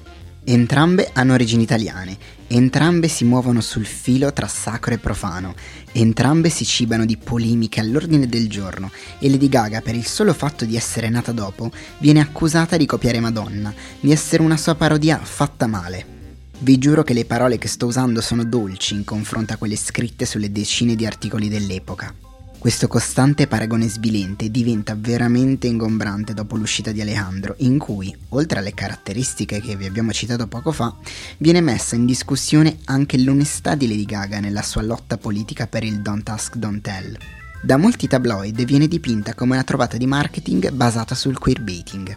Entrambe 0.47 1.09
hanno 1.15 1.33
origini 1.33 1.63
italiane, 1.63 2.19
entrambe 2.49 3.09
si 3.09 3.25
muovono 3.25 3.63
sul 3.63 3.87
filo 3.87 4.31
tra 4.35 4.47
sacro 4.47 4.93
e 4.93 4.99
profano, 4.99 5.55
entrambe 5.93 6.51
si 6.51 6.67
cibano 6.67 7.07
di 7.07 7.17
polemiche 7.17 7.81
all'ordine 7.81 8.27
del 8.27 8.47
giorno 8.49 8.91
e 9.19 9.31
Lady 9.31 9.49
Gaga, 9.49 9.81
per 9.81 9.95
il 9.95 10.05
solo 10.05 10.35
fatto 10.35 10.67
di 10.67 10.77
essere 10.77 11.09
nata 11.09 11.33
dopo, 11.33 11.71
viene 11.97 12.21
accusata 12.21 12.77
di 12.77 12.85
copiare 12.85 13.21
Madonna, 13.21 13.73
di 13.99 14.13
essere 14.13 14.43
una 14.43 14.59
sua 14.59 14.75
parodia 14.75 15.19
fatta 15.19 15.67
male. 15.67 16.13
Vi 16.59 16.77
giuro 16.77 17.03
che 17.03 17.15
le 17.15 17.25
parole 17.25 17.57
che 17.57 17.69
sto 17.69 17.87
usando 17.87 18.21
sono 18.21 18.45
dolci 18.45 18.95
in 18.95 19.05
confronto 19.05 19.55
a 19.55 19.57
quelle 19.57 19.77
scritte 19.77 20.27
sulle 20.27 20.53
decine 20.53 20.95
di 20.95 21.07
articoli 21.07 21.49
dell'epoca. 21.49 22.24
Questo 22.65 22.89
costante 22.89 23.47
paragone 23.47 23.91
svilente 23.91 24.51
diventa 24.51 24.97
veramente 24.99 25.67
ingombrante 25.67 26.33
dopo 26.33 26.57
l'uscita 26.57 26.93
di 26.93 27.03
Alejandro, 27.03 27.57
in 27.59 27.79
cui, 27.79 28.17
oltre 28.31 28.59
alle 28.59 28.73
caratteristiche 28.73 29.61
che 29.61 29.77
vi 29.77 29.85
abbiamo 29.85 30.13
citato 30.13 30.47
poco 30.47 30.73
fa, 30.73 30.97
viene 31.37 31.61
messa 31.61 31.95
in 31.95 32.07
discussione 32.07 32.79
anche 32.87 33.19
l'onestà 33.19 33.75
di 33.75 33.87
Lady 33.87 34.07
Gaga 34.07 34.41
nella 34.41 34.63
sua 34.63 34.81
lotta 34.81 35.19
politica 35.19 35.67
per 35.67 35.85
il 35.85 36.01
Don't 36.01 36.27
Ask, 36.27 36.57
Don't 36.57 36.81
Tell. 36.81 37.15
Da 37.63 37.77
molti 37.77 38.09
tabloid 38.09 38.65
viene 38.65 38.89
dipinta 38.89 39.35
come 39.35 39.53
una 39.53 39.63
trovata 39.65 39.99
di 39.99 40.07
marketing 40.07 40.71
basata 40.71 41.15
sul 41.15 41.39
queerbaiting. 41.39 42.17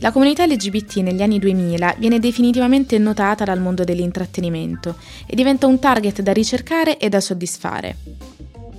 La 0.00 0.12
comunità 0.12 0.44
LGBT 0.44 0.96
negli 0.96 1.22
anni 1.22 1.38
2000 1.38 1.94
viene 1.98 2.18
definitivamente 2.18 2.98
notata 2.98 3.44
dal 3.44 3.62
mondo 3.62 3.82
dell'intrattenimento 3.82 4.98
e 5.24 5.34
diventa 5.34 5.66
un 5.66 5.78
target 5.78 6.20
da 6.20 6.34
ricercare 6.34 6.98
e 6.98 7.08
da 7.08 7.20
soddisfare. 7.20 7.96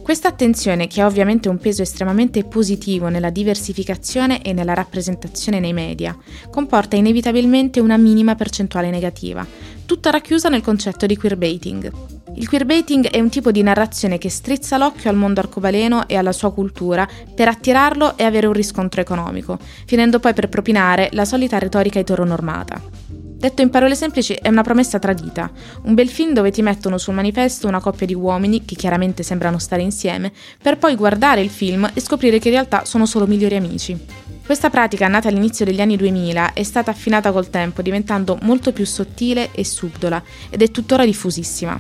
Questa 0.06 0.28
attenzione, 0.28 0.86
che 0.86 1.02
ha 1.02 1.08
ovviamente 1.08 1.50
un 1.50 1.58
peso 1.58 1.82
estremamente 1.82 2.44
positivo 2.44 3.08
nella 3.08 3.32
diversificazione 3.32 4.44
e 4.44 4.54
nella 4.54 4.76
rappresentazione 4.76 5.60
nei 5.60 5.74
media, 5.74 6.16
comporta 6.52 6.96
inevitabilmente 6.96 7.80
una 7.80 7.98
minima 7.98 8.36
percentuale 8.36 8.92
negativa, 8.92 9.44
tutta 9.84 10.12
racchiusa 10.12 10.48
nel 10.48 10.62
concetto 10.62 11.08
di 11.08 11.18
queerbaiting. 11.18 11.92
Il 12.36 12.48
queerbaiting 12.48 13.08
è 13.08 13.20
un 13.20 13.30
tipo 13.30 13.50
di 13.50 13.64
narrazione 13.64 14.20
che 14.20 14.30
strizza 14.30 14.78
l'occhio 14.78 15.10
al 15.10 15.16
mondo 15.16 15.40
arcobaleno 15.40 16.08
e 16.08 16.16
alla 16.16 16.34
sua 16.34 16.54
cultura 16.54 17.10
per 17.34 17.48
attirarlo 17.48 18.16
e 18.16 18.26
avere 18.26 18.46
un 18.46 18.54
riscontro 18.54 19.02
economico, 19.02 19.58
finendo 19.88 20.20
poi 20.20 20.36
per 20.36 20.50
propinare 20.50 21.10
la 21.14 21.26
solita 21.26 21.58
retorica 21.58 21.98
eteronormata. 21.98 23.05
Detto 23.38 23.62
in 23.62 23.70
parole 23.70 23.96
semplici, 23.96 24.34
è 24.34 24.48
una 24.48 24.64
promessa 24.64 24.98
tradita. 24.98 25.52
Un 25.84 25.94
bel 25.94 26.10
film 26.10 26.34
dove 26.34 26.52
ti 26.52 26.62
mettono 26.62 26.98
sul 26.98 27.14
manifesto 27.14 27.68
una 27.68 27.82
coppia 27.82 28.08
di 28.08 28.16
uomini, 28.16 28.66
che 28.66 28.76
chiaramente 28.76 29.24
sembrano 29.24 29.60
stare 29.60 29.82
insieme, 29.82 30.32
per 30.62 30.78
poi 30.78 30.96
guardare 30.96 31.42
il 31.42 31.50
film 31.50 31.90
e 31.94 32.00
scoprire 32.00 32.40
che 32.40 32.48
in 32.48 32.54
realtà 32.56 32.86
sono 32.86 33.06
solo 33.06 33.28
migliori 33.28 33.56
amici. 33.56 33.98
Questa 34.44 34.70
pratica, 34.70 35.08
nata 35.08 35.28
all'inizio 35.28 35.66
degli 35.66 35.82
anni 35.82 35.98
2000, 35.98 36.54
è 36.54 36.64
stata 36.64 36.92
affinata 36.92 37.32
col 37.32 37.50
tempo, 37.50 37.82
diventando 37.82 38.38
molto 38.44 38.72
più 38.72 38.86
sottile 38.86 39.50
e 39.52 39.66
subdola, 39.66 40.24
ed 40.50 40.62
è 40.62 40.72
tuttora 40.72 41.06
diffusissima. 41.06 41.80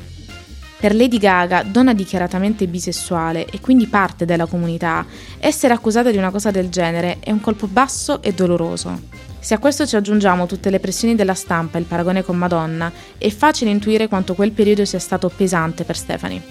Per 0.77 0.93
Lady 0.93 1.17
Gaga, 1.17 1.63
donna 1.63 1.93
dichiaratamente 1.93 2.67
bisessuale 2.67 3.45
e 3.45 3.59
quindi 3.59 3.87
parte 3.87 4.25
della 4.25 4.45
comunità, 4.45 5.05
essere 5.39 5.73
accusata 5.73 6.11
di 6.11 6.17
una 6.17 6.31
cosa 6.31 6.51
del 6.51 6.69
genere 6.69 7.17
è 7.21 7.31
un 7.31 7.39
colpo 7.39 7.65
basso 7.65 8.21
e 8.21 8.33
doloroso. 8.33 8.99
Se 9.45 9.53
a 9.53 9.59
questo 9.59 9.85
ci 9.85 9.95
aggiungiamo 9.95 10.47
tutte 10.47 10.71
le 10.71 10.79
pressioni 10.79 11.13
della 11.13 11.35
stampa 11.35 11.77
e 11.77 11.81
il 11.81 11.85
paragone 11.85 12.23
con 12.23 12.35
Madonna, 12.35 12.91
è 13.15 13.29
facile 13.29 13.69
intuire 13.69 14.07
quanto 14.07 14.33
quel 14.33 14.49
periodo 14.49 14.85
sia 14.85 14.97
stato 14.97 15.29
pesante 15.29 15.83
per 15.83 15.95
Stephanie. 15.95 16.41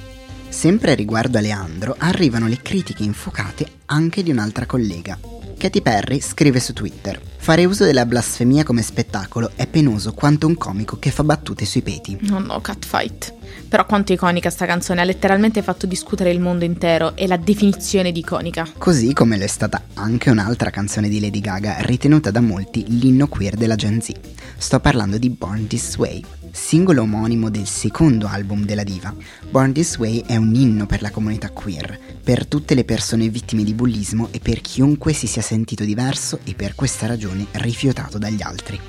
Sempre 0.49 0.95
riguardo 0.95 1.39
a 1.39 1.41
Leandro 1.41 1.97
arrivano 1.99 2.47
le 2.47 2.63
critiche 2.63 3.03
infuocate 3.03 3.67
anche 3.87 4.23
di 4.23 4.31
un'altra 4.31 4.67
collega. 4.67 5.19
Katy 5.65 5.81
Perry 5.81 6.21
scrive 6.21 6.61
su 6.61 6.75
Twitter: 6.75 7.19
Fare 7.39 7.65
uso 7.65 7.87
della 7.87 8.05
blasfemia 8.05 8.65
come 8.65 8.83
spettacolo 8.83 9.53
è 9.55 9.67
penoso 9.67 10.13
quanto 10.13 10.47
un 10.47 10.59
comico 10.59 10.99
che 10.99 11.11
fa 11.11 11.25
battute 11.25 11.65
sui 11.65 11.81
peti. 11.81 12.19
No, 12.21 12.39
no, 12.39 12.61
catfight. 12.61 13.33
Però 13.67 13.87
quanto 13.87 14.13
iconica 14.13 14.51
sta 14.51 14.67
canzone, 14.67 15.01
ha 15.01 15.05
letteralmente 15.05 15.63
fatto 15.63 15.87
discutere 15.87 16.31
il 16.31 16.39
mondo 16.39 16.67
intero 16.67 17.17
e 17.17 17.27
la 17.27 17.39
definizione 17.39 18.13
di 18.13 18.19
iconica. 18.19 18.69
Così 18.77 19.15
come 19.15 19.39
lo 19.39 19.45
è 19.45 19.47
stata 19.47 19.85
anche 19.95 20.29
un'altra 20.29 20.69
canzone 20.69 21.09
di 21.09 21.19
Lady 21.19 21.41
Gaga 21.41 21.77
ritenuta 21.79 22.31
da 22.31 22.43
molti 22.43 22.85
l'inno 23.01 23.27
queer 23.27 23.55
della 23.55 23.75
Gen 23.75 24.03
Z. 24.03 24.13
Sto 24.59 24.81
parlando 24.81 25.17
di 25.17 25.31
Born 25.31 25.67
This 25.67 25.97
Way, 25.97 26.23
singolo 26.55 27.03
omonimo 27.03 27.51
del 27.51 27.67
secondo 27.67 28.29
album 28.29 28.65
della 28.65 28.85
diva. 28.85 29.13
Born 29.51 29.73
This 29.73 29.99
Way 29.99 30.23
è 30.25 30.37
un 30.37 30.55
inno 30.55 30.87
per 30.87 31.03
la 31.03 31.11
comunità 31.11 31.51
queer, 31.51 31.99
per 32.23 32.47
tutte 32.47 32.75
le 32.75 32.85
persone 32.85 33.29
vittime 33.29 33.65
di 33.65 33.75
bullismo 33.75 34.29
e 34.31 34.39
per 34.39 34.61
chiunque 34.61 35.13
si 35.13 35.27
sia 35.27 35.43
sentito 35.43 35.85
diverso 35.85 36.39
e 36.45 36.55
per 36.55 36.77
questa 36.77 37.07
ragione 37.07 37.47
rifiutato 37.53 38.19
dagli 38.19 38.41
altri. 38.41 38.81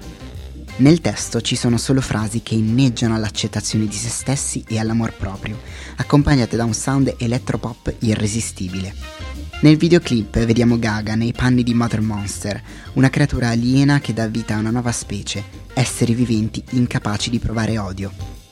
Nel 0.77 1.01
testo 1.01 1.41
ci 1.41 1.55
sono 1.55 1.77
solo 1.77 2.01
frasi 2.01 2.43
che 2.43 2.53
inneggiano 2.53 3.15
all'accettazione 3.15 3.87
di 3.87 3.95
se 3.95 4.09
stessi 4.09 4.63
e 4.67 4.77
all'amor 4.77 5.13
proprio, 5.13 5.59
accompagnate 5.95 6.55
da 6.55 6.65
un 6.65 6.73
sound 6.73 7.15
elettropop 7.17 7.95
irresistibile. 7.99 9.34
Nel 9.61 9.77
videoclip 9.77 10.37
vediamo 10.45 10.77
Gaga 10.77 11.15
nei 11.15 11.31
panni 11.31 11.63
di 11.63 11.73
Mother 11.73 12.01
Monster, 12.01 12.61
una 12.93 13.09
creatura 13.09 13.49
aliena 13.49 13.99
che 13.99 14.13
dà 14.13 14.27
vita 14.27 14.55
a 14.55 14.59
una 14.59 14.69
nuova 14.69 14.91
specie, 14.91 15.43
esseri 15.73 16.13
viventi 16.13 16.63
incapaci 16.71 17.29
di 17.29 17.39
provare 17.39 17.77
odio. 17.77 18.11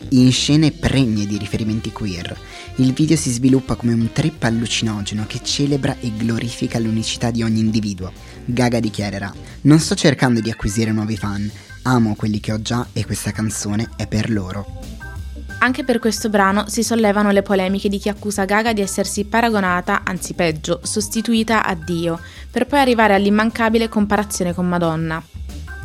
In 0.09 0.31
scene 0.31 0.71
pregne 0.71 1.25
di 1.25 1.37
riferimenti 1.37 1.91
queer, 1.91 2.35
il 2.77 2.93
video 2.93 3.15
si 3.17 3.31
sviluppa 3.31 3.75
come 3.75 3.93
un 3.93 4.11
trip 4.11 4.41
allucinogeno 4.43 5.25
che 5.27 5.41
celebra 5.43 5.97
e 5.99 6.11
glorifica 6.15 6.79
l'unicità 6.79 7.31
di 7.31 7.43
ogni 7.43 7.59
individuo. 7.59 8.11
Gaga 8.45 8.79
dichiarerà: 8.79 9.31
Non 9.61 9.79
sto 9.79 9.95
cercando 9.95 10.39
di 10.39 10.49
acquisire 10.49 10.91
nuovi 10.91 11.17
fan, 11.17 11.49
Amo 11.83 12.15
quelli 12.15 12.39
che 12.39 12.53
ho 12.53 12.61
già 12.61 12.87
e 12.93 13.05
questa 13.05 13.31
canzone 13.31 13.89
è 13.97 14.07
per 14.07 14.29
loro. 14.29 14.92
Anche 15.63 15.85
per 15.85 15.99
questo 15.99 16.27
brano 16.27 16.67
si 16.67 16.83
sollevano 16.83 17.31
le 17.31 17.41
polemiche 17.41 17.87
di 17.87 17.97
chi 17.97 18.09
accusa 18.09 18.43
Gaga 18.43 18.73
di 18.73 18.81
essersi 18.81 19.23
paragonata, 19.23 20.01
anzi 20.03 20.33
peggio, 20.33 20.81
sostituita 20.83 21.63
a 21.63 21.73
Dio, 21.73 22.19
per 22.51 22.67
poi 22.67 22.79
arrivare 22.79 23.13
all'immancabile 23.13 23.87
comparazione 23.87 24.53
con 24.53 24.67
Madonna. 24.67 25.23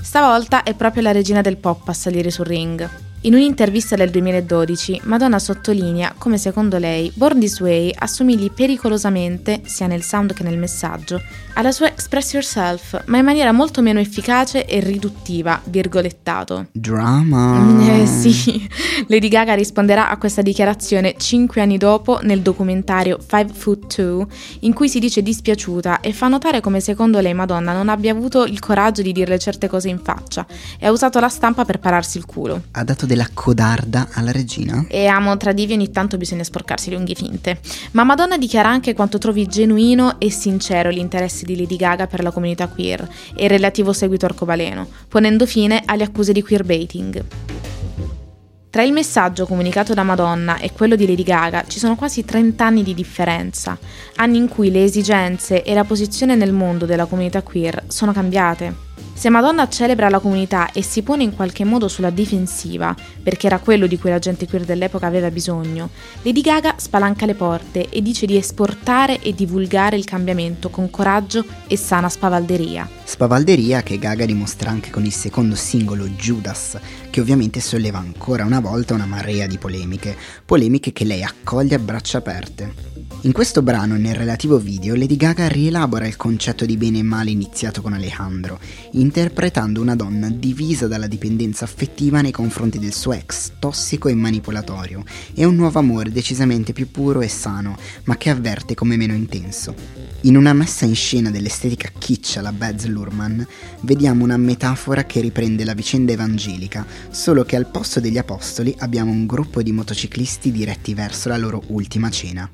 Stavolta 0.03 0.65
è 0.65 0.75
proprio 0.75 1.05
la 1.05 1.13
regina 1.13 1.43
del 1.43 1.59
pop 1.59 1.87
a 1.87 1.93
salire 1.93 2.33
sul 2.33 2.47
ring. 2.47 3.08
In 3.23 3.35
un'intervista 3.35 3.97
del 3.97 4.11
2012, 4.11 5.01
Madonna 5.05 5.41
sottolinea 5.41 6.15
come 6.17 6.39
secondo 6.39 6.79
lei 6.79 7.11
Born 7.13 7.41
This 7.41 7.59
Way 7.59 7.93
assomigli 7.93 8.49
pericolosamente, 8.49 9.63
sia 9.65 9.89
nel 9.89 10.05
sound 10.05 10.35
che 10.35 10.45
nel 10.45 10.57
messaggio, 10.57 11.21
alla 11.55 11.73
sua 11.73 11.89
Express 11.89 12.35
Yourself, 12.35 13.03
ma 13.07 13.19
in 13.19 13.25
maniera 13.25 13.51
molto 13.51 13.83
meno 13.83 13.99
efficace 13.99 14.67
e 14.67 14.79
riduttiva, 14.79 15.61
virgolettato. 15.65 16.69
Drama. 16.71 17.87
Eh 17.99 18.07
sì, 18.07 18.69
Lady 19.09 19.29
Gaga 19.29 19.55
risponderà 19.55 20.09
a 20.09 20.19
questa 20.19 20.43
dichiarazione 20.43 21.15
cinque 21.17 21.61
anni 21.61 21.79
dopo 21.79 22.21
nel 22.23 22.43
documentario 22.43 23.19
Five 23.19 23.53
Foot 23.53 23.95
Two, 23.95 24.29
in 24.61 24.73
cui 24.73 24.89
si 24.89 25.01
dice 25.01 25.23
dispiaciuta 25.23 26.01
e 26.01 26.13
fa 26.13 26.29
notare 26.29 26.61
come 26.61 26.79
secondo 26.81 27.19
lei 27.19 27.35
Madonna 27.35 27.73
non 27.73 27.89
abbia 27.89 28.13
avuto 28.13 28.45
il 28.45 28.61
coraggio 28.61 29.03
di 29.03 29.11
dirle 29.11 29.39
certe 29.39 29.69
cose 29.69 29.89
in 29.89 29.99
faccia 29.99 30.47
e 30.79 30.87
ha 30.87 30.93
usato 30.93 31.19
la 31.19 31.29
stampa 31.29 31.65
per 31.65 31.81
pararsi 31.81 32.19
il 32.19 32.27
culo. 32.27 32.63
Ha 32.73 32.85
dato 32.85 33.07
della 33.09 33.29
codarda 33.35 34.11
alla 34.13 34.31
regina? 34.31 34.85
E 34.87 35.07
amo 35.07 35.37
tra 35.37 35.53
divi 35.53 35.73
ogni 35.73 35.91
tanto 35.91 36.17
bisogna 36.17 36.45
sporcarsi 36.45 36.91
le 36.91 36.97
unghie 36.97 37.17
finte. 37.17 37.59
Ma 37.93 38.05
Madonna 38.05 38.39
dichiara 38.39 38.69
anche 38.69 38.95
quanto 38.95 39.19
trovi 39.19 39.47
genuino 39.47 40.21
e 40.21 40.31
sincero 40.31 40.91
l'interesse 40.91 41.45
di 41.45 41.57
Lady 41.57 41.75
Gaga 41.75 42.07
per 42.07 42.23
la 42.23 42.31
comunità 42.31 42.69
queer 42.69 43.09
e 43.35 43.45
il 43.45 43.51
relativo 43.51 43.93
seguito 43.93 44.27
arcobaleno, 44.27 44.87
ponendo 45.09 45.47
fine 45.47 45.83
alle 45.85 46.05
accuse 46.05 46.33
di 46.33 46.43
queerbaiting. 46.43 47.25
Tra 48.71 48.83
il 48.83 48.93
messaggio 48.93 49.47
comunicato 49.47 49.95
da 49.95 50.03
Madonna 50.03 50.59
e 50.59 50.73
quello 50.73 50.95
di 50.95 51.07
Lady 51.07 51.23
Gaga 51.23 51.65
ci 51.67 51.79
sono 51.79 51.97
quasi 51.97 52.25
30 52.25 52.65
anni 52.65 52.83
di 52.83 52.95
differenza, 52.95 53.79
anni 54.17 54.37
in 54.37 54.49
cui 54.49 54.71
le 54.71 54.85
esigenze 54.85 55.63
e 55.63 55.73
la 55.73 55.85
posizione 55.85 56.37
nel 56.37 56.53
mondo 56.53 56.85
della 56.85 57.07
comunità 57.07 57.43
queer 57.43 57.85
sono 57.89 58.13
cambiate. 58.13 58.88
Se 59.15 59.29
Madonna 59.31 59.69
celebra 59.69 60.09
la 60.09 60.21
comunità 60.21 60.71
e 60.73 60.83
si 60.83 61.03
pone 61.03 61.25
in 61.25 61.35
qualche 61.35 61.65
modo 61.65 61.89
sulla 61.89 62.11
difensiva, 62.11 62.95
perché 63.23 63.47
era 63.47 63.59
quello 63.59 63.87
di 63.87 63.99
cui 63.99 64.11
la 64.11 64.19
gente 64.19 64.47
queer 64.47 64.65
dell'epoca 64.65 65.07
aveva 65.07 65.31
bisogno, 65.31 65.91
Lady 66.23 66.41
Gaga 66.41 66.75
spalanca 66.77 67.27
le 67.27 67.35
porte 67.35 67.89
e 67.89 68.01
dice 68.01 68.27
di 68.27 68.37
esportare 68.37 69.21
e 69.21 69.35
divulgare 69.35 69.97
il 69.97 70.05
cambiamento 70.05 70.71
con 70.71 70.89
coraggio 70.91 71.45
e 71.67 71.77
sana 71.77 72.09
spavalderia. 72.09 72.89
Spavalderia 73.05 73.83
che 73.83 73.99
Gaga 73.99 74.25
dimostra 74.25 74.71
anche 74.71 74.91
con 74.91 75.05
il 75.05 75.13
secondo 75.13 75.57
singolo 75.57 76.07
Judas, 76.09 76.79
che 77.11 77.21
ovviamente 77.21 77.61
solleva 77.61 77.99
ancora 77.99 78.45
una 78.45 78.61
volta 78.61 78.95
una 78.95 79.07
marea 79.07 79.47
di 79.47 79.59
polemiche, 79.59 80.17
polemiche 80.45 80.93
che 80.93 81.05
lei 81.05 81.25
accoglie 81.25 81.75
a 81.75 81.81
braccia 81.81 82.19
aperte. 82.19 82.97
In 83.23 83.33
questo 83.33 83.63
brano 83.63 83.97
e 83.97 83.99
nel 83.99 84.15
relativo 84.15 84.59
video 84.59 84.95
Lady 84.95 85.17
Gaga 85.17 85.49
rielabora 85.49 86.07
il 86.07 86.17
concetto 86.17 86.65
di 86.65 86.77
bene 86.77 86.99
e 86.99 87.03
male 87.03 87.31
iniziato 87.31 87.83
con 87.83 87.93
Alejandro, 87.93 88.61
interpretando 88.93 89.81
una 89.81 89.97
donna 89.97 90.31
divisa 90.31 90.87
dalla 90.87 91.07
dipendenza 91.07 91.65
affettiva 91.65 92.21
nei 92.21 92.31
confronti 92.31 92.79
del 92.79 92.93
suo 92.95 93.13
ex, 93.13 93.53
tossico 93.59 94.09
e 94.09 94.15
manipolatorio, 94.15 95.05
e 95.35 95.45
un 95.45 95.55
nuovo 95.55 95.79
amore 95.79 96.11
decisamente 96.11 96.73
più 96.73 96.91
puro 96.91 97.21
e 97.21 97.29
sano, 97.29 97.77
ma 98.05 98.17
che 98.17 98.31
avverte 98.31 98.75
come 98.75 98.97
meno 98.97 99.15
intenso. 99.15 99.75
In 100.23 100.37
una 100.37 100.53
messa 100.53 100.85
in 100.85 100.95
scena 100.95 101.31
dell'estetica 101.31 101.91
kitsch 101.97 102.39
alla 102.39 102.53
Baz 102.53 102.87
Luhrmann, 102.87 103.41
vediamo 103.83 104.25
una 104.25 104.37
metafora 104.37 105.05
che 105.05 105.21
riprende 105.21 105.65
la 105.65 105.75
vicenda 105.75 106.13
evangelica, 106.13 106.87
solo 107.11 107.45
che 107.45 107.57
al 107.57 107.71
posto 107.71 108.01
degli 108.01 108.19
apostoli 108.19 108.75
abbiamo 108.79 109.11
un 109.11 109.27
gruppo 109.27 109.63
di 109.63 109.73
motociclisti 109.73 110.51
diretti 110.51 110.95
verso 110.95 111.29
la 111.29 111.37
loro 111.37 111.63
ultima 111.69 112.11
cena. 112.11 112.51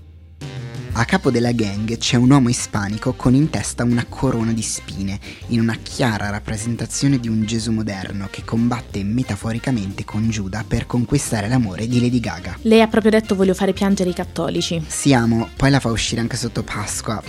A 0.97 1.05
capo 1.07 1.33
della 1.33 1.51
gang 1.51 1.99
c'è 1.99 2.17
un 2.17 2.31
uomo 2.31 2.49
ispanico 2.49 3.15
con 3.15 3.35
in 3.35 3.51
testa 3.51 3.83
una 3.83 4.07
corona 4.09 4.53
di 4.53 4.63
spine, 4.63 5.19
in 5.49 5.59
una 5.59 5.75
chiara 5.83 6.31
rappresentazione 6.31 7.19
di 7.19 7.27
un 7.27 7.45
Gesù 7.45 7.73
moderno 7.73 8.29
che 8.31 8.45
combatte 8.45 9.03
metaforicamente 9.03 10.05
con 10.05 10.31
Giuda 10.31 10.65
per 10.67 10.87
conquistare 10.87 11.49
l'amore 11.49 11.89
di 11.89 12.01
Lady 12.01 12.21
Gaga. 12.21 12.59
Lei 12.63 12.81
ha 12.81 12.87
proprio 12.87 13.11
detto 13.11 13.35
voglio 13.35 13.55
fare 13.55 13.73
piangere 13.73 14.11
i 14.11 14.15
cattolici. 14.15 14.85
Siamo, 14.87 15.49
poi 15.57 15.71
la 15.71 15.81
fa 15.81 15.91
uscire 15.91 16.21
anche 16.21 16.37
sotto 16.37 16.63
Pasqua. 16.63 17.21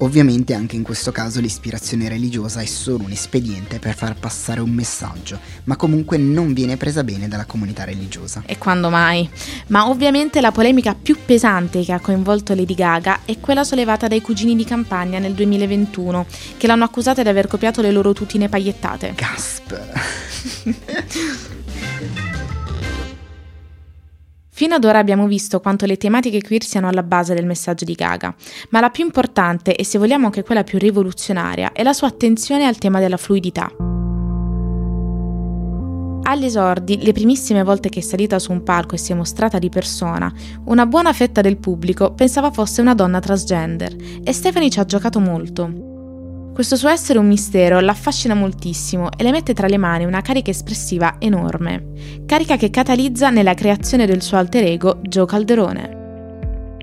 Ovviamente 0.00 0.54
anche 0.54 0.76
in 0.76 0.84
questo 0.84 1.10
caso 1.10 1.40
l'ispirazione 1.40 2.08
religiosa 2.08 2.60
è 2.60 2.66
solo 2.66 3.02
un 3.04 3.10
espediente 3.10 3.80
per 3.80 3.96
far 3.96 4.14
passare 4.14 4.60
un 4.60 4.70
messaggio, 4.70 5.40
ma 5.64 5.74
comunque 5.76 6.16
non 6.16 6.52
viene 6.52 6.76
presa 6.76 7.02
bene 7.02 7.26
dalla 7.26 7.46
comunità 7.46 7.82
religiosa. 7.82 8.42
E 8.46 8.58
quando 8.58 8.90
mai? 8.90 9.28
Ma 9.68 9.88
ovviamente 9.88 10.40
la 10.40 10.52
polemica 10.52 10.94
più 10.94 11.16
pesante 11.24 11.82
che 11.82 11.92
ha 11.92 11.98
coinvolto 11.98 12.54
Lady 12.54 12.74
Gaga 12.74 13.20
è 13.24 13.40
quella 13.40 13.64
sollevata 13.64 14.06
dai 14.06 14.20
cugini 14.20 14.54
di 14.54 14.64
campagna 14.64 15.18
nel 15.18 15.34
2021, 15.34 16.26
che 16.56 16.68
l'hanno 16.68 16.84
accusata 16.84 17.22
di 17.22 17.28
aver 17.28 17.48
copiato 17.48 17.82
le 17.82 17.90
loro 17.90 18.12
tutine 18.12 18.48
pagliettate. 18.48 19.14
Gasp! 19.16 19.80
Fino 24.58 24.74
ad 24.74 24.84
ora 24.84 24.98
abbiamo 24.98 25.28
visto 25.28 25.60
quanto 25.60 25.86
le 25.86 25.96
tematiche 25.96 26.42
queer 26.42 26.64
siano 26.64 26.88
alla 26.88 27.04
base 27.04 27.32
del 27.32 27.46
messaggio 27.46 27.84
di 27.84 27.92
Gaga, 27.92 28.34
ma 28.70 28.80
la 28.80 28.90
più 28.90 29.04
importante 29.04 29.76
e 29.76 29.84
se 29.84 29.98
vogliamo 29.98 30.26
anche 30.26 30.42
quella 30.42 30.64
più 30.64 30.78
rivoluzionaria 30.78 31.70
è 31.70 31.84
la 31.84 31.92
sua 31.92 32.08
attenzione 32.08 32.66
al 32.66 32.76
tema 32.76 32.98
della 32.98 33.18
fluidità. 33.18 33.70
Agli 36.24 36.44
esordi, 36.44 37.00
le 37.00 37.12
primissime 37.12 37.62
volte 37.62 37.88
che 37.88 38.00
è 38.00 38.02
salita 38.02 38.40
su 38.40 38.50
un 38.50 38.64
palco 38.64 38.96
e 38.96 38.98
si 38.98 39.12
è 39.12 39.14
mostrata 39.14 39.60
di 39.60 39.68
persona, 39.68 40.28
una 40.64 40.86
buona 40.86 41.12
fetta 41.12 41.40
del 41.40 41.58
pubblico 41.58 42.12
pensava 42.14 42.50
fosse 42.50 42.80
una 42.80 42.94
donna 42.94 43.20
transgender 43.20 43.94
e 44.24 44.32
Stephanie 44.32 44.70
ci 44.70 44.80
ha 44.80 44.84
giocato 44.84 45.20
molto. 45.20 45.87
Questo 46.58 46.74
suo 46.74 46.88
essere 46.88 47.20
un 47.20 47.28
mistero 47.28 47.78
l'affascina 47.78 48.34
moltissimo 48.34 49.10
e 49.16 49.22
le 49.22 49.30
mette 49.30 49.54
tra 49.54 49.68
le 49.68 49.76
mani 49.76 50.06
una 50.06 50.22
carica 50.22 50.50
espressiva 50.50 51.14
enorme, 51.20 52.24
carica 52.26 52.56
che 52.56 52.68
catalizza 52.68 53.30
nella 53.30 53.54
creazione 53.54 54.06
del 54.06 54.22
suo 54.22 54.38
alter 54.38 54.64
ego 54.64 54.98
Joe 55.02 55.24
Calderone. 55.24 55.97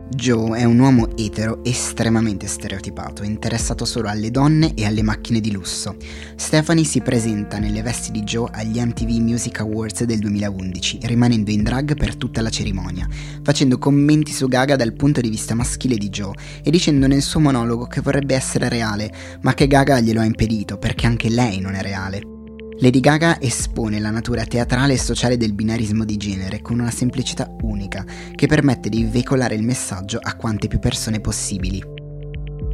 Joe 0.07 0.59
è 0.59 0.63
un 0.63 0.77
uomo 0.77 1.17
etero 1.17 1.63
estremamente 1.63 2.45
stereotipato, 2.45 3.23
interessato 3.23 3.85
solo 3.85 4.07
alle 4.07 4.29
donne 4.29 4.75
e 4.75 4.85
alle 4.85 5.01
macchine 5.01 5.39
di 5.39 5.51
lusso. 5.51 5.95
Stephanie 6.35 6.83
si 6.83 7.01
presenta 7.01 7.57
nelle 7.57 7.81
vesti 7.81 8.11
di 8.11 8.21
Joe 8.21 8.49
agli 8.53 8.79
MTV 8.79 9.09
Music 9.19 9.59
Awards 9.61 10.03
del 10.03 10.19
2011, 10.19 10.99
rimanendo 11.03 11.49
in 11.49 11.63
drag 11.63 11.97
per 11.97 12.15
tutta 12.15 12.41
la 12.41 12.51
cerimonia, 12.51 13.07
facendo 13.41 13.79
commenti 13.79 14.31
su 14.31 14.47
Gaga 14.47 14.75
dal 14.75 14.93
punto 14.93 15.21
di 15.21 15.29
vista 15.29 15.55
maschile 15.55 15.95
di 15.95 16.09
Joe 16.09 16.35
e 16.63 16.69
dicendo 16.69 17.07
nel 17.07 17.23
suo 17.23 17.39
monologo 17.39 17.87
che 17.87 18.01
vorrebbe 18.01 18.35
essere 18.35 18.69
reale, 18.69 19.11
ma 19.41 19.55
che 19.55 19.65
Gaga 19.65 19.99
glielo 19.99 20.21
ha 20.21 20.25
impedito 20.25 20.77
perché 20.77 21.07
anche 21.07 21.29
lei 21.29 21.59
non 21.59 21.73
è 21.73 21.81
reale. 21.81 22.34
Lady 22.79 22.99
Gaga 22.99 23.39
espone 23.39 24.01
la 24.01 24.09
natura 24.09 24.43
teatrale 24.43 24.93
e 24.93 24.97
sociale 24.97 25.37
del 25.37 25.53
binarismo 25.53 26.03
di 26.03 26.17
genere 26.17 26.61
con 26.61 26.77
una 26.77 26.91
semplicità 26.91 27.49
unica 27.61 28.03
che 28.35 28.47
permette 28.47 28.89
di 28.89 29.05
veicolare 29.05 29.55
il 29.55 29.63
messaggio 29.63 30.19
a 30.21 30.35
quante 30.35 30.67
più 30.67 30.79
persone 30.79 31.21
possibili. 31.21 31.81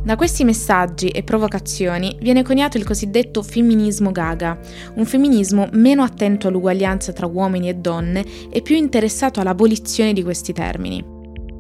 Da 0.04 0.16
questi 0.16 0.44
messaggi 0.44 1.10
e 1.10 1.22
provocazioni 1.22 2.18
viene 2.20 2.42
coniato 2.42 2.78
il 2.78 2.84
cosiddetto 2.84 3.44
femminismo 3.44 4.12
gaga, 4.12 4.60
un 4.96 5.06
femminismo 5.06 5.70
meno 5.74 6.02
attento 6.02 6.48
all'uguaglianza 6.48 7.14
tra 7.14 7.28
uomini 7.28 7.70
e 7.70 7.76
donne 7.76 8.26
e 8.52 8.64
più 8.64 8.76
interessato 8.76 9.40
all'abolizione 9.40 10.14
di 10.14 10.24
questi 10.24 10.52
termini. 10.52 11.06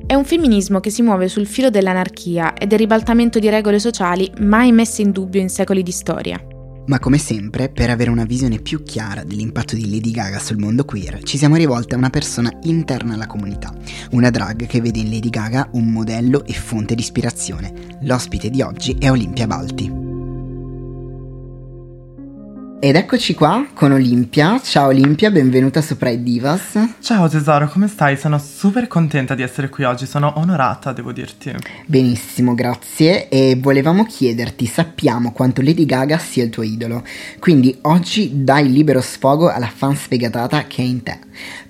È 0.07 0.15
un 0.15 0.25
femminismo 0.25 0.79
che 0.79 0.89
si 0.89 1.03
muove 1.03 1.27
sul 1.27 1.45
filo 1.45 1.69
dell'anarchia 1.69 2.53
e 2.55 2.65
del 2.65 2.79
ribaltamento 2.79 3.37
di 3.37 3.49
regole 3.49 3.77
sociali 3.77 4.31
mai 4.39 4.71
messe 4.71 5.03
in 5.03 5.11
dubbio 5.11 5.39
in 5.39 5.49
secoli 5.49 5.83
di 5.83 5.91
storia. 5.91 6.43
Ma 6.87 6.99
come 6.99 7.17
sempre, 7.17 7.69
per 7.69 7.89
avere 7.89 8.09
una 8.09 8.25
visione 8.25 8.59
più 8.59 8.83
chiara 8.83 9.23
dell'impatto 9.23 9.75
di 9.75 9.89
Lady 9.89 10.11
Gaga 10.11 10.39
sul 10.39 10.57
mondo 10.57 10.83
queer, 10.83 11.23
ci 11.23 11.37
siamo 11.37 11.55
rivolti 11.55 11.93
a 11.93 11.97
una 11.97 12.09
persona 12.09 12.51
interna 12.63 13.13
alla 13.13 13.27
comunità, 13.27 13.73
una 14.11 14.29
drag 14.29 14.65
che 14.65 14.81
vede 14.81 14.99
in 14.99 15.09
Lady 15.09 15.29
Gaga 15.29 15.69
un 15.73 15.91
modello 15.91 16.43
e 16.45 16.53
fonte 16.53 16.95
di 16.95 17.01
ispirazione. 17.01 17.73
L'ospite 18.01 18.49
di 18.49 18.61
oggi 18.61 18.95
è 18.99 19.09
Olimpia 19.09 19.47
Balti. 19.47 20.10
Ed 22.83 22.95
eccoci 22.95 23.35
qua 23.35 23.67
con 23.75 23.91
Olimpia. 23.91 24.59
Ciao 24.59 24.87
Olimpia, 24.87 25.29
benvenuta 25.29 25.83
su 25.83 25.97
Pride 25.97 26.23
Divas. 26.23 26.79
Ciao 26.99 27.29
tesoro, 27.29 27.69
come 27.69 27.87
stai? 27.87 28.17
Sono 28.17 28.39
super 28.39 28.87
contenta 28.87 29.35
di 29.35 29.43
essere 29.43 29.69
qui 29.69 29.83
oggi, 29.83 30.07
sono 30.07 30.33
onorata, 30.37 30.91
devo 30.91 31.11
dirti. 31.11 31.53
Benissimo, 31.85 32.55
grazie. 32.55 33.29
E 33.29 33.55
volevamo 33.55 34.03
chiederti, 34.03 34.65
sappiamo 34.65 35.31
quanto 35.31 35.61
Lady 35.61 35.85
Gaga 35.85 36.17
sia 36.17 36.43
il 36.43 36.49
tuo 36.49 36.63
idolo, 36.63 37.03
quindi 37.37 37.77
oggi 37.81 38.43
dai 38.43 38.71
libero 38.71 39.01
sfogo 39.01 39.51
alla 39.51 39.71
fan 39.71 39.95
sfegatata 39.95 40.65
che 40.65 40.81
è 40.81 40.85
in 40.85 41.03
te. 41.03 41.19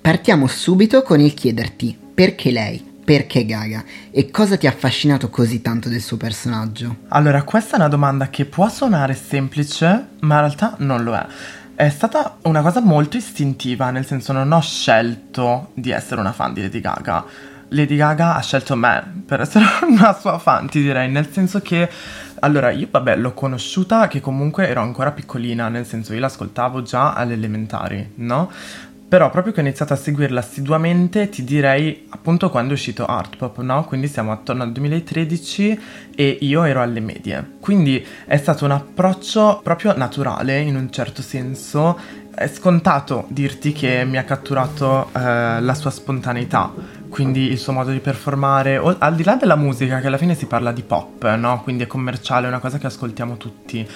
Partiamo 0.00 0.46
subito 0.46 1.02
con 1.02 1.20
il 1.20 1.34
chiederti 1.34 1.94
perché 2.14 2.50
lei? 2.50 2.91
Perché 3.04 3.44
Gaga? 3.44 3.84
E 4.12 4.30
cosa 4.30 4.56
ti 4.56 4.68
ha 4.68 4.70
affascinato 4.70 5.28
così 5.28 5.60
tanto 5.60 5.88
del 5.88 6.00
suo 6.00 6.16
personaggio? 6.16 6.98
Allora, 7.08 7.42
questa 7.42 7.72
è 7.72 7.76
una 7.76 7.88
domanda 7.88 8.28
che 8.28 8.44
può 8.44 8.68
suonare 8.68 9.14
semplice, 9.14 10.08
ma 10.20 10.34
in 10.34 10.40
realtà 10.40 10.76
non 10.78 11.02
lo 11.02 11.14
è. 11.14 11.26
È 11.74 11.88
stata 11.88 12.36
una 12.42 12.62
cosa 12.62 12.80
molto 12.80 13.16
istintiva, 13.16 13.90
nel 13.90 14.06
senso 14.06 14.32
non 14.32 14.52
ho 14.52 14.60
scelto 14.60 15.72
di 15.74 15.90
essere 15.90 16.20
una 16.20 16.32
fan 16.32 16.52
di 16.52 16.62
Lady 16.62 16.80
Gaga. 16.80 17.24
Lady 17.68 17.96
Gaga 17.96 18.36
ha 18.36 18.40
scelto 18.40 18.76
me 18.76 19.22
per 19.26 19.40
essere 19.40 19.64
una 19.88 20.16
sua 20.16 20.38
fan, 20.38 20.68
ti 20.68 20.80
direi, 20.80 21.10
nel 21.10 21.28
senso 21.32 21.60
che 21.60 21.88
allora, 22.44 22.70
io 22.70 22.88
vabbè 22.90 23.16
l'ho 23.16 23.34
conosciuta 23.34 24.08
che 24.08 24.20
comunque 24.20 24.68
ero 24.68 24.80
ancora 24.80 25.12
piccolina, 25.12 25.68
nel 25.68 25.86
senso 25.86 26.12
io 26.12 26.18
l'ascoltavo 26.18 26.82
già 26.82 27.14
alle 27.14 27.34
elementari, 27.34 28.14
no? 28.16 28.50
Però 29.12 29.28
proprio 29.28 29.52
che 29.52 29.60
ho 29.60 29.62
iniziato 29.62 29.92
a 29.92 29.96
seguirla 29.96 30.40
assiduamente, 30.40 31.28
ti 31.28 31.44
direi 31.44 32.06
appunto 32.08 32.48
quando 32.48 32.70
è 32.70 32.72
uscito 32.72 33.04
Art 33.04 33.36
Pop, 33.36 33.60
no? 33.60 33.84
Quindi 33.84 34.08
siamo 34.08 34.32
attorno 34.32 34.62
al 34.62 34.72
2013 34.72 35.80
e 36.16 36.38
io 36.40 36.64
ero 36.64 36.80
alle 36.80 37.00
medie. 37.00 37.56
Quindi 37.60 38.02
è 38.24 38.38
stato 38.38 38.64
un 38.64 38.70
approccio 38.70 39.60
proprio 39.62 39.94
naturale 39.94 40.60
in 40.60 40.76
un 40.76 40.90
certo 40.90 41.20
senso. 41.20 41.98
È 42.34 42.46
scontato 42.46 43.26
dirti 43.28 43.72
che 43.72 44.02
mi 44.06 44.16
ha 44.16 44.24
catturato 44.24 45.10
eh, 45.14 45.60
la 45.60 45.74
sua 45.74 45.90
spontaneità, 45.90 46.72
quindi 47.10 47.50
il 47.50 47.58
suo 47.58 47.74
modo 47.74 47.90
di 47.90 48.00
performare, 48.00 48.78
o, 48.78 48.96
al 48.98 49.14
di 49.14 49.24
là 49.24 49.36
della 49.36 49.56
musica, 49.56 50.00
che 50.00 50.06
alla 50.06 50.16
fine 50.16 50.34
si 50.34 50.46
parla 50.46 50.72
di 50.72 50.80
pop, 50.80 51.30
no? 51.34 51.60
Quindi 51.62 51.82
è 51.82 51.86
commerciale, 51.86 52.46
è 52.46 52.48
una 52.48 52.60
cosa 52.60 52.78
che 52.78 52.86
ascoltiamo 52.86 53.36
tutti 53.36 53.86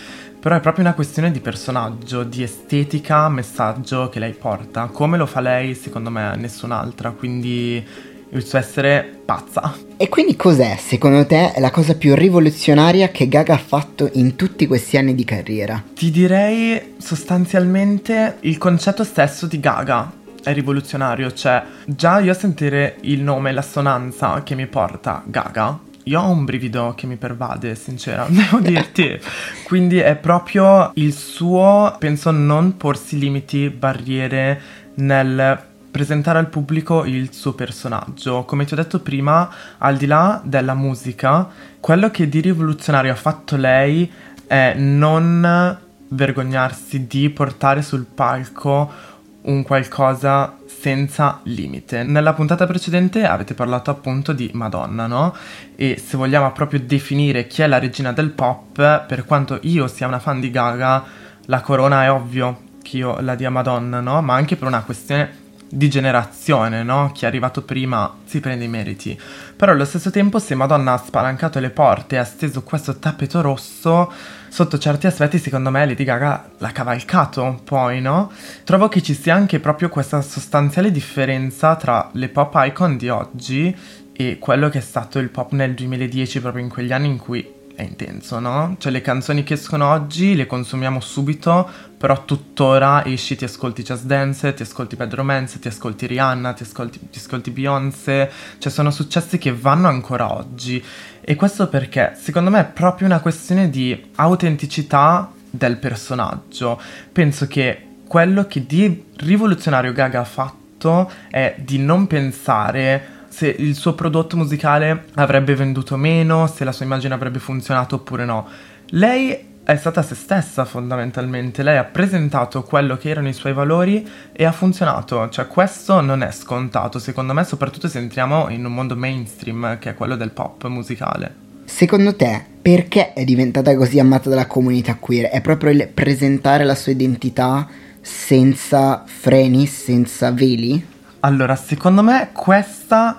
però 0.46 0.59
è 0.59 0.61
proprio 0.61 0.85
una 0.85 0.94
questione 0.94 1.32
di 1.32 1.40
personaggio, 1.40 2.22
di 2.22 2.44
estetica, 2.44 3.28
messaggio 3.28 4.09
che 4.09 4.20
lei 4.20 4.32
porta. 4.32 4.87
Come 4.92 5.16
lo 5.16 5.26
fa 5.26 5.40
lei, 5.40 5.74
secondo 5.74 6.09
me, 6.09 6.37
nessun'altra. 6.37 7.11
Quindi 7.11 7.85
il 8.28 8.46
suo 8.46 8.56
essere 8.56 9.22
pazza. 9.24 9.76
E 9.96 10.09
quindi 10.09 10.37
cos'è, 10.37 10.76
secondo 10.78 11.26
te, 11.26 11.52
la 11.56 11.72
cosa 11.72 11.96
più 11.96 12.14
rivoluzionaria 12.14 13.09
che 13.09 13.26
Gaga 13.26 13.54
ha 13.54 13.59
fatto 13.59 14.09
in 14.12 14.37
tutti 14.37 14.68
questi 14.68 14.96
anni 14.96 15.16
di 15.16 15.24
carriera? 15.24 15.82
Ti 15.92 16.12
direi 16.12 16.94
sostanzialmente 16.98 18.37
il 18.42 18.56
concetto 18.56 19.02
stesso 19.02 19.48
di 19.48 19.59
Gaga 19.59 20.12
è 20.44 20.52
rivoluzionario, 20.52 21.32
cioè 21.32 21.61
già 21.87 22.20
io 22.20 22.30
a 22.30 22.35
sentire 22.35 22.98
il 23.00 23.20
nome, 23.20 23.50
l'assonanza 23.50 24.44
che 24.44 24.54
mi 24.54 24.68
porta 24.68 25.24
Gaga, 25.26 25.76
io 26.09 26.21
ho 26.21 26.31
un 26.31 26.45
brivido 26.45 26.95
che 26.97 27.09
mi 27.09 27.16
pervade, 27.16 27.75
sincera, 27.75 28.27
devo 28.31 28.61
dirti. 28.61 29.19
Quindi 29.64 29.99
è 29.99 30.14
proprio 30.14 30.92
il 30.95 31.12
suo, 31.12 31.97
penso, 31.99 32.31
non 32.31 32.77
porsi 32.77 33.19
limiti, 33.19 33.71
barriere 33.71 34.61
nel 34.95 35.61
presentare 35.90 36.38
al 36.38 36.49
pubblico 36.49 37.05
il 37.05 37.33
suo 37.33 37.55
personaggio. 37.55 38.45
Come 38.45 38.64
ti 38.64 38.75
ho 38.75 38.77
detto 38.77 39.01
prima, 39.01 39.51
al 39.79 39.97
di 39.97 40.07
là 40.07 40.40
della 40.45 40.75
musica, 40.75 41.49
quello 41.81 42.11
che 42.11 42.29
di 42.29 42.40
rivoluzionario 42.40 43.11
ha 43.11 43.16
fatto 43.16 43.57
lei 43.57 44.09
è 44.47 44.75
non 44.77 45.77
vergognarsi 46.09 47.09
di 47.09 47.31
portare 47.31 47.83
sul 47.83 48.05
palco 48.05 49.14
un 49.42 49.62
qualcosa 49.64 50.57
senza 50.87 51.40
limite. 51.42 52.05
Nella 52.05 52.33
puntata 52.33 52.64
precedente 52.64 53.27
avete 53.27 53.55
parlato 53.55 53.90
appunto 53.90 54.33
di 54.33 54.49
Madonna, 54.53 55.09
no? 55.09 55.35
E 55.75 56.01
se 56.01 56.16
vogliamo 56.16 56.53
proprio 56.53 56.79
definire 56.79 57.49
chi 57.49 57.62
è 57.62 57.66
la 57.66 57.81
regina 57.81 58.12
del 58.12 58.31
pop, 58.31 59.05
per 59.05 59.25
quanto 59.25 59.59
io 59.62 59.88
sia 59.88 60.07
una 60.07 60.20
fan 60.20 60.38
di 60.38 60.49
Gaga, 60.53 61.03
la 61.46 61.61
corona 61.61 62.05
è 62.05 62.11
ovvio 62.12 62.61
che 62.85 62.99
io 62.99 63.18
la 63.18 63.35
dia 63.35 63.51
Madonna, 63.51 63.99
no? 63.99 64.22
Ma 64.22 64.35
anche 64.35 64.55
per 64.55 64.68
una 64.68 64.85
questione 64.85 65.44
di 65.68 65.90
generazione, 65.90 66.85
no? 66.85 67.11
Chi 67.12 67.25
è 67.25 67.27
arrivato 67.27 67.62
prima 67.62 68.18
si 68.25 68.38
prende 68.38 68.66
i 68.66 68.68
meriti. 68.68 69.20
Però 69.57 69.72
allo 69.72 69.85
stesso 69.85 70.11
tempo, 70.11 70.38
se 70.38 70.55
Madonna 70.55 70.92
ha 70.92 70.99
spalancato 70.99 71.59
le 71.59 71.70
porte 71.70 72.14
e 72.14 72.18
ha 72.18 72.25
steso 72.25 72.62
questo 72.62 73.01
tappeto 73.01 73.40
rosso, 73.40 74.12
sotto 74.48 74.78
certi 74.78 75.06
aspetti, 75.06 75.38
secondo 75.38 75.70
me, 75.70 75.87
Lady 75.87 76.04
Gaga 76.04 76.50
l'ha 76.59 76.72
cavalcato 76.72 77.61
poi, 77.64 78.00
no? 78.00 78.30
Trovo 78.64 78.88
che 78.88 79.02
ci 79.02 79.14
sia 79.14 79.35
anche 79.35 79.61
proprio 79.61 79.88
questa 79.88 80.22
sostanziale 80.22 80.90
differenza 80.90 81.76
tra 81.76 82.11
le 82.12 82.28
pop 82.28 82.54
icon 82.59 82.96
di 82.96 83.09
oggi 83.09 83.76
e 84.12 84.38
quello 84.38 84.68
che 84.68 84.78
è 84.78 84.82
stato 84.82 85.18
il 85.18 85.28
pop 85.28 85.52
nel 85.52 85.74
2010, 85.74 86.40
proprio 86.40 86.62
in 86.62 86.70
quegli 86.70 86.92
anni 86.92 87.09
in 87.09 87.18
cui 87.18 87.54
è 87.76 87.82
intenso, 87.82 88.38
no? 88.40 88.76
Cioè 88.78 88.90
le 88.90 89.02
canzoni 89.02 89.44
che 89.44 89.54
escono 89.54 89.90
oggi 89.90 90.35
le 90.35 90.46
consumiamo 90.46 90.98
subito, 90.98 91.68
però 91.98 92.24
tuttora 92.24 93.04
esci, 93.04 93.37
ti 93.37 93.44
ascolti 93.44 93.82
Just 93.82 94.04
Dance, 94.04 94.54
ti 94.54 94.62
ascolti 94.62 94.96
Bad 94.96 95.12
Romance, 95.12 95.59
ti 95.59 95.68
ascolti 95.68 96.06
Rihanna, 96.06 96.54
ti 96.54 96.62
ascolti, 96.62 96.98
ti 97.11 97.18
ascolti 97.18 97.50
Beyoncé, 97.50 98.30
cioè 98.59 98.72
sono 98.72 98.90
successi 98.90 99.37
che 99.37 99.52
vanno 99.52 99.88
ancora 99.88 100.35
oggi. 100.35 100.82
E 101.28 101.34
questo 101.34 101.66
perché 101.68 102.12
secondo 102.14 102.50
me 102.50 102.60
è 102.60 102.66
proprio 102.66 103.08
una 103.08 103.18
questione 103.18 103.68
di 103.68 104.10
autenticità 104.14 105.28
del 105.50 105.76
personaggio. 105.78 106.80
Penso 107.10 107.48
che 107.48 107.82
quello 108.06 108.46
che 108.46 108.64
di 108.64 109.06
rivoluzionario 109.16 109.92
Gaga 109.92 110.20
ha 110.20 110.24
fatto 110.24 111.10
è 111.28 111.56
di 111.58 111.78
non 111.78 112.06
pensare 112.06 113.24
se 113.26 113.48
il 113.48 113.74
suo 113.74 113.94
prodotto 113.94 114.36
musicale 114.36 115.06
avrebbe 115.14 115.56
venduto 115.56 115.96
meno, 115.96 116.46
se 116.46 116.62
la 116.62 116.70
sua 116.70 116.84
immagine 116.84 117.14
avrebbe 117.14 117.40
funzionato 117.40 117.96
oppure 117.96 118.24
no. 118.24 118.46
Lei 118.90 119.56
è 119.66 119.74
stata 119.74 120.00
se 120.00 120.14
stessa 120.14 120.64
fondamentalmente, 120.64 121.64
lei 121.64 121.76
ha 121.76 121.83
presentato 121.83 122.62
quello 122.62 122.96
che 122.96 123.09
erano 123.09 123.26
i 123.26 123.33
suoi 123.33 123.52
valori 123.52 124.09
e 124.31 124.44
ha 124.44 124.52
funzionato, 124.52 125.29
cioè 125.29 125.48
questo 125.48 126.00
non 126.00 126.22
è 126.22 126.31
scontato 126.31 127.00
secondo 127.00 127.33
me, 127.33 127.42
soprattutto 127.42 127.88
se 127.88 127.98
entriamo 127.98 128.48
in 128.50 128.64
un 128.64 128.72
mondo 128.72 128.94
mainstream 128.94 129.81
che 129.81 129.90
è 129.90 129.94
quello 129.94 130.14
del 130.14 130.31
pop 130.31 130.64
musicale. 130.68 131.35
Secondo 131.64 132.14
te 132.14 132.44
perché 132.62 133.12
è 133.12 133.24
diventata 133.24 133.74
così 133.74 133.98
amata 133.98 134.29
dalla 134.29 134.46
comunità 134.46 134.94
queer? 135.00 135.31
È 135.31 135.40
proprio 135.40 135.72
il 135.72 135.88
presentare 135.92 136.62
la 136.62 136.76
sua 136.76 136.92
identità 136.92 137.67
senza 138.00 139.02
freni, 139.04 139.67
senza 139.67 140.31
veli? 140.31 140.94
Allora, 141.21 141.56
secondo 141.56 142.04
me 142.04 142.29
questa 142.33 143.17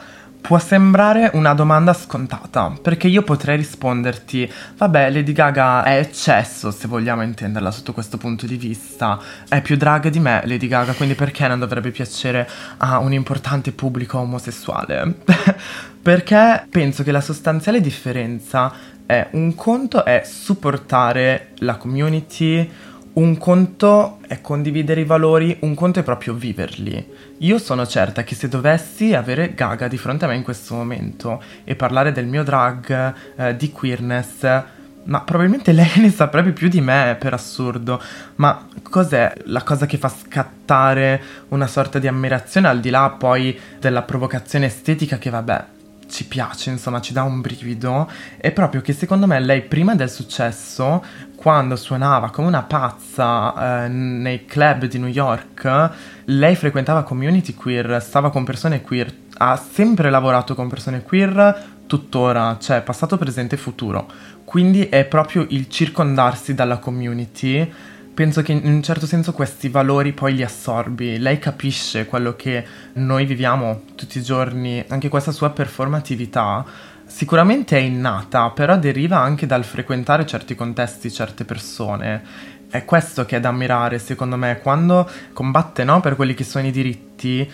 Può 0.47 0.59
sembrare 0.59 1.29
una 1.33 1.53
domanda 1.53 1.91
scontata, 1.91 2.73
perché 2.81 3.09
io 3.09 3.21
potrei 3.21 3.57
risponderti, 3.57 4.49
vabbè, 4.77 5.11
Lady 5.11 5.33
Gaga 5.33 5.83
è 5.83 5.97
eccesso, 5.97 6.71
se 6.71 6.87
vogliamo 6.87 7.21
intenderla 7.21 7.69
sotto 7.69 7.91
questo 7.91 8.15
punto 8.15 8.45
di 8.45 8.55
vista, 8.55 9.19
è 9.49 9.61
più 9.61 9.75
drag 9.75 10.07
di 10.07 10.21
me 10.21 10.41
Lady 10.45 10.67
Gaga, 10.67 10.93
quindi 10.93 11.15
perché 11.15 11.49
non 11.49 11.59
dovrebbe 11.59 11.91
piacere 11.91 12.49
a 12.77 12.99
un 12.99 13.11
importante 13.11 13.73
pubblico 13.73 14.19
omosessuale? 14.19 15.15
perché 16.01 16.65
penso 16.69 17.03
che 17.03 17.11
la 17.11 17.19
sostanziale 17.19 17.81
differenza 17.81 18.71
è 19.05 19.27
un 19.31 19.53
conto 19.53 20.05
è 20.05 20.21
supportare 20.23 21.49
la 21.57 21.75
community, 21.75 22.69
un 23.17 23.37
conto 23.37 24.19
è 24.27 24.41
condividere 24.41 25.01
i 25.01 25.05
valori, 25.05 25.57
un 25.61 25.73
conto 25.73 25.99
è 25.99 26.03
proprio 26.03 26.33
viverli. 26.33 27.13
Io 27.39 27.57
sono 27.57 27.87
certa 27.87 28.23
che 28.23 28.35
se 28.35 28.47
dovessi 28.47 29.15
avere 29.15 29.55
Gaga 29.55 29.87
di 29.87 29.97
fronte 29.97 30.25
a 30.25 30.27
me 30.27 30.35
in 30.35 30.43
questo 30.43 30.75
momento 30.75 31.41
e 31.63 31.75
parlare 31.75 32.11
del 32.11 32.27
mio 32.27 32.43
drag, 32.43 33.13
eh, 33.35 33.55
di 33.55 33.71
queerness, 33.71 34.63
ma 35.05 35.21
probabilmente 35.21 35.71
lei 35.73 35.89
ne 35.95 36.11
saprebbe 36.11 36.51
più 36.51 36.67
di 36.67 36.79
me, 36.79 37.15
per 37.19 37.33
assurdo. 37.33 37.99
Ma 38.35 38.67
cos'è 38.83 39.33
la 39.45 39.63
cosa 39.63 39.87
che 39.87 39.97
fa 39.97 40.09
scattare 40.09 41.21
una 41.47 41.67
sorta 41.67 41.97
di 41.97 42.07
ammirazione 42.07 42.67
al 42.67 42.79
di 42.79 42.91
là 42.91 43.15
poi 43.17 43.59
della 43.79 44.03
provocazione 44.03 44.67
estetica 44.67 45.17
che 45.17 45.31
vabbè, 45.31 45.65
ci 46.07 46.25
piace, 46.25 46.69
insomma, 46.69 47.01
ci 47.01 47.13
dà 47.13 47.23
un 47.23 47.41
brivido, 47.41 48.09
è 48.37 48.51
proprio 48.51 48.81
che 48.81 48.93
secondo 48.93 49.27
me 49.27 49.39
lei 49.39 49.61
prima 49.61 49.95
del 49.95 50.09
successo, 50.09 51.03
quando 51.35 51.75
suonava 51.75 52.29
come 52.29 52.47
una 52.47 52.63
pazza 52.63 53.85
eh, 53.85 53.87
nei 53.87 54.45
club 54.45 54.85
di 54.85 54.97
New 54.97 55.09
York, 55.09 55.91
lei 56.25 56.55
frequentava 56.55 57.03
community 57.03 57.53
queer, 57.53 58.01
stava 58.01 58.31
con 58.31 58.43
persone 58.43 58.81
queer, 58.81 59.13
ha 59.37 59.55
sempre 59.55 60.09
lavorato 60.09 60.55
con 60.55 60.67
persone 60.67 61.03
queer, 61.03 61.75
tuttora, 61.85 62.57
cioè 62.59 62.81
passato, 62.81 63.17
presente 63.17 63.55
e 63.55 63.57
futuro. 63.57 64.07
Quindi 64.43 64.87
è 64.87 65.05
proprio 65.05 65.45
il 65.49 65.67
circondarsi 65.69 66.53
dalla 66.53 66.77
community 66.77 67.71
penso 68.17 68.41
che 68.41 68.51
in 68.51 68.65
un 68.65 68.81
certo 68.81 69.05
senso 69.05 69.31
questi 69.31 69.69
valori 69.69 70.11
poi 70.11 70.33
li 70.33 70.41
assorbi. 70.41 71.19
Lei 71.19 71.37
capisce 71.37 72.07
quello 72.07 72.35
che 72.35 72.65
noi 72.93 73.27
viviamo 73.27 73.83
tutti 73.93 74.17
i 74.17 74.23
giorni, 74.23 74.83
anche 74.87 75.07
questa 75.07 75.31
sua 75.31 75.51
performatività 75.51 76.65
sicuramente 77.05 77.77
è 77.77 77.81
innata, 77.81 78.49
però 78.49 78.75
deriva 78.75 79.19
anche 79.19 79.45
dal 79.45 79.63
frequentare 79.63 80.25
certi 80.25 80.55
contesti, 80.55 81.11
certe 81.11 81.45
persone. 81.45 82.23
È 82.67 82.83
questo 82.85 83.23
che 83.23 83.37
è 83.37 83.39
da 83.39 83.49
ammirare, 83.49 83.99
secondo 83.99 84.35
me, 84.35 84.61
quando 84.63 85.07
combatte 85.31 85.83
no, 85.83 85.99
per 85.99 86.15
quelli 86.15 86.33
che 86.33 86.43
sono 86.43 86.65
i 86.65 86.71
diritti 86.71 87.47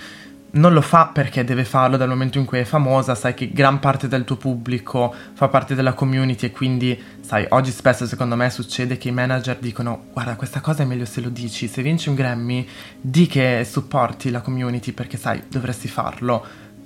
non 0.53 0.73
lo 0.73 0.81
fa 0.81 1.07
perché 1.07 1.43
deve 1.43 1.63
farlo 1.63 1.97
dal 1.97 2.09
momento 2.09 2.37
in 2.37 2.45
cui 2.45 2.59
è 2.59 2.63
famosa, 2.63 3.15
sai 3.15 3.33
che 3.33 3.49
gran 3.51 3.79
parte 3.79 4.07
del 4.07 4.23
tuo 4.23 4.35
pubblico 4.35 5.13
fa 5.33 5.47
parte 5.47 5.73
della 5.73 5.93
community 5.93 6.47
e 6.47 6.51
quindi, 6.51 7.01
sai, 7.21 7.45
oggi 7.49 7.71
spesso 7.71 8.05
secondo 8.05 8.35
me 8.35 8.49
succede 8.49 8.97
che 8.97 9.07
i 9.07 9.11
manager 9.11 9.57
dicono 9.57 10.05
guarda 10.13 10.35
questa 10.35 10.61
cosa 10.61 10.83
è 10.83 10.85
meglio 10.85 11.05
se 11.05 11.21
lo 11.21 11.29
dici, 11.29 11.67
se 11.67 11.81
vinci 11.81 12.09
un 12.09 12.15
Grammy 12.15 12.67
di 12.99 13.25
che 13.25 13.65
supporti 13.67 14.29
la 14.29 14.41
community 14.41 14.91
perché 14.91 15.17
sai 15.17 15.43
dovresti 15.47 15.87
farlo 15.87 16.45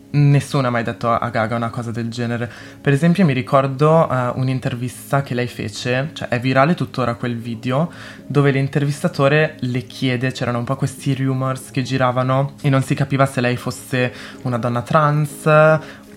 Nessuno 0.09 0.67
ha 0.67 0.69
mai 0.69 0.83
detto 0.83 1.11
a 1.11 1.29
Gaga 1.29 1.55
una 1.55 1.69
cosa 1.69 1.91
del 1.91 2.09
genere. 2.09 2.49
Per 2.79 2.93
esempio, 2.93 3.25
mi 3.25 3.33
ricordo 3.33 4.07
uh, 4.09 4.39
un'intervista 4.39 5.21
che 5.21 5.33
lei 5.33 5.47
fece, 5.47 6.11
cioè 6.13 6.29
è 6.29 6.39
virale 6.39 6.75
tuttora 6.75 7.15
quel 7.15 7.35
video, 7.37 7.91
dove 8.25 8.51
l'intervistatore 8.51 9.57
le 9.59 9.81
chiede, 9.85 10.31
c'erano 10.31 10.59
un 10.59 10.63
po' 10.63 10.77
questi 10.77 11.13
rumors 11.13 11.71
che 11.71 11.81
giravano 11.81 12.53
e 12.61 12.69
non 12.69 12.83
si 12.83 12.95
capiva 12.95 13.25
se 13.25 13.41
lei 13.41 13.57
fosse 13.57 14.13
una 14.43 14.57
donna 14.57 14.81
trans 14.81 15.45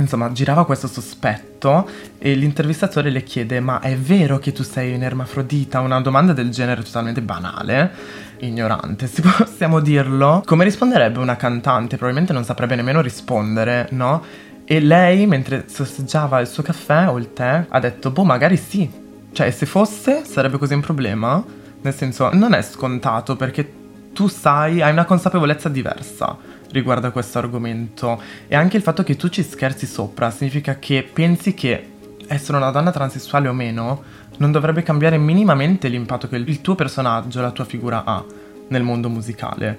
Insomma, 0.01 0.33
girava 0.33 0.65
questo 0.65 0.87
sospetto 0.87 1.89
e 2.19 2.35
l'intervistatore 2.35 3.11
le 3.11 3.23
chiede: 3.23 3.61
Ma 3.61 3.81
è 3.81 3.97
vero 3.97 4.39
che 4.39 4.51
tu 4.53 4.63
sei 4.63 4.95
un'ermafrodita? 4.95 5.81
Una 5.81 6.01
domanda 6.01 6.33
del 6.33 6.51
genere 6.51 6.83
totalmente 6.83 7.21
banale, 7.21 7.93
ignorante, 8.41 9.07
se 9.07 9.23
possiamo 9.23 9.81
dirlo. 9.81 10.43
Come 10.45 10.65
risponderebbe 10.65 11.19
una 11.19 11.37
cantante? 11.37 11.97
Probabilmente 11.97 12.33
non 12.33 12.45
saprebbe 12.45 12.77
nemmeno 12.77 13.01
rispondere, 13.01 13.89
no? 13.91 14.23
E 14.65 14.81
lei, 14.81 15.27
mentre 15.27 15.65
sorseggiava 15.67 16.41
il 16.41 16.47
suo 16.47 16.63
caffè 16.63 17.09
o 17.09 17.19
il 17.19 17.33
tè, 17.33 17.67
ha 17.69 17.81
detto: 17.81 18.11
Boh, 18.11 18.25
magari 18.25 18.57
sì. 18.57 18.91
Cioè, 19.33 19.51
se 19.51 19.67
fosse, 19.67 20.25
sarebbe 20.25 20.59
così 20.59 20.75
un 20.75 20.81
problema? 20.81 21.43
Nel 21.83 21.95
senso, 21.95 22.31
non 22.33 22.53
è 22.53 22.63
scontato 22.63 23.37
perché 23.37 23.73
tu 24.13 24.29
sai, 24.29 24.83
hai 24.83 24.93
una 24.93 25.05
consapevolezza 25.05 25.69
diversa 25.69 26.37
riguardo 26.73 27.07
a 27.07 27.11
questo 27.11 27.39
argomento 27.39 28.21
e 28.47 28.55
anche 28.55 28.77
il 28.77 28.83
fatto 28.83 29.03
che 29.03 29.17
tu 29.17 29.29
ci 29.29 29.43
scherzi 29.43 29.87
sopra 29.87 30.31
significa 30.31 30.79
che 30.79 31.09
pensi 31.11 31.55
che 31.55 31.89
essere 32.27 32.59
una 32.59 32.71
donna 32.71 32.93
transessuale 32.93 33.49
o 33.49 33.53
meno 33.53 34.03
non 34.41 34.53
dovrebbe 34.53 34.83
cambiare 34.83 35.19
minimamente 35.19 35.89
l'impatto 35.89 36.29
che 36.29 36.37
il 36.37 36.61
tuo 36.61 36.75
personaggio, 36.75 37.41
la 37.41 37.51
tua 37.51 37.65
figura 37.65 38.05
ha 38.05 38.25
nel 38.69 38.83
mondo 38.83 39.09
musicale. 39.09 39.79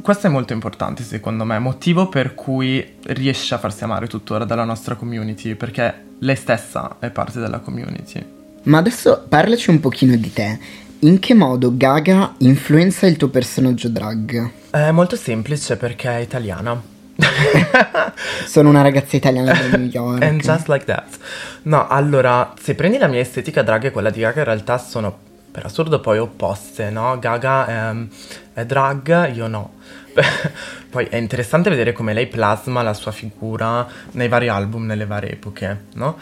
Questo 0.00 0.28
è 0.28 0.30
molto 0.30 0.52
importante 0.52 1.02
secondo 1.02 1.44
me, 1.44 1.58
motivo 1.58 2.08
per 2.08 2.34
cui 2.34 2.96
riesce 3.06 3.54
a 3.54 3.58
farsi 3.58 3.82
amare 3.84 4.06
tuttora 4.06 4.44
dalla 4.44 4.64
nostra 4.64 4.94
community, 4.94 5.54
perché 5.54 6.04
lei 6.18 6.36
stessa 6.36 6.96
è 7.00 7.10
parte 7.10 7.40
della 7.40 7.58
community. 7.58 8.24
Ma 8.64 8.78
adesso 8.78 9.24
parlaci 9.28 9.70
un 9.70 9.80
pochino 9.80 10.14
di 10.16 10.32
te. 10.32 10.58
In 11.00 11.18
che 11.18 11.34
modo 11.34 11.76
Gaga 11.76 12.34
influenza 12.38 13.06
il 13.06 13.16
tuo 13.16 13.28
personaggio 13.28 13.88
drag? 13.88 14.50
È 14.70 14.90
molto 14.92 15.16
semplice 15.16 15.76
perché 15.76 16.10
è 16.10 16.20
italiana. 16.20 16.80
Sono 18.46 18.68
una 18.68 18.82
ragazza 18.82 19.16
italiana 19.16 19.52
da 19.52 19.76
New 19.76 19.88
York. 19.92 20.22
And 20.22 20.42
just 20.42 20.68
like 20.68 20.84
that. 20.86 21.16
No, 21.62 21.86
allora, 21.88 22.54
se 22.60 22.74
prendi 22.74 22.98
la 22.98 23.06
mia 23.06 23.20
estetica 23.20 23.62
drag 23.62 23.84
e 23.84 23.90
quella 23.90 24.10
di 24.10 24.20
Gaga, 24.20 24.40
in 24.40 24.44
realtà 24.44 24.78
sono 24.78 25.24
per 25.50 25.64
assurdo 25.64 26.00
poi 26.00 26.18
opposte, 26.18 26.90
no? 26.90 27.18
Gaga 27.18 27.66
è, 27.66 28.60
è 28.60 28.66
drag, 28.66 29.34
io 29.34 29.46
no. 29.46 29.74
poi 30.90 31.06
è 31.06 31.16
interessante 31.16 31.70
vedere 31.70 31.92
come 31.92 32.14
lei 32.14 32.26
plasma 32.26 32.82
la 32.82 32.94
sua 32.94 33.12
figura 33.12 33.86
nei 34.12 34.28
vari 34.28 34.48
album, 34.48 34.86
nelle 34.86 35.06
varie 35.06 35.32
epoche, 35.32 35.84
no? 35.94 36.18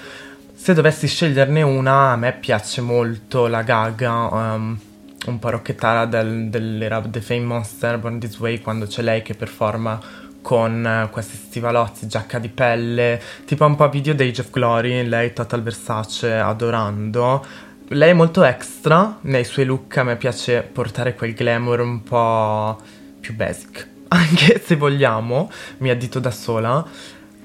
Se 0.54 0.72
dovessi 0.72 1.06
sceglierne 1.06 1.62
una, 1.62 2.12
a 2.12 2.16
me 2.16 2.32
piace 2.32 2.80
molto 2.80 3.46
la 3.48 3.62
Gaga, 3.62 4.12
um, 4.12 4.78
un 5.26 5.38
po' 5.38 5.50
rocchettara 5.50 6.06
del, 6.06 6.48
dell'era 6.48 7.00
The 7.00 7.20
Fame 7.20 7.40
Monster, 7.44 7.98
Born 7.98 8.18
This 8.18 8.38
Way, 8.38 8.60
quando 8.60 8.86
c'è 8.86 9.02
lei 9.02 9.22
che 9.22 9.34
performa 9.34 10.00
con 10.44 11.06
uh, 11.06 11.08
questi 11.08 11.36
stivalozzi, 11.36 12.06
giacca 12.06 12.38
di 12.38 12.50
pelle, 12.50 13.18
tipo 13.46 13.64
un 13.64 13.76
po' 13.76 13.88
video 13.88 14.12
di 14.12 14.24
Age 14.24 14.42
of 14.42 14.50
Glory, 14.50 15.02
lei 15.08 15.32
Total 15.32 15.62
Versace 15.62 16.34
adorando. 16.34 17.42
Lei 17.88 18.10
è 18.10 18.12
molto 18.12 18.42
extra 18.44 19.16
nei 19.22 19.44
suoi 19.44 19.64
look, 19.64 19.96
a 19.96 20.02
me 20.02 20.16
piace 20.16 20.60
portare 20.60 21.14
quel 21.14 21.32
glamour 21.32 21.80
un 21.80 22.02
po' 22.02 22.78
più 23.20 23.34
basic, 23.34 23.88
anche 24.08 24.60
se 24.62 24.76
vogliamo, 24.76 25.50
mi 25.78 25.88
addito 25.88 26.20
da 26.20 26.30
sola. 26.30 26.86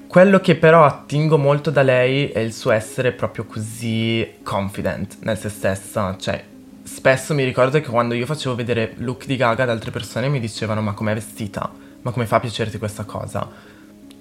Quello 0.06 0.40
che 0.40 0.56
però 0.56 0.84
attingo 0.84 1.38
molto 1.38 1.70
da 1.70 1.82
lei 1.82 2.28
è 2.28 2.40
il 2.40 2.52
suo 2.52 2.70
essere 2.70 3.12
proprio 3.12 3.46
così 3.46 4.28
confident 4.42 5.16
nel 5.20 5.38
se 5.38 5.48
stessa, 5.48 6.16
cioè 6.18 6.44
spesso 6.82 7.32
mi 7.32 7.44
ricordo 7.44 7.80
che 7.80 7.88
quando 7.88 8.12
io 8.12 8.26
facevo 8.26 8.54
vedere 8.54 8.92
look 8.96 9.24
di 9.24 9.36
Gaga 9.36 9.62
ad 9.62 9.70
altre 9.70 9.90
persone 9.90 10.28
mi 10.28 10.40
dicevano 10.40 10.82
ma 10.82 10.92
com'è 10.92 11.14
vestita? 11.14 11.88
Ma 12.02 12.10
come 12.10 12.26
fa 12.26 12.36
a 12.36 12.40
piacerti 12.40 12.78
questa 12.78 13.04
cosa? 13.04 13.48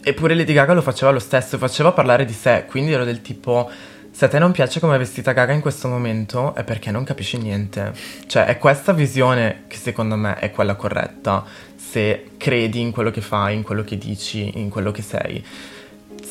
Eppure 0.01 0.33
Lady 0.33 0.53
Gaga 0.53 0.73
lo 0.73 0.81
faceva 0.81 1.11
lo 1.11 1.19
stesso, 1.19 1.57
faceva 1.57 1.91
parlare 1.91 2.25
di 2.25 2.33
sé, 2.33 2.65
quindi 2.67 2.91
ero 2.91 3.03
del 3.03 3.21
tipo 3.21 3.69
se 4.11 4.25
a 4.25 4.27
te 4.27 4.39
non 4.39 4.51
piace 4.51 4.79
come 4.79 4.95
è 4.95 4.97
vestita 4.97 5.33
Gaga 5.33 5.53
in 5.53 5.61
questo 5.61 5.87
momento 5.87 6.55
è 6.55 6.63
perché 6.63 6.91
non 6.91 7.03
capisci 7.03 7.37
niente. 7.37 7.93
Cioè 8.27 8.45
è 8.45 8.57
questa 8.57 8.91
visione 8.91 9.63
che 9.67 9.77
secondo 9.77 10.15
me 10.15 10.37
è 10.39 10.51
quella 10.51 10.75
corretta, 10.75 11.45
se 11.75 12.31
credi 12.37 12.81
in 12.81 12.91
quello 12.91 13.11
che 13.11 13.21
fai, 13.21 13.55
in 13.55 13.63
quello 13.63 13.83
che 13.83 13.97
dici, 13.97 14.59
in 14.59 14.69
quello 14.69 14.91
che 14.91 15.01
sei 15.01 15.43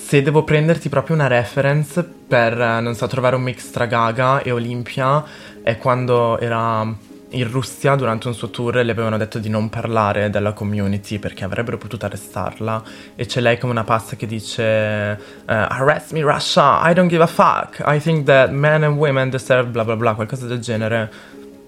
se 0.09 0.23
devo 0.23 0.43
prenderti 0.43 0.89
proprio 0.89 1.17
una 1.17 1.27
reference 1.27 2.03
per, 2.03 2.57
non 2.57 2.95
so, 2.95 3.07
trovare 3.07 3.37
un 3.37 3.43
mix 3.43 3.71
tra 3.71 3.85
Gaga 3.85 4.41
e 4.41 4.51
Olimpia, 4.51 5.23
è 5.63 5.77
quando 5.77 6.39
era 6.39 6.95
in 7.31 7.51
Russia 7.51 7.95
durante 7.95 8.27
un 8.29 8.35
suo 8.35 8.49
tour 8.49 8.77
le 8.77 8.91
avevano 8.91 9.19
detto 9.19 9.39
di 9.39 9.49
non 9.49 9.69
parlare 9.69 10.31
della 10.31 10.53
community 10.53 11.19
perché 11.19 11.45
avrebbero 11.45 11.77
potuto 11.77 12.07
arrestarla 12.07 12.83
e 13.15 13.27
c'è 13.27 13.41
lei 13.41 13.59
come 13.59 13.73
una 13.73 13.85
pazza 13.85 14.17
che 14.17 14.27
dice 14.27 15.19
uh, 15.41 15.43
arrest 15.45 16.13
me 16.13 16.23
Russia, 16.23 16.89
I 16.89 16.95
don't 16.95 17.11
give 17.11 17.23
a 17.23 17.27
fuck, 17.27 17.83
I 17.87 18.01
think 18.01 18.25
that 18.25 18.51
men 18.51 18.83
and 18.83 18.97
women 18.97 19.29
deserve 19.31 19.69
bla 19.69 19.85
bla 19.85 19.97
bla, 19.97 20.15
qualcosa 20.15 20.47
del 20.47 20.61
genere. 20.61 21.11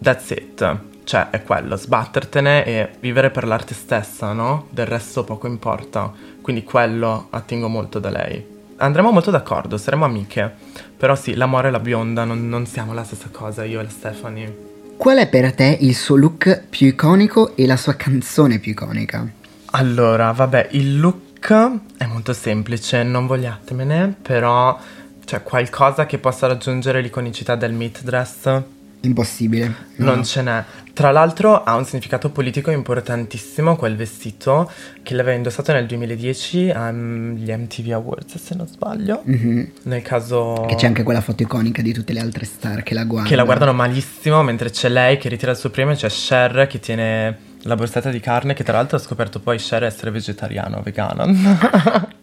That's 0.03 0.31
it. 0.31 0.79
Cioè 1.05 1.31
è 1.31 1.43
quello, 1.43 1.77
sbattertene 1.77 2.65
e 2.65 2.91
vivere 3.01 3.31
per 3.31 3.45
l'arte 3.45 3.75
stessa, 3.75 4.33
no? 4.33 4.69
Del 4.71 4.87
resto 4.87 5.25
poco 5.25 5.47
importa 5.47 6.13
quindi 6.41 6.65
quello 6.65 7.29
attingo 7.31 7.69
molto 7.69 7.99
da 7.99 8.11
lei. 8.11 8.59
Andremo 8.77 9.11
molto 9.11 9.31
d'accordo, 9.31 9.77
saremo 9.77 10.05
amiche, 10.05 10.53
però 10.97 11.15
sì, 11.15 11.35
l'amore 11.35 11.69
e 11.69 11.71
la 11.71 11.81
bionda 11.81 12.25
non, 12.25 12.49
non 12.49 12.67
siamo 12.67 12.95
la 12.95 13.05
stessa 13.05 13.29
cosa, 13.31 13.65
io 13.65 13.81
e 13.81 13.83
la 13.83 13.91
Stephanie. 13.91 14.70
Qual 15.01 15.17
è 15.17 15.29
per 15.31 15.55
te 15.55 15.79
il 15.81 15.97
suo 15.97 16.17
look 16.17 16.65
più 16.69 16.89
iconico 16.89 17.57
e 17.57 17.65
la 17.65 17.79
sua 17.79 17.95
canzone 17.95 18.59
più 18.59 18.73
iconica? 18.73 19.27
Allora, 19.71 20.31
vabbè, 20.33 20.69
il 20.73 21.01
look 21.01 21.51
è 21.97 22.05
molto 22.05 22.35
semplice, 22.35 23.03
non 23.03 23.27
vogliatemene, 23.27 24.15
però 24.21 24.79
c'è 25.25 25.43
qualcosa 25.43 26.05
che 26.05 26.19
possa 26.19 26.49
raggiungere 26.49 27.01
l'iconicità 27.01 27.55
del 27.55 27.73
meat 27.73 28.03
dress 28.03 28.63
Impossibile. 29.03 29.75
non 29.97 30.17
No. 30.19 30.25
ce 30.25 30.43
n'è. 30.43 30.65
Tra 30.93 31.11
l'altro 31.11 31.63
ha 31.65 31.75
un 31.77 31.85
significato 31.87 32.29
politico 32.31 32.71
importantissimo 32.71 33.77
quel 33.77 33.97
vestito 33.97 34.71
che 35.03 35.15
l'aveva 35.15 35.37
indossato 35.37 35.73
nel 35.73 35.87
2010 35.87 36.71
agli 36.71 37.51
MTV 37.51 37.93
Awards, 37.93 38.37
se 38.37 38.55
non 38.55 38.67
sbaglio. 38.67 39.23
Mhm. 39.25 39.71
Nel 39.85 40.03
caso 40.03 40.65
Che 40.69 40.75
c'è 40.75 40.87
anche 40.87 41.03
quella 41.03 41.23
foto 41.23 41.43
iconica 41.43 41.81
di 41.81 41.93
tutte 41.95 42.13
le 42.13 42.21
altre 42.21 42.45
star 42.45 42.83
che 42.83 42.93
la 42.93 43.05
guardano. 43.05 43.29
che 43.31 43.37
la 43.37 43.45
guardano 43.45 43.73
malissimo, 43.73 44.43
mentre 44.43 44.71
c'è 44.71 44.89
lei 44.91 45.17
che 45.17 45.29
ritira 45.31 45.53
il 45.53 45.57
suo 45.57 45.71
premio 45.71 45.95
e 45.95 45.97
c'è 45.97 46.09
Cher 46.09 46.67
che 46.67 46.79
tiene 46.81 47.39
la 47.63 47.77
borsetta 47.77 48.11
di 48.11 48.21
carne, 48.21 48.53
che 48.55 48.65
tra 48.65 48.75
l'altro 48.75 48.97
ha 48.97 49.01
scoperto 49.01 49.41
poi 49.41 49.57
Cher 49.59 49.85
essere 49.85 50.11
vegetariano, 50.11 50.83
vegano. 50.83 51.25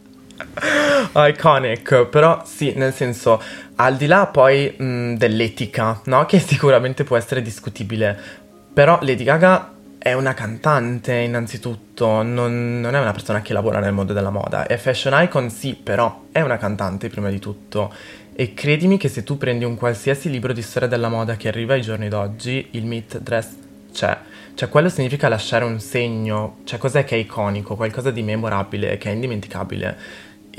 Iconic, 1.14 2.06
però 2.06 2.42
sì, 2.46 2.74
nel 2.76 2.94
senso, 2.94 3.42
al 3.76 3.96
di 3.96 4.08
là 4.08 4.28
poi 4.28 4.74
mh, 4.78 5.14
dell'etica, 5.16 6.02
no? 6.06 6.26
Che 6.26 6.40
sicuramente 6.40 7.04
può 7.04 7.18
essere 7.18 7.42
discutibile, 7.42 8.18
però 8.74 9.00
Lady 9.02 9.24
Gaga 9.24 9.74
è 9.98 10.14
una 10.14 10.34
cantante 10.34 11.14
innanzitutto, 11.16 12.22
non, 12.22 12.80
non 12.80 12.96
è 12.96 13.00
una 13.00 13.12
persona 13.12 13.42
che 13.42 13.54
lavora 13.54 13.80
nel 13.80 13.94
mondo 13.94 14.14
della 14.14 14.30
moda, 14.30 14.66
è 14.66 14.78
fashion 14.78 15.22
icon 15.24 15.50
sì, 15.50 15.74
però 15.76 16.26
è 16.32 16.42
una 16.42 16.58
cantante 16.58 17.10
prima 17.10 17.30
di 17.30 17.40
tutto. 17.40 17.94
E 18.40 18.54
credimi 18.54 18.98
che 18.98 19.10
se 19.10 19.24
tu 19.24 19.38
prendi 19.38 19.66
un 19.66 19.76
qualsiasi 19.76 20.30
libro 20.30 20.54
di 20.54 20.62
storia 20.62 20.88
della 20.88 21.10
moda 21.10 21.36
che 21.36 21.48
arriva 21.48 21.74
ai 21.74 21.82
giorni 21.82 22.08
d'oggi, 22.08 22.68
il 22.72 22.86
meat 22.86 23.18
dress 23.20 23.48
c'è. 23.92 24.16
Cioè, 24.54 24.70
quello 24.70 24.90
significa 24.90 25.28
lasciare 25.28 25.66
un 25.66 25.80
segno, 25.80 26.58
cioè 26.64 26.80
cos'è 26.80 27.04
che 27.04 27.16
è 27.16 27.20
iconico, 27.20 27.76
qualcosa 27.76 28.12
di 28.12 28.22
memorabile, 28.22 28.98
che 28.98 29.10
è 29.10 29.14
indimenticabile. 29.14 29.98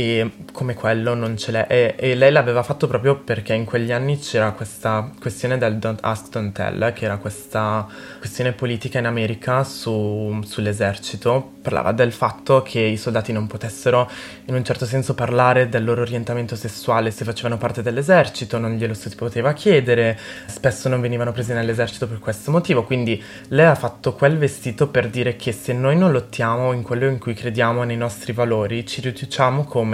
E 0.01 0.31
come 0.53 0.75
quello 0.75 1.15
non 1.15 1.37
ce 1.37 1.51
l'è. 1.51 1.67
E, 1.69 1.95
e 1.99 2.15
lei 2.15 2.31
l'aveva 2.31 2.63
fatto 2.63 2.87
proprio 2.87 3.17
perché 3.17 3.53
in 3.53 3.65
quegli 3.65 3.91
anni 3.91 4.17
c'era 4.17 4.53
questa 4.53 5.11
questione 5.19 5.59
del 5.59 5.79
Don't 5.79 5.99
Ask, 6.03 6.29
Don't 6.29 6.53
Tell, 6.53 6.93
che 6.93 7.07
era 7.07 7.17
questa 7.17 7.85
questione 8.21 8.53
politica 8.53 9.01
in 9.01 9.07
America 9.07 9.65
su- 9.65 10.41
sull'esercito. 10.45 11.55
Parlava 11.63 11.91
del 11.91 12.13
fatto 12.13 12.63
che 12.63 12.79
i 12.79 12.97
soldati 12.97 13.33
non 13.33 13.49
potessero 13.49 14.09
in 14.45 14.55
un 14.55 14.65
certo 14.65 14.87
senso 14.87 15.15
parlare 15.15 15.69
del 15.69 15.83
loro 15.83 16.03
orientamento 16.03 16.55
sessuale 16.55 17.11
se 17.11 17.25
facevano 17.25 17.59
parte 17.59 17.83
dell'esercito, 17.83 18.57
non 18.57 18.77
glielo 18.77 18.95
si 18.95 19.13
poteva 19.17 19.53
chiedere, 19.53 20.17
spesso 20.47 20.89
non 20.89 21.01
venivano 21.01 21.33
presi 21.33 21.53
nell'esercito 21.53 22.07
per 22.07 22.21
questo 22.21 22.53
motivo, 22.53 22.85
quindi 22.85 23.21
lei 23.49 23.67
ha 23.67 23.75
fatto 23.75 24.15
quel 24.15 24.39
vestito 24.39 24.87
per 24.87 25.09
dire 25.09 25.35
che 25.35 25.51
se 25.51 25.73
noi 25.73 25.97
non 25.97 26.13
lottiamo 26.13 26.73
in 26.73 26.83
quello 26.83 27.07
in 27.07 27.19
cui 27.19 27.35
crediamo, 27.35 27.83
nei 27.83 27.97
nostri 27.97 28.33
valori, 28.33 28.87
ci 28.87 29.01
riduciamo 29.01 29.65
come 29.65 29.87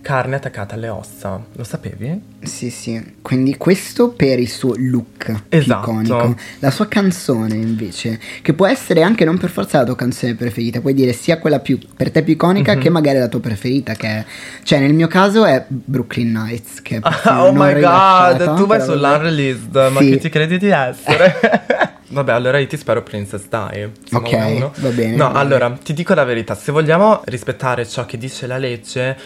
carne 0.00 0.36
attaccata 0.36 0.74
alle 0.76 0.88
ossa. 0.88 1.44
Lo 1.52 1.64
sapevi? 1.64 2.22
Sì, 2.40 2.70
sì. 2.70 3.16
Quindi 3.20 3.56
questo 3.56 4.10
per 4.10 4.38
il 4.38 4.48
suo 4.48 4.74
look 4.76 5.42
Esatto. 5.48 5.90
iconico. 5.90 6.36
La 6.60 6.70
sua 6.70 6.86
canzone, 6.86 7.56
invece, 7.56 8.18
che 8.40 8.54
può 8.54 8.66
essere 8.66 9.02
anche 9.02 9.24
non 9.24 9.36
per 9.36 9.50
forza 9.50 9.78
la 9.78 9.84
tua 9.84 9.96
canzone 9.96 10.34
preferita, 10.34 10.80
puoi 10.80 10.94
dire 10.94 11.12
sia 11.12 11.38
quella 11.38 11.58
più 11.58 11.78
per 11.96 12.10
te 12.10 12.22
più 12.22 12.34
iconica 12.34 12.74
Mhm. 12.74 12.80
che 12.80 12.88
magari 12.90 13.18
la 13.18 13.28
tua 13.28 13.40
preferita, 13.40 13.94
che 13.94 14.06
è... 14.08 14.24
Cioè, 14.62 14.78
nel 14.78 14.94
mio 14.94 15.08
caso 15.08 15.44
è 15.44 15.64
Brooklyn 15.68 16.30
Nights, 16.32 16.80
che 16.80 16.96
è 17.02 17.28
oh 17.28 17.52
my 17.52 17.78
god, 17.80 18.54
tu 18.56 18.66
vai 18.66 18.80
sull'unreleased, 18.80 19.74
ma 19.92 20.00
Sì. 20.00 20.10
che 20.10 20.18
ti 20.18 20.28
credi 20.30 20.58
di 20.58 20.68
essere? 20.70 21.34
Vabbè, 22.10 22.32
allora 22.32 22.58
io 22.58 22.66
ti 22.66 22.76
spero 22.76 23.02
Princess. 23.02 23.46
Siamo 23.48 23.90
Ok, 24.12 24.32
uno. 24.32 24.72
va 24.76 24.88
bene, 24.90 25.10
No, 25.16 25.24
va 25.24 25.28
bene. 25.30 25.38
allora, 25.40 25.78
ti 25.82 25.92
dico 25.92 26.14
la 26.14 26.24
verità, 26.24 26.54
se 26.54 26.72
vogliamo 26.72 27.20
rispettare 27.26 27.86
ciò 27.86 28.06
che 28.06 28.16
dice 28.18 28.46
la 28.46 28.56
legge, 28.58 29.16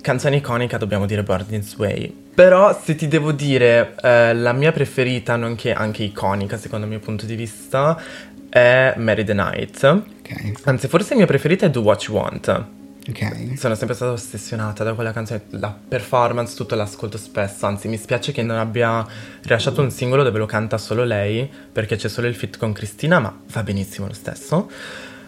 canzone 0.00 0.36
iconica 0.36 0.78
dobbiamo 0.78 1.06
dire 1.06 1.22
Born 1.22 1.46
This 1.46 1.74
Way. 1.76 2.14
Però 2.34 2.78
se 2.82 2.94
ti 2.94 3.08
devo 3.08 3.32
dire 3.32 3.94
eh, 4.02 4.32
la 4.34 4.52
mia 4.52 4.72
preferita, 4.72 5.36
nonché 5.36 5.72
anche 5.72 6.04
iconica 6.04 6.56
secondo 6.56 6.84
il 6.86 6.90
mio 6.92 7.00
punto 7.00 7.26
di 7.26 7.34
vista, 7.34 8.00
è 8.48 8.94
Mary 8.96 9.24
the 9.24 9.34
Night. 9.34 9.82
Ok, 9.84 10.52
Anzi, 10.64 10.88
forse 10.88 11.10
la 11.10 11.16
mia 11.16 11.26
preferita 11.26 11.66
è 11.66 11.70
Do 11.70 11.80
What 11.80 12.04
You 12.04 12.16
Want. 12.16 12.64
Ok. 13.08 13.58
Sono 13.58 13.74
sempre 13.74 13.94
stata 13.96 14.12
ossessionata 14.12 14.84
da 14.84 14.94
quella 14.94 15.12
canzone, 15.12 15.42
la 15.50 15.76
performance, 15.88 16.54
tutto 16.54 16.74
l'ascolto 16.74 17.18
spesso, 17.18 17.66
anzi 17.66 17.88
mi 17.88 17.96
spiace 17.96 18.32
che 18.32 18.42
non 18.42 18.56
abbia 18.56 19.06
rilasciato 19.42 19.80
un 19.80 19.90
singolo 19.90 20.22
dove 20.22 20.38
lo 20.38 20.46
canta 20.46 20.78
solo 20.78 21.04
lei, 21.04 21.50
perché 21.72 21.96
c'è 21.96 22.08
solo 22.08 22.26
il 22.26 22.34
feat 22.34 22.58
con 22.58 22.72
Cristina, 22.72 23.18
ma 23.18 23.40
va 23.52 23.62
benissimo 23.62 24.06
lo 24.06 24.14
stesso. 24.14 24.70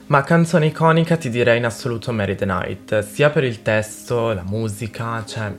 Ma 0.07 0.23
canzone 0.23 0.67
iconica 0.67 1.17
ti 1.17 1.31
direi 1.31 1.59
in 1.59 1.65
assoluto 1.65 2.13
Mary 2.13 2.35
the 2.35 2.45
Night, 2.45 3.01
sia 3.01 3.31
per 3.31 3.45
il 3.45 3.63
testo, 3.63 4.33
la 4.33 4.43
musica, 4.45 5.25
cioè 5.25 5.53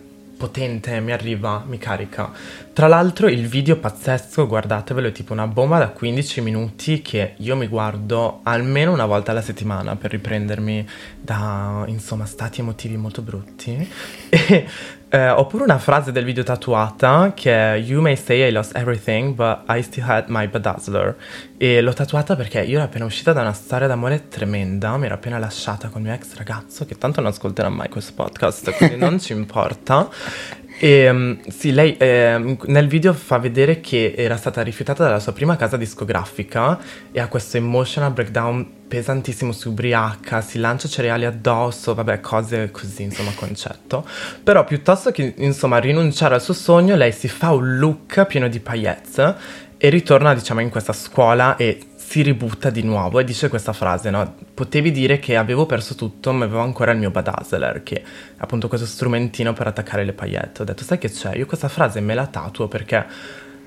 potente, 0.44 1.00
mi 1.00 1.14
arriva, 1.14 1.64
mi 1.66 1.78
carica. 1.78 2.30
Tra 2.74 2.88
l'altro 2.88 3.30
il 3.30 3.48
video 3.48 3.78
pazzesco, 3.78 4.46
guardatevelo, 4.46 5.08
è 5.08 5.12
tipo 5.14 5.32
una 5.32 5.48
bomba 5.48 5.78
da 5.78 5.88
15 5.88 6.42
minuti 6.42 7.02
che 7.02 7.36
io 7.38 7.56
mi 7.56 7.68
guardo 7.68 8.42
almeno 8.44 8.92
una 8.92 9.06
volta 9.06 9.32
alla 9.32 9.42
settimana 9.42 9.96
per 9.96 10.12
riprendermi 10.12 10.86
da, 11.22 11.86
insomma, 11.88 12.26
stati 12.26 12.60
emotivi 12.60 12.98
molto 12.98 13.22
brutti. 13.22 13.90
E 14.34 14.66
eh, 15.14 15.30
ho 15.30 15.46
pure 15.46 15.64
una 15.64 15.78
frase 15.78 16.12
del 16.12 16.26
video 16.26 16.42
tatuata 16.42 17.34
che 17.36 17.54
è 17.54 17.76
You 17.76 18.02
may 18.02 18.16
say 18.16 18.48
I 18.48 18.52
lost 18.52 18.76
everything, 18.76 19.36
but 19.36 19.60
I 19.70 19.84
still 19.84 20.10
had 20.10 20.26
my 20.28 20.48
bedazzler. 20.48 21.16
E 21.56 21.82
l'ho 21.82 21.94
tatuata 21.94 22.36
perché 22.36 22.62
io 22.62 22.78
ero 22.78 22.86
appena 22.86 23.06
uscita 23.06 23.32
da 23.32 23.42
una 23.42 23.54
storia 23.54 23.86
d'amore 23.86 24.28
tremenda, 24.28 24.98
mi 24.98 25.06
ero 25.06 25.14
appena 25.14 25.38
lasciata 25.38 25.90
con 25.90 26.02
il 26.02 26.08
mio 26.08 26.16
ex 26.16 26.34
ragazzo, 26.34 26.86
che 26.86 26.98
tanto 26.98 27.22
non 27.22 27.30
ascolterà 27.30 27.70
mai 27.70 27.90
questo 27.90 28.14
podcast, 28.16 28.72
quindi 28.72 28.98
non 28.98 29.20
ci 29.20 29.34
importa. 29.34 30.10
E 30.84 31.10
mm, 31.10 31.34
sì, 31.48 31.72
lei 31.72 31.96
ehm, 31.98 32.58
nel 32.66 32.88
video 32.90 33.14
fa 33.14 33.38
vedere 33.38 33.80
che 33.80 34.16
era 34.18 34.36
stata 34.36 34.62
rifiutata 34.62 35.06
dalla 35.06 35.22
sua 35.22 35.32
prima 35.32 35.56
casa 35.56 35.78
discografica 35.78 36.78
e 37.10 37.22
ha 37.22 37.30
questo 37.30 37.56
emotional 37.56 38.12
breakdown 38.12 38.70
pesantissimo, 38.86 39.54
si 39.54 39.70
ubriaca, 39.70 40.42
si 40.42 40.60
lancia 40.60 40.90
cereali 40.90 41.24
addosso, 41.24 41.94
vabbè, 41.94 42.20
cose 42.20 42.70
così, 42.72 43.04
insomma, 43.04 43.32
concetto. 43.34 44.06
Però 44.44 44.66
piuttosto 44.66 45.12
che, 45.12 45.34
insomma, 45.38 45.78
rinunciare 45.78 46.36
al 46.36 46.42
suo 46.42 46.54
sogno, 46.54 46.98
lei 46.98 47.14
si 47.14 47.30
fa 47.30 47.54
un 47.54 47.78
look 47.78 48.26
pieno 48.26 48.50
di 48.50 48.60
paillettes 48.60 49.36
e 49.78 49.88
ritorna, 49.88 50.34
diciamo, 50.34 50.60
in 50.60 50.70
questa 50.70 50.92
scuola 50.92 51.56
e 51.56 51.80
si 52.06 52.22
ributta 52.22 52.70
di 52.70 52.84
nuovo 52.84 53.20
e 53.20 53.24
dice 53.24 53.48
questa 53.48 53.74
frase, 53.74 54.10
no? 54.10 54.36
Potevi 54.54 54.92
dire 54.92 55.18
che 55.20 55.36
avevo 55.36 55.66
perso 55.66 55.96
tutto, 55.96 56.32
ma 56.32 56.46
avevo 56.46 56.60
ancora 56.60 56.92
il 56.92 57.00
mio 57.00 57.10
badazzler, 57.10 57.82
che 57.82 58.02
è 58.02 58.04
appunto 58.38 58.68
questo 58.68 58.86
strumentino 58.86 59.54
per 59.54 59.68
attaccare 59.68 60.04
le 60.04 60.14
paillette. 60.14 60.62
Ho 60.62 60.66
detto, 60.66 60.84
sai 60.84 61.00
che 61.00 61.10
c'è? 61.10 61.36
Io 61.36 61.46
questa 61.46 61.70
frase 61.70 62.02
me 62.02 62.14
la 62.14 62.28
tatuo 62.28 62.68
perché 62.68 63.06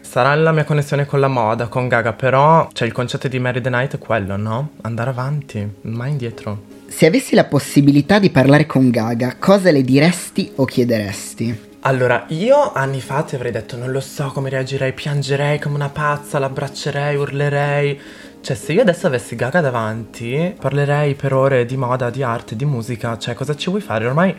sarà 0.01 0.35
la 0.35 0.53
mia 0.53 0.65
connessione 0.65 1.07
con 1.07 1.19
la 1.19 1.29
moda, 1.29 1.67
con 1.67 1.89
Gaga, 1.89 2.13
però 2.13 2.69
cioè, 2.73 2.87
il 2.87 2.95
concetto 2.95 3.27
di 3.27 3.39
Mary 3.39 3.61
the 3.61 3.71
Night 3.71 3.97
è 3.97 3.99
quello, 3.99 4.37
no? 4.37 4.73
Andare 4.83 5.11
avanti, 5.11 5.69
mai 5.83 6.11
indietro. 6.11 6.75
Se 6.87 7.07
avessi 7.07 7.35
la 7.35 7.45
possibilità 7.45 8.21
di 8.21 8.31
parlare 8.31 8.67
con 8.67 8.91
Gaga, 8.91 9.37
cosa 9.39 9.73
le 9.73 9.83
diresti 9.83 10.53
o 10.57 10.65
chiederesti? 10.65 11.65
Allora, 11.87 12.25
io 12.29 12.73
anni 12.73 13.01
fa 13.01 13.23
ti 13.23 13.37
avrei 13.37 13.53
detto 13.53 13.77
non 13.77 13.93
lo 13.93 14.01
so 14.01 14.33
come 14.33 14.51
reagirei, 14.51 14.93
piangerei 14.93 15.61
come 15.61 15.77
una 15.77 15.89
pazza, 15.89 16.41
l'abbraccerei, 16.41 17.15
urlerei. 17.15 18.01
Cioè, 18.41 18.57
se 18.57 18.73
io 18.73 18.83
adesso 18.83 19.07
avessi 19.07 19.35
Gaga 19.35 19.61
davanti, 19.61 20.55
parlerei 20.59 21.15
per 21.15 21.33
ore 21.33 21.65
di 21.65 21.77
moda, 21.77 22.11
di 22.11 22.23
arte, 22.23 22.55
di 22.55 22.65
musica, 22.65 23.19
cioè 23.19 23.35
cosa 23.35 23.57
ci 23.57 23.71
vuoi 23.71 23.83
fare? 23.83 24.07
Ormai, 24.07 24.35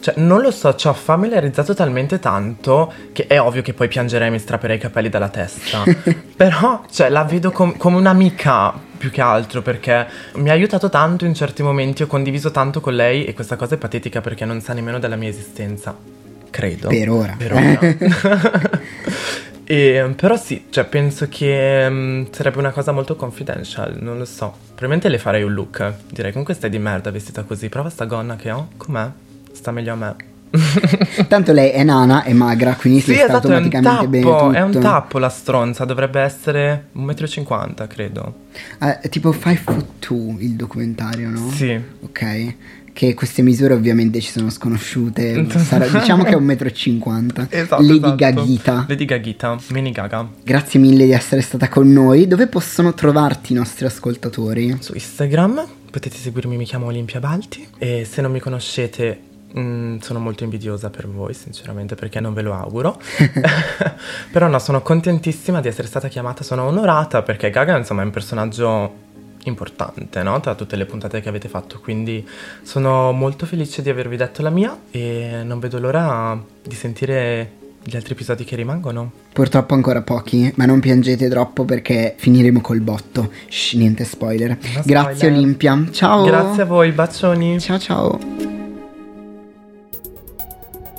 cioè, 0.00 0.14
non 0.18 0.40
lo 0.40 0.52
so, 0.52 0.74
ci 0.76 0.86
ho 0.86 0.92
familiarizzato 0.92 1.74
talmente 1.74 2.20
tanto 2.20 2.92
che 3.12 3.26
è 3.26 3.40
ovvio 3.40 3.62
che 3.62 3.72
poi 3.72 3.88
piangerei 3.88 4.28
e 4.28 4.30
mi 4.30 4.38
strapperei 4.38 4.76
i 4.76 4.80
capelli 4.80 5.08
dalla 5.08 5.28
testa. 5.28 5.82
Però, 6.36 6.82
cioè, 6.90 7.08
la 7.08 7.24
vedo 7.24 7.50
com- 7.50 7.76
come 7.76 7.96
un'amica 7.96 8.86
più 8.96 9.10
che 9.10 9.20
altro 9.20 9.62
perché 9.62 10.06
mi 10.34 10.50
ha 10.50 10.52
aiutato 10.52 10.88
tanto 10.88 11.24
in 11.24 11.34
certi 11.34 11.62
momenti, 11.62 12.02
ho 12.02 12.06
condiviso 12.06 12.50
tanto 12.50 12.80
con 12.80 12.94
lei 12.94 13.24
e 13.24 13.34
questa 13.34 13.56
cosa 13.56 13.74
è 13.74 13.78
patetica 13.78 14.20
perché 14.20 14.44
non 14.44 14.60
sa 14.60 14.72
nemmeno 14.72 14.98
della 14.98 15.16
mia 15.16 15.28
esistenza. 15.28 15.96
Credo. 16.50 16.88
Per 16.88 17.10
ora. 17.10 17.34
Per 17.36 17.52
ora. 17.52 17.78
E, 19.70 20.14
però 20.16 20.34
sì, 20.38 20.64
cioè 20.70 20.84
penso 20.86 21.28
che 21.28 21.86
mm, 21.90 22.24
sarebbe 22.30 22.56
una 22.56 22.70
cosa 22.70 22.90
molto 22.90 23.16
confidential, 23.16 23.98
non 24.00 24.16
lo 24.16 24.24
so. 24.24 24.50
Probabilmente 24.68 25.10
le 25.10 25.18
farei 25.18 25.42
un 25.42 25.52
look. 25.52 25.92
Direi 26.10 26.30
comunque 26.30 26.54
stai 26.54 26.70
di 26.70 26.78
merda 26.78 27.10
vestita 27.10 27.42
così. 27.42 27.68
Prova 27.68 27.90
sta 27.90 28.06
gonna 28.06 28.36
che 28.36 28.50
ho. 28.50 28.68
Com'è? 28.78 29.10
Sta 29.52 29.70
meglio 29.70 29.92
a 29.92 29.96
me. 29.96 30.16
Tanto 31.28 31.52
lei 31.52 31.68
è 31.68 31.84
nana, 31.84 32.22
è 32.22 32.32
magra, 32.32 32.76
quindi 32.76 33.00
si 33.00 33.10
sì, 33.10 33.16
sta 33.16 33.24
esatto, 33.26 33.48
è 33.48 33.50
un 33.50 33.56
automaticamente 33.56 34.08
bene 34.08 34.24
tappo. 34.24 34.46
tutto. 34.46 34.56
È 34.56 34.62
un 34.62 34.78
tappo 34.80 35.18
la 35.18 35.28
stronza. 35.28 35.84
Dovrebbe 35.84 36.20
essere 36.22 36.86
1,50 36.96 37.82
m, 37.82 37.86
credo. 37.88 38.34
È 38.78 39.06
tipo 39.10 39.32
5 39.32 39.56
foot 39.56 40.08
2 40.08 40.42
il 40.44 40.52
documentario, 40.54 41.28
no? 41.28 41.50
Sì. 41.50 41.78
Ok. 42.00 42.54
Che 42.98 43.14
queste 43.14 43.42
misure 43.42 43.74
ovviamente 43.74 44.20
ci 44.20 44.32
sono 44.32 44.50
sconosciute. 44.50 45.46
Sarà- 45.56 45.86
diciamo 45.86 46.24
che 46.24 46.30
è 46.30 46.36
1,50 46.36 46.98
m. 46.98 47.46
Esatto, 47.48 47.80
Lady 47.80 47.96
esatto. 47.98 48.14
Gaghita. 48.16 48.86
Lady 48.88 49.04
Gaghita, 49.04 49.56
mini 49.68 49.92
Gaga. 49.92 50.28
Grazie 50.42 50.80
mille 50.80 51.04
di 51.04 51.12
essere 51.12 51.40
stata 51.40 51.68
con 51.68 51.92
noi. 51.92 52.26
Dove 52.26 52.48
possono 52.48 52.94
trovarti 52.94 53.52
i 53.52 53.54
nostri 53.54 53.86
ascoltatori? 53.86 54.78
Su 54.80 54.94
Instagram 54.94 55.64
potete 55.92 56.16
seguirmi, 56.16 56.56
mi 56.56 56.64
chiamo 56.64 56.86
Olimpia 56.86 57.20
Balti 57.20 57.68
e 57.78 58.04
se 58.04 58.20
non 58.20 58.32
mi 58.32 58.40
conoscete 58.40 59.26
Mm, 59.58 59.96
sono 60.00 60.18
molto 60.18 60.44
invidiosa 60.44 60.90
per 60.90 61.08
voi, 61.08 61.32
sinceramente, 61.32 61.94
perché 61.94 62.20
non 62.20 62.34
ve 62.34 62.42
lo 62.42 62.52
auguro. 62.52 63.00
Però 64.30 64.46
no, 64.46 64.58
sono 64.58 64.82
contentissima 64.82 65.60
di 65.60 65.68
essere 65.68 65.88
stata 65.88 66.08
chiamata, 66.08 66.42
sono 66.42 66.64
onorata 66.64 67.22
perché 67.22 67.48
Gaga, 67.48 67.78
insomma, 67.78 68.02
è 68.02 68.04
un 68.04 68.10
personaggio 68.10 69.06
importante, 69.48 70.22
no? 70.22 70.38
Tra 70.40 70.54
tutte 70.54 70.76
le 70.76 70.86
puntate 70.86 71.20
che 71.20 71.28
avete 71.28 71.48
fatto, 71.48 71.80
quindi 71.80 72.26
sono 72.62 73.12
molto 73.12 73.46
felice 73.46 73.82
di 73.82 73.90
avervi 73.90 74.16
detto 74.16 74.42
la 74.42 74.50
mia 74.50 74.76
e 74.90 75.42
non 75.44 75.58
vedo 75.58 75.78
l'ora 75.78 76.40
di 76.62 76.74
sentire 76.74 77.56
gli 77.82 77.96
altri 77.96 78.12
episodi 78.12 78.44
che 78.44 78.54
rimangono. 78.54 79.10
Purtroppo 79.32 79.74
ancora 79.74 80.02
pochi, 80.02 80.52
ma 80.56 80.66
non 80.66 80.80
piangete 80.80 81.28
troppo 81.28 81.64
perché 81.64 82.14
finiremo 82.16 82.60
col 82.60 82.80
botto. 82.80 83.30
Shh, 83.48 83.74
niente 83.74 84.04
spoiler. 84.04 84.58
spoiler. 84.60 84.84
Grazie 84.84 85.28
Olimpia. 85.28 85.86
Ciao. 85.90 86.24
Grazie 86.24 86.62
a 86.62 86.66
voi, 86.66 86.92
bacioni. 86.92 87.58
Ciao 87.60 87.78
ciao. 87.78 88.67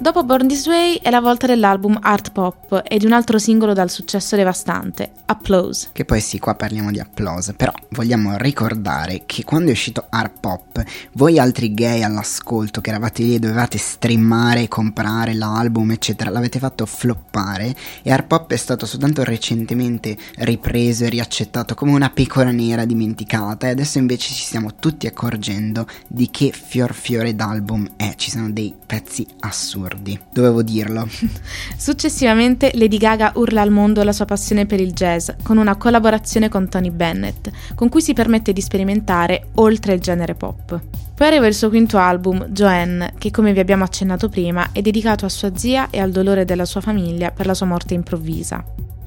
Dopo 0.02 0.24
Born 0.24 0.47
This 0.47 0.66
Way 0.68 1.00
è 1.02 1.10
la 1.10 1.20
volta 1.20 1.45
dell'album 1.45 2.00
Art 2.02 2.32
Pop 2.32 2.84
e 2.88 2.97
di 2.97 3.06
un 3.06 3.12
altro 3.12 3.38
singolo 3.38 3.74
dal 3.74 3.89
successo 3.89 4.38
devastante, 4.38 5.12
Applause. 5.26 5.89
Che 5.91 6.06
poi 6.06 6.22
sì, 6.22 6.39
qua 6.39 6.56
parliamo 6.56 6.89
di 6.89 7.02
Applause, 7.02 7.54
però 7.54 7.74
vogliamo 7.89 8.38
ricordare 8.38 9.24
che 9.26 9.43
quando 9.43 9.68
è 9.68 9.74
uscito 9.74 10.06
Art 10.08 10.39
Pop, 10.39 10.82
voi 11.14 11.38
altri 11.38 11.74
gay 11.74 12.02
all'ascolto 12.02 12.80
che 12.80 12.91
eravate 12.91 13.24
lì 13.24 13.36
e 13.36 13.39
dovevate 13.39 13.78
streamare, 13.78 14.70
comprare 14.70 15.34
l'album, 15.34 15.91
eccetera, 15.91 16.30
l'avete 16.30 16.60
fatto 16.60 16.86
floppare 16.86 17.76
e 18.02 18.10
Art 18.10 18.26
Pop 18.28 18.54
è 18.54 18.58
stato 18.58 18.86
soltanto 18.86 19.26
recentemente 19.26 20.18
ripreso 20.38 21.04
e 21.04 21.10
riaccettato 21.10 21.76
come 21.76 21.91
una 21.91 22.10
pecora 22.10 22.52
nera 22.52 22.86
dimenticata 22.86 23.68
e 23.68 23.72
adesso 23.72 23.97
invece 23.97 24.34
ci 24.34 24.43
stiamo 24.43 24.76
tutti 24.76 25.08
accorgendo 25.08 25.86
di 26.08 26.30
che 26.30 26.54
fior 26.54 26.93
fiore 26.93 27.36
d'album 27.36 27.95
è, 27.97 28.14
ci 28.16 28.32
sono 28.32 28.50
dei 28.50 28.74
pezzi 28.86 29.28
assurdi 29.41 29.88
assurdi, 29.89 30.19
dovevo 30.31 30.61
dirlo. 30.61 31.07
Successivamente 31.77 32.71
Lady 32.75 32.97
Gaga 32.97 33.31
urla 33.35 33.61
al 33.61 33.71
mondo 33.71 34.03
la 34.03 34.11
sua 34.11 34.25
passione 34.25 34.65
per 34.65 34.79
il 34.79 34.93
jazz 34.93 35.29
con 35.43 35.57
una 35.57 35.75
collaborazione 35.75 36.49
con 36.49 36.69
Tony 36.69 36.91
Bennett, 36.91 37.49
con 37.75 37.89
cui 37.89 38.01
si 38.01 38.13
permette 38.13 38.53
di 38.53 38.61
sperimentare 38.61 39.47
oltre 39.55 39.93
il 39.93 39.99
genere 39.99 40.35
pop. 40.35 40.79
Poi 41.15 41.27
arriva 41.27 41.47
il 41.47 41.55
suo 41.55 41.69
quinto 41.69 41.97
album, 41.97 42.45
Joanne, 42.47 43.13
che 43.17 43.31
come 43.31 43.51
vi 43.51 43.59
abbiamo 43.59 43.83
accennato 43.83 44.29
prima 44.29 44.71
è 44.71 44.81
dedicato 44.81 45.25
a 45.25 45.29
sua 45.29 45.55
zia 45.55 45.89
e 45.89 45.99
al 45.99 46.11
dolore 46.11 46.45
della 46.45 46.65
sua 46.65 46.81
famiglia 46.81 47.31
per 47.31 47.45
la 47.45 47.53
sua 47.53 47.65
morte 47.65 47.93
improvvisa. 47.93 48.63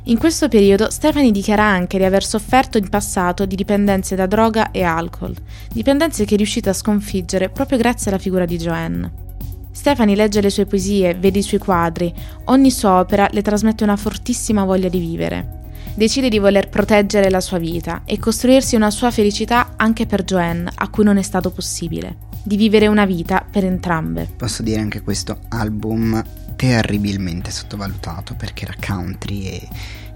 In 0.07 0.19
questo 0.19 0.49
periodo 0.49 0.91
Stephanie 0.91 1.31
dichiara 1.31 1.63
anche 1.63 1.97
di 1.97 2.05
aver 2.05 2.25
sofferto 2.25 2.77
in 2.77 2.89
passato 2.89 3.47
di 3.47 3.55
dipendenze 3.55 4.17
da 4.17 4.27
droga 4.27 4.73
e 4.73 4.83
alcol, 4.83 5.35
dipendenze 5.73 6.25
che 6.25 6.35
è 6.35 6.37
riuscita 6.37 6.71
a 6.71 6.75
sconfiggere 6.75 7.49
proprio 7.49 7.79
grazie 7.79 8.11
alla 8.11 8.21
figura 8.21 8.45
di 8.45 8.59
Joanne. 8.59 9.32
Stephanie 9.73 10.15
legge 10.15 10.41
le 10.41 10.51
sue 10.51 10.67
poesie, 10.67 11.15
vede 11.15 11.39
i 11.39 11.43
suoi 11.43 11.59
quadri, 11.59 12.13
ogni 12.45 12.71
sua 12.71 13.01
opera 13.01 13.29
le 13.33 13.43
trasmette 13.43 13.85
una 13.85 13.97
fortissima 13.97 14.65
voglia 14.65 14.89
di 14.89 15.01
vivere. 15.01 15.61
Decide 15.95 16.29
di 16.29 16.39
voler 16.39 16.69
proteggere 16.69 17.31
la 17.31 17.41
sua 17.41 17.59
vita 17.59 18.03
e 18.05 18.19
costruirsi 18.19 18.77
una 18.77 18.91
sua 18.91 19.11
felicità 19.11 19.75
anche 19.77 20.07
per 20.07 20.25
Joanne, 20.25 20.71
a 20.75 20.89
cui 20.89 21.05
non 21.05 21.17
è 21.17 21.23
stato 21.23 21.51
possibile. 21.51 22.17
Di 22.43 22.57
vivere 22.57 22.87
una 22.87 23.07
vita 23.07 23.45
per 23.49 23.65
entrambe. 23.65 24.29
Posso 24.37 24.63
dire 24.63 24.81
anche 24.81 25.01
questo 25.01 25.39
album 25.49 26.23
terribilmente 26.57 27.51
sottovalutato 27.51 28.35
perché 28.35 28.65
era 28.65 28.75
country 28.79 29.45
e 29.47 29.69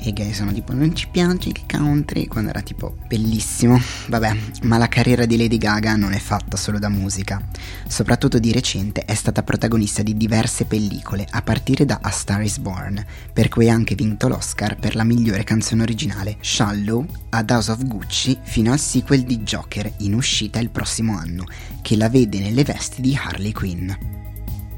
i 0.08 0.12
gay 0.12 0.32
sono 0.32 0.52
tipo 0.52 0.72
non 0.72 0.94
ci 0.94 1.08
piace 1.10 1.48
il 1.48 1.62
country 1.70 2.26
quando 2.26 2.50
era 2.50 2.60
tipo 2.60 2.96
bellissimo. 3.06 3.80
Vabbè, 4.08 4.36
ma 4.62 4.78
la 4.78 4.88
carriera 4.88 5.26
di 5.26 5.36
Lady 5.36 5.58
Gaga 5.58 5.96
non 5.96 6.12
è 6.12 6.18
fatta 6.18 6.56
solo 6.56 6.78
da 6.78 6.88
musica. 6.88 7.40
Soprattutto 7.86 8.38
di 8.38 8.52
recente 8.52 9.04
è 9.04 9.14
stata 9.14 9.42
protagonista 9.42 10.02
di 10.02 10.16
diverse 10.16 10.64
pellicole, 10.64 11.26
a 11.28 11.42
partire 11.42 11.84
da 11.84 11.98
A 12.02 12.10
Star 12.10 12.42
is 12.42 12.58
Born, 12.58 13.04
per 13.32 13.48
cui 13.48 13.68
ha 13.68 13.74
anche 13.74 13.94
vinto 13.94 14.28
l'Oscar 14.28 14.76
per 14.78 14.94
la 14.94 15.04
migliore 15.04 15.44
canzone 15.44 15.82
originale, 15.82 16.36
Shallow, 16.40 17.06
a 17.30 17.44
House 17.48 17.70
of 17.70 17.84
Gucci, 17.84 18.38
fino 18.42 18.72
al 18.72 18.78
sequel 18.78 19.24
di 19.24 19.38
Joker 19.38 19.92
in 19.98 20.14
uscita 20.14 20.58
il 20.58 20.70
prossimo 20.70 21.16
anno, 21.16 21.44
che 21.82 21.96
la 21.96 22.08
vede 22.08 22.38
nelle 22.40 22.64
vesti 22.64 23.00
di 23.00 23.16
Harley 23.16 23.52
Quinn. 23.52 23.90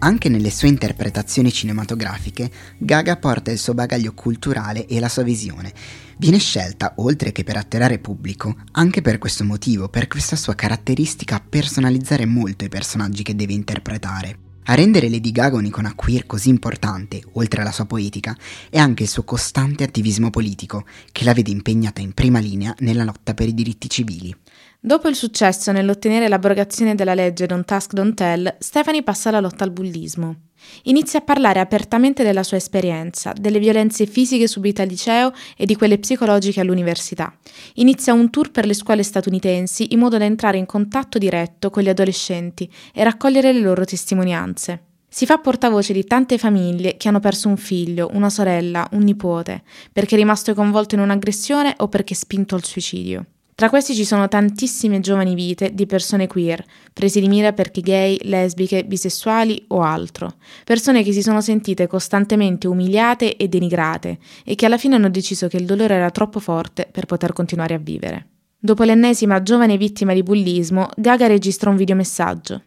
Anche 0.01 0.29
nelle 0.29 0.51
sue 0.51 0.69
interpretazioni 0.69 1.51
cinematografiche, 1.51 2.49
Gaga 2.79 3.17
porta 3.17 3.51
il 3.51 3.59
suo 3.59 3.75
bagaglio 3.75 4.15
culturale 4.15 4.87
e 4.87 5.01
la 5.01 5.09
sua 5.09 5.25
visione. 5.25 5.73
Viene 6.19 6.39
scelta, 6.39 6.93
oltre 6.99 7.33
che 7.33 7.43
per 7.43 7.57
attirare 7.57 7.99
pubblico, 7.99 8.55
anche 8.73 9.03
per 9.03 9.19
questo 9.19 9.43
motivo, 9.43 9.89
per 9.89 10.07
questa 10.07 10.37
sua 10.37 10.55
caratteristica 10.55 11.45
personalizzare 11.47 12.27
molto 12.27 12.65
i 12.65 12.69
personaggi 12.69 13.25
che 13.25 13.35
deve 13.35 13.55
interpretare. 13.55 14.39
A 14.71 14.75
rendere 14.75 15.09
Lady 15.09 15.33
Gaga 15.33 15.57
un'icona 15.57 15.95
queer 15.95 16.27
così 16.27 16.51
importante, 16.51 17.21
oltre 17.33 17.63
alla 17.63 17.73
sua 17.73 17.87
poetica, 17.87 18.37
è 18.71 18.79
anche 18.79 19.03
il 19.03 19.09
suo 19.09 19.25
costante 19.25 19.83
attivismo 19.83 20.31
politico, 20.31 20.85
che 21.11 21.25
la 21.25 21.33
vede 21.33 21.51
impegnata 21.51 22.01
in 22.01 22.13
prima 22.13 22.39
linea 22.39 22.73
nella 22.81 23.03
lotta 23.03 23.35
per 23.35 23.49
i 23.49 23.55
diritti 23.55 23.89
civili. 23.89 24.33
Dopo 24.81 25.09
il 25.09 25.16
successo 25.16 25.72
nell'ottenere 25.72 26.29
l'abrogazione 26.29 26.95
della 26.95 27.14
legge 27.14 27.47
Don't 27.47 27.68
Ask 27.72 27.93
Don't 27.95 28.14
Tell, 28.14 28.59
Stephanie 28.61 29.03
passa 29.03 29.29
alla 29.29 29.41
lotta 29.41 29.64
al 29.64 29.72
bullismo. 29.72 30.43
Inizia 30.85 31.18
a 31.18 31.22
parlare 31.22 31.59
apertamente 31.59 32.22
della 32.22 32.45
sua 32.45 32.59
esperienza, 32.59 33.33
delle 33.33 33.59
violenze 33.59 34.07
fisiche 34.07 34.47
subite 34.47 34.83
al 34.83 34.89
liceo 34.89 35.33
e 35.57 35.66
di 35.66 35.74
quelle 35.74 35.99
psicologiche 35.99 36.61
all'università. 36.61 37.37
Inizia 37.74 38.12
un 38.12 38.31
tour 38.31 38.53
per 38.53 38.66
le 38.66 38.72
scuole 38.72 39.03
statunitensi 39.03 39.93
in 39.95 39.99
modo 39.99 40.16
da 40.16 40.26
entrare 40.26 40.59
in 40.59 40.66
contatto 40.66 41.18
diretto 41.18 41.70
con 41.70 41.83
gli 41.83 41.89
adolescenti 41.89 42.70
e 42.95 43.03
raccogliere 43.03 43.53
le 43.53 43.61
loro 43.61 43.85
testimonianze. 43.85 44.85
Si 45.09 45.26
fa 45.26 45.39
portavoce 45.39 45.93
di 45.93 46.05
tante 46.05 46.39
famiglie 46.39 46.97
che 46.97 47.09
hanno 47.09 47.18
perso 47.18 47.49
un 47.49 47.57
figlio, 47.57 48.11
una 48.12 48.31
sorella, 48.31 48.87
un 48.93 49.03
nipote, 49.03 49.64
perché 49.93 50.14
è 50.14 50.18
rimasto 50.18 50.55
coinvolto 50.55 50.95
in 50.95 51.01
un'aggressione 51.01 51.74
o 51.79 51.89
perché 51.89 52.14
è 52.14 52.16
spinto 52.16 52.55
al 52.55 52.62
suicidio. 52.62 53.26
Tra 53.59 53.71
questi 53.71 53.93
ci 53.93 54.05
sono 54.05 54.29
tantissime 54.29 55.01
giovani 55.01 55.35
vite 55.35 55.75
di 55.75 55.85
persone 55.85 56.29
queer, 56.29 56.65
presi 56.93 57.21
di 57.21 57.27
mira 57.27 57.53
perché 57.53 57.81
gay, 57.81 58.17
lesbiche, 58.23 58.85
bisessuali 58.85 59.65
o 59.71 59.83
altro. 59.83 60.35
Persone 60.63 61.03
che 61.03 61.11
si 61.11 61.23
sono 61.23 61.41
sentite 61.41 61.89
costantemente 61.89 62.69
umiliate 62.69 63.35
e 63.35 63.49
denigrate 63.49 64.19
e 64.45 64.55
che 64.55 64.65
alla 64.65 64.79
fine 64.79 64.95
hanno 64.95 65.11
deciso 65.11 65.49
che 65.49 65.57
il 65.57 65.65
dolore 65.65 65.95
era 65.95 66.13
troppo 66.13 66.39
forte 66.39 66.87
per 66.89 67.07
poter 67.07 67.33
continuare 67.33 67.75
a 67.75 67.79
vivere. 67.79 68.29
Dopo 68.57 68.85
l'ennesima 68.85 69.43
giovane 69.43 69.77
vittima 69.77 70.15
di 70.15 70.23
bullismo, 70.23 70.89
Gaga 70.97 71.27
registra 71.27 71.69
un 71.69 71.77
videomessaggio. 71.77 72.63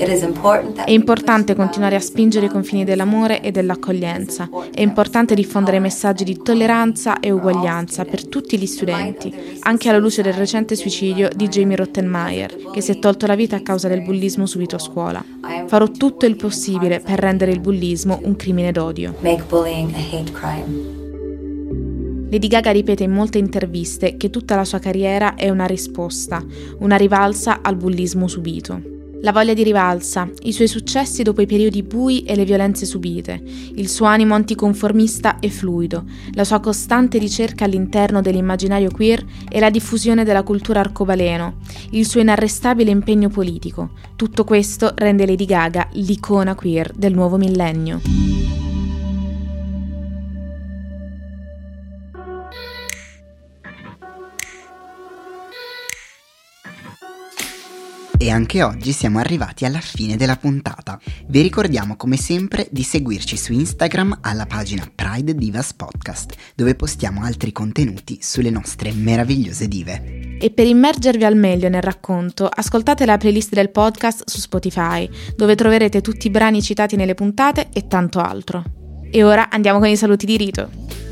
È 0.00 0.90
importante 0.90 1.54
continuare 1.54 1.94
a 1.94 2.00
spingere 2.00 2.46
i 2.46 2.48
confini 2.48 2.84
dell'amore 2.84 3.42
e 3.42 3.50
dell'accoglienza. 3.50 4.48
È 4.72 4.80
importante 4.80 5.34
diffondere 5.34 5.78
messaggi 5.78 6.24
di 6.24 6.38
tolleranza 6.38 7.20
e 7.20 7.30
uguaglianza 7.30 8.06
per 8.06 8.26
tutti 8.26 8.56
gli 8.56 8.64
studenti, 8.64 9.58
anche 9.60 9.90
alla 9.90 9.98
luce 9.98 10.22
del 10.22 10.32
recente 10.32 10.74
suicidio 10.74 11.28
di 11.36 11.48
Jamie 11.48 11.76
Rottenmeier, 11.76 12.70
che 12.72 12.80
si 12.80 12.92
è 12.92 12.98
tolto 12.98 13.26
la 13.26 13.34
vita 13.34 13.56
a 13.56 13.60
causa 13.60 13.88
del 13.88 14.00
bullismo 14.00 14.46
subito 14.46 14.76
a 14.76 14.78
scuola. 14.78 15.22
Farò 15.66 15.86
tutto 15.90 16.24
il 16.24 16.36
possibile 16.36 17.00
per 17.00 17.18
rendere 17.18 17.52
il 17.52 17.60
bullismo 17.60 18.20
un 18.22 18.36
crimine 18.36 18.72
d'odio. 18.72 19.16
Lady 22.30 22.46
Gaga 22.48 22.70
ripete 22.70 23.02
in 23.02 23.10
molte 23.10 23.36
interviste 23.36 24.16
che 24.16 24.30
tutta 24.30 24.54
la 24.54 24.64
sua 24.64 24.78
carriera 24.78 25.34
è 25.34 25.50
una 25.50 25.66
risposta, 25.66 26.42
una 26.78 26.96
rivalsa 26.96 27.58
al 27.60 27.76
bullismo 27.76 28.28
subito. 28.28 28.98
La 29.22 29.32
voglia 29.32 29.52
di 29.52 29.62
rivalsa, 29.62 30.30
i 30.44 30.52
suoi 30.52 30.66
successi 30.66 31.22
dopo 31.22 31.42
i 31.42 31.46
periodi 31.46 31.82
bui 31.82 32.22
e 32.22 32.34
le 32.34 32.46
violenze 32.46 32.86
subite, 32.86 33.42
il 33.74 33.88
suo 33.90 34.06
animo 34.06 34.34
anticonformista 34.34 35.40
e 35.40 35.50
fluido, 35.50 36.04
la 36.32 36.44
sua 36.44 36.60
costante 36.60 37.18
ricerca 37.18 37.66
all'interno 37.66 38.22
dell'immaginario 38.22 38.90
queer 38.90 39.22
e 39.50 39.60
la 39.60 39.68
diffusione 39.68 40.24
della 40.24 40.42
cultura 40.42 40.80
arcobaleno, 40.80 41.56
il 41.90 42.06
suo 42.06 42.20
inarrestabile 42.20 42.90
impegno 42.90 43.28
politico. 43.28 43.90
Tutto 44.16 44.44
questo 44.44 44.92
rende 44.94 45.26
Lady 45.26 45.44
Gaga 45.44 45.88
l'icona 45.92 46.54
queer 46.54 46.90
del 46.94 47.12
nuovo 47.12 47.36
millennio. 47.36 48.69
E 58.22 58.28
anche 58.28 58.62
oggi 58.62 58.92
siamo 58.92 59.18
arrivati 59.18 59.64
alla 59.64 59.80
fine 59.80 60.14
della 60.14 60.36
puntata. 60.36 61.00
Vi 61.28 61.40
ricordiamo 61.40 61.96
come 61.96 62.18
sempre 62.18 62.68
di 62.70 62.82
seguirci 62.82 63.34
su 63.34 63.54
Instagram 63.54 64.18
alla 64.20 64.44
pagina 64.44 64.86
Pride 64.94 65.34
Divas 65.34 65.72
Podcast, 65.72 66.34
dove 66.54 66.74
postiamo 66.74 67.22
altri 67.22 67.50
contenuti 67.50 68.18
sulle 68.20 68.50
nostre 68.50 68.92
meravigliose 68.92 69.68
dive. 69.68 70.36
E 70.38 70.50
per 70.50 70.66
immergervi 70.66 71.24
al 71.24 71.34
meglio 71.34 71.70
nel 71.70 71.80
racconto, 71.80 72.46
ascoltate 72.46 73.06
la 73.06 73.16
playlist 73.16 73.54
del 73.54 73.70
podcast 73.70 74.28
su 74.28 74.38
Spotify, 74.38 75.08
dove 75.34 75.54
troverete 75.54 76.02
tutti 76.02 76.26
i 76.26 76.30
brani 76.30 76.60
citati 76.60 76.96
nelle 76.96 77.14
puntate 77.14 77.70
e 77.72 77.86
tanto 77.86 78.18
altro. 78.18 78.62
E 79.10 79.24
ora 79.24 79.48
andiamo 79.48 79.78
con 79.78 79.88
i 79.88 79.96
saluti 79.96 80.26
di 80.26 80.36
rito. 80.36 81.09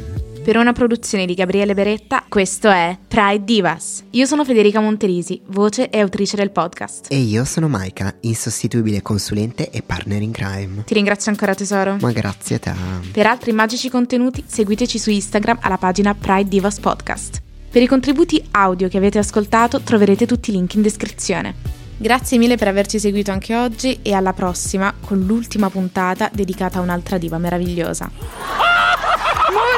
Per 0.48 0.56
una 0.56 0.72
produzione 0.72 1.26
di 1.26 1.34
Gabriele 1.34 1.74
Beretta, 1.74 2.24
questo 2.26 2.70
è 2.70 2.96
Pride 3.06 3.44
Divas. 3.44 4.04
Io 4.12 4.24
sono 4.24 4.46
Federica 4.46 4.80
Monterisi, 4.80 5.38
voce 5.48 5.90
e 5.90 6.00
autrice 6.00 6.36
del 6.36 6.50
podcast. 6.50 7.08
E 7.10 7.18
io 7.18 7.44
sono 7.44 7.68
Maika, 7.68 8.14
insostituibile 8.20 9.02
consulente 9.02 9.68
e 9.68 9.82
partner 9.82 10.22
in 10.22 10.30
crime. 10.30 10.84
Ti 10.84 10.94
ringrazio 10.94 11.30
ancora 11.30 11.54
tesoro. 11.54 11.98
Ma 12.00 12.12
grazie 12.12 12.56
a 12.56 12.58
te. 12.60 12.72
Per 13.12 13.26
altri 13.26 13.52
magici 13.52 13.90
contenuti 13.90 14.42
seguiteci 14.46 14.98
su 14.98 15.10
Instagram 15.10 15.58
alla 15.60 15.76
pagina 15.76 16.14
Pride 16.14 16.48
Divas 16.48 16.80
Podcast. 16.80 17.42
Per 17.70 17.82
i 17.82 17.86
contributi 17.86 18.42
audio 18.52 18.88
che 18.88 18.96
avete 18.96 19.18
ascoltato 19.18 19.82
troverete 19.82 20.24
tutti 20.24 20.48
i 20.48 20.54
link 20.54 20.72
in 20.72 20.80
descrizione. 20.80 21.56
Grazie 21.98 22.38
mille 22.38 22.56
per 22.56 22.68
averci 22.68 22.98
seguito 22.98 23.30
anche 23.30 23.54
oggi 23.54 23.98
e 24.00 24.14
alla 24.14 24.32
prossima 24.32 24.94
con 24.98 25.20
l'ultima 25.26 25.68
puntata 25.68 26.30
dedicata 26.32 26.78
a 26.78 26.80
un'altra 26.80 27.18
diva 27.18 27.36
meravigliosa. 27.36 29.07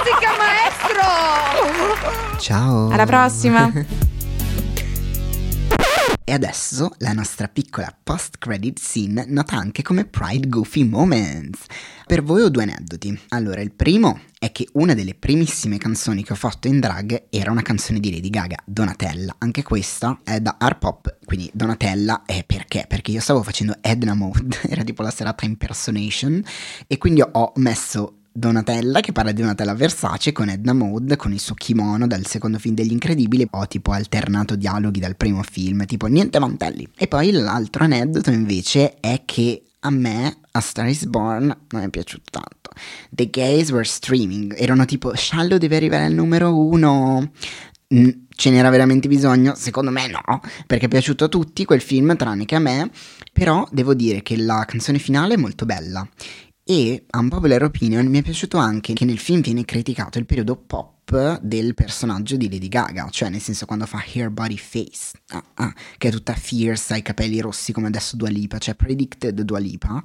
Musica 0.00 0.32
maestro! 0.38 1.02
Ciao. 2.38 2.88
Alla 2.88 3.04
prossima! 3.04 3.70
E 6.24 6.32
adesso 6.32 6.94
la 6.98 7.12
nostra 7.12 7.48
piccola 7.48 7.94
post-credit 8.02 8.78
scene 8.78 9.26
nota 9.28 9.56
anche 9.56 9.82
come 9.82 10.06
Pride 10.06 10.48
Goofy 10.48 10.84
Moments. 10.84 11.66
Per 12.06 12.22
voi 12.22 12.40
ho 12.42 12.48
due 12.48 12.62
aneddoti. 12.62 13.20
Allora, 13.28 13.60
il 13.60 13.72
primo 13.72 14.20
è 14.38 14.50
che 14.52 14.68
una 14.72 14.94
delle 14.94 15.14
primissime 15.14 15.76
canzoni 15.76 16.24
che 16.24 16.32
ho 16.32 16.36
fatto 16.36 16.66
in 16.66 16.80
drag 16.80 17.24
era 17.28 17.50
una 17.50 17.60
canzone 17.60 18.00
di 18.00 18.10
Lady 18.10 18.30
Gaga, 18.30 18.56
Donatella. 18.64 19.34
Anche 19.36 19.62
questa 19.62 20.20
è 20.24 20.40
da 20.40 20.56
art 20.58 20.78
pop, 20.78 21.18
quindi 21.26 21.50
Donatella 21.52 22.22
è 22.24 22.42
perché? 22.44 22.86
Perché 22.88 23.10
io 23.10 23.20
stavo 23.20 23.42
facendo 23.42 23.76
Edna 23.82 24.14
Mode, 24.14 24.60
era 24.70 24.82
tipo 24.82 25.02
la 25.02 25.10
serata 25.10 25.44
impersonation, 25.44 26.42
e 26.86 26.96
quindi 26.96 27.22
ho 27.22 27.52
messo 27.56 28.19
Donatella 28.32 29.00
che 29.00 29.10
parla 29.10 29.32
di 29.32 29.40
Donatella 29.40 29.74
Versace 29.74 30.30
con 30.30 30.48
Edna 30.48 30.72
Mode 30.72 31.16
con 31.16 31.32
il 31.32 31.40
suo 31.40 31.54
kimono 31.54 32.06
dal 32.06 32.26
secondo 32.26 32.58
film 32.58 32.74
degli 32.74 32.92
incredibili 32.92 33.46
ho 33.50 33.66
tipo 33.66 33.90
alternato 33.90 34.54
dialoghi 34.54 35.00
dal 35.00 35.16
primo 35.16 35.42
film 35.42 35.84
tipo 35.84 36.06
niente 36.06 36.38
mantelli. 36.38 36.88
E 36.96 37.08
poi 37.08 37.32
l'altro 37.32 37.84
aneddoto 37.84 38.30
invece 38.30 39.00
è 39.00 39.22
che 39.24 39.62
a 39.80 39.90
me 39.90 40.38
A 40.52 40.60
Star 40.60 40.88
is 40.88 41.06
Born 41.06 41.56
non 41.70 41.82
è 41.82 41.88
piaciuto 41.88 42.24
tanto. 42.30 42.70
The 43.10 43.28
Gays 43.30 43.70
were 43.70 43.84
streaming. 43.84 44.54
Erano 44.56 44.84
tipo 44.84 45.14
Shallow 45.14 45.58
deve 45.58 45.76
arrivare 45.76 46.04
al 46.04 46.12
numero 46.12 46.56
uno 46.56 47.32
ce 48.40 48.50
n'era 48.50 48.70
veramente 48.70 49.08
bisogno? 49.08 49.54
Secondo 49.56 49.90
me 49.90 50.06
no, 50.06 50.40
perché 50.66 50.86
è 50.86 50.88
piaciuto 50.88 51.24
a 51.24 51.28
tutti 51.28 51.64
quel 51.64 51.80
film 51.80 52.16
tranne 52.16 52.44
che 52.44 52.54
a 52.54 52.60
me, 52.60 52.88
però 53.32 53.66
devo 53.72 53.94
dire 53.94 54.22
che 54.22 54.36
la 54.36 54.64
canzone 54.66 54.98
finale 54.98 55.34
è 55.34 55.36
molto 55.36 55.66
bella 55.66 56.08
e 56.70 57.06
unpopular 57.10 57.64
opinion 57.64 58.06
mi 58.06 58.20
è 58.20 58.22
piaciuto 58.22 58.56
anche 58.56 58.92
che 58.92 59.04
nel 59.04 59.18
film 59.18 59.40
viene 59.40 59.64
criticato 59.64 60.20
il 60.20 60.24
periodo 60.24 60.54
pop 60.54 61.40
del 61.40 61.74
personaggio 61.74 62.36
di 62.36 62.48
Lady 62.48 62.68
Gaga, 62.68 63.08
cioè 63.10 63.28
nel 63.28 63.40
senso 63.40 63.66
quando 63.66 63.86
fa 63.86 64.00
Hair 64.06 64.30
Body 64.30 64.56
Face, 64.56 65.18
ah, 65.30 65.42
ah, 65.54 65.74
che 65.98 66.06
è 66.06 66.10
tutta 66.12 66.32
fierce, 66.34 66.92
ha 66.92 66.96
i 66.96 67.02
capelli 67.02 67.40
rossi 67.40 67.72
come 67.72 67.88
adesso 67.88 68.14
Dua 68.14 68.28
Lipa, 68.28 68.58
cioè 68.58 68.76
Predicted 68.76 69.40
Dua 69.40 69.58
Lipa. 69.58 70.00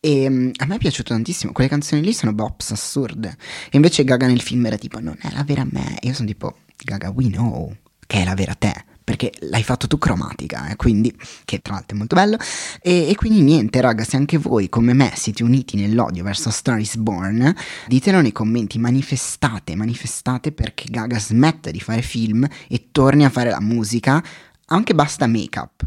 E 0.00 0.26
um, 0.26 0.50
a 0.56 0.64
me 0.64 0.76
è 0.76 0.78
piaciuto 0.78 1.12
tantissimo, 1.12 1.52
quelle 1.52 1.68
canzoni 1.68 2.00
lì 2.00 2.14
sono 2.14 2.32
bops 2.32 2.70
assurde. 2.70 3.36
E 3.66 3.76
invece 3.76 4.02
Gaga 4.04 4.26
nel 4.26 4.40
film 4.40 4.64
era 4.64 4.78
tipo, 4.78 5.00
non 5.00 5.18
è 5.20 5.30
la 5.34 5.44
vera 5.44 5.66
me. 5.70 5.98
E 6.00 6.06
io 6.06 6.14
sono 6.14 6.26
tipo, 6.26 6.56
Gaga, 6.82 7.10
we 7.10 7.28
know 7.28 7.70
che 8.06 8.22
è 8.22 8.24
la 8.24 8.34
vera 8.34 8.54
te 8.54 8.87
perché 9.08 9.32
l'hai 9.48 9.62
fatto 9.62 9.86
tu 9.86 9.96
cromatica, 9.96 10.68
eh, 10.68 10.76
quindi, 10.76 11.10
che 11.46 11.60
tra 11.60 11.72
l'altro 11.72 11.96
è 11.96 11.98
molto 11.98 12.14
bello. 12.14 12.36
E, 12.82 13.08
e, 13.08 13.14
quindi 13.14 13.40
niente, 13.40 13.80
raga, 13.80 14.04
se 14.04 14.18
anche 14.18 14.36
voi 14.36 14.68
come 14.68 14.92
me 14.92 15.14
siete 15.16 15.42
uniti 15.42 15.78
nell'odio 15.78 16.22
verso 16.22 16.50
Star 16.50 16.78
is 16.78 16.96
Born, 16.96 17.54
ditelo 17.86 18.20
nei 18.20 18.32
commenti, 18.32 18.78
manifestate, 18.78 19.74
manifestate 19.76 20.52
perché 20.52 20.88
Gaga 20.90 21.18
smetta 21.18 21.70
di 21.70 21.80
fare 21.80 22.02
film 22.02 22.46
e 22.68 22.88
torni 22.92 23.24
a 23.24 23.30
fare 23.30 23.48
la 23.48 23.62
musica, 23.62 24.22
anche 24.66 24.94
basta 24.94 25.26
make-up, 25.26 25.86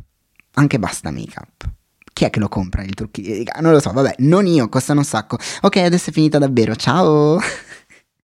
anche 0.54 0.80
basta 0.80 1.12
make-up. 1.12 1.70
Chi 2.12 2.26
è 2.26 2.32
che 2.32 2.40
lo 2.40 2.50
compra 2.50 2.82
il 2.82 2.96
trucchi? 2.96 3.48
Non 3.60 3.72
lo 3.72 3.80
so, 3.80 3.92
vabbè, 3.92 4.16
non 4.20 4.48
io, 4.48 4.68
costano 4.68 5.02
un 5.02 5.06
sacco. 5.06 5.38
Ok, 5.62 5.76
adesso 5.78 6.10
è 6.10 6.14
finita 6.14 6.40
davvero, 6.40 6.76
ciao! 6.76 7.40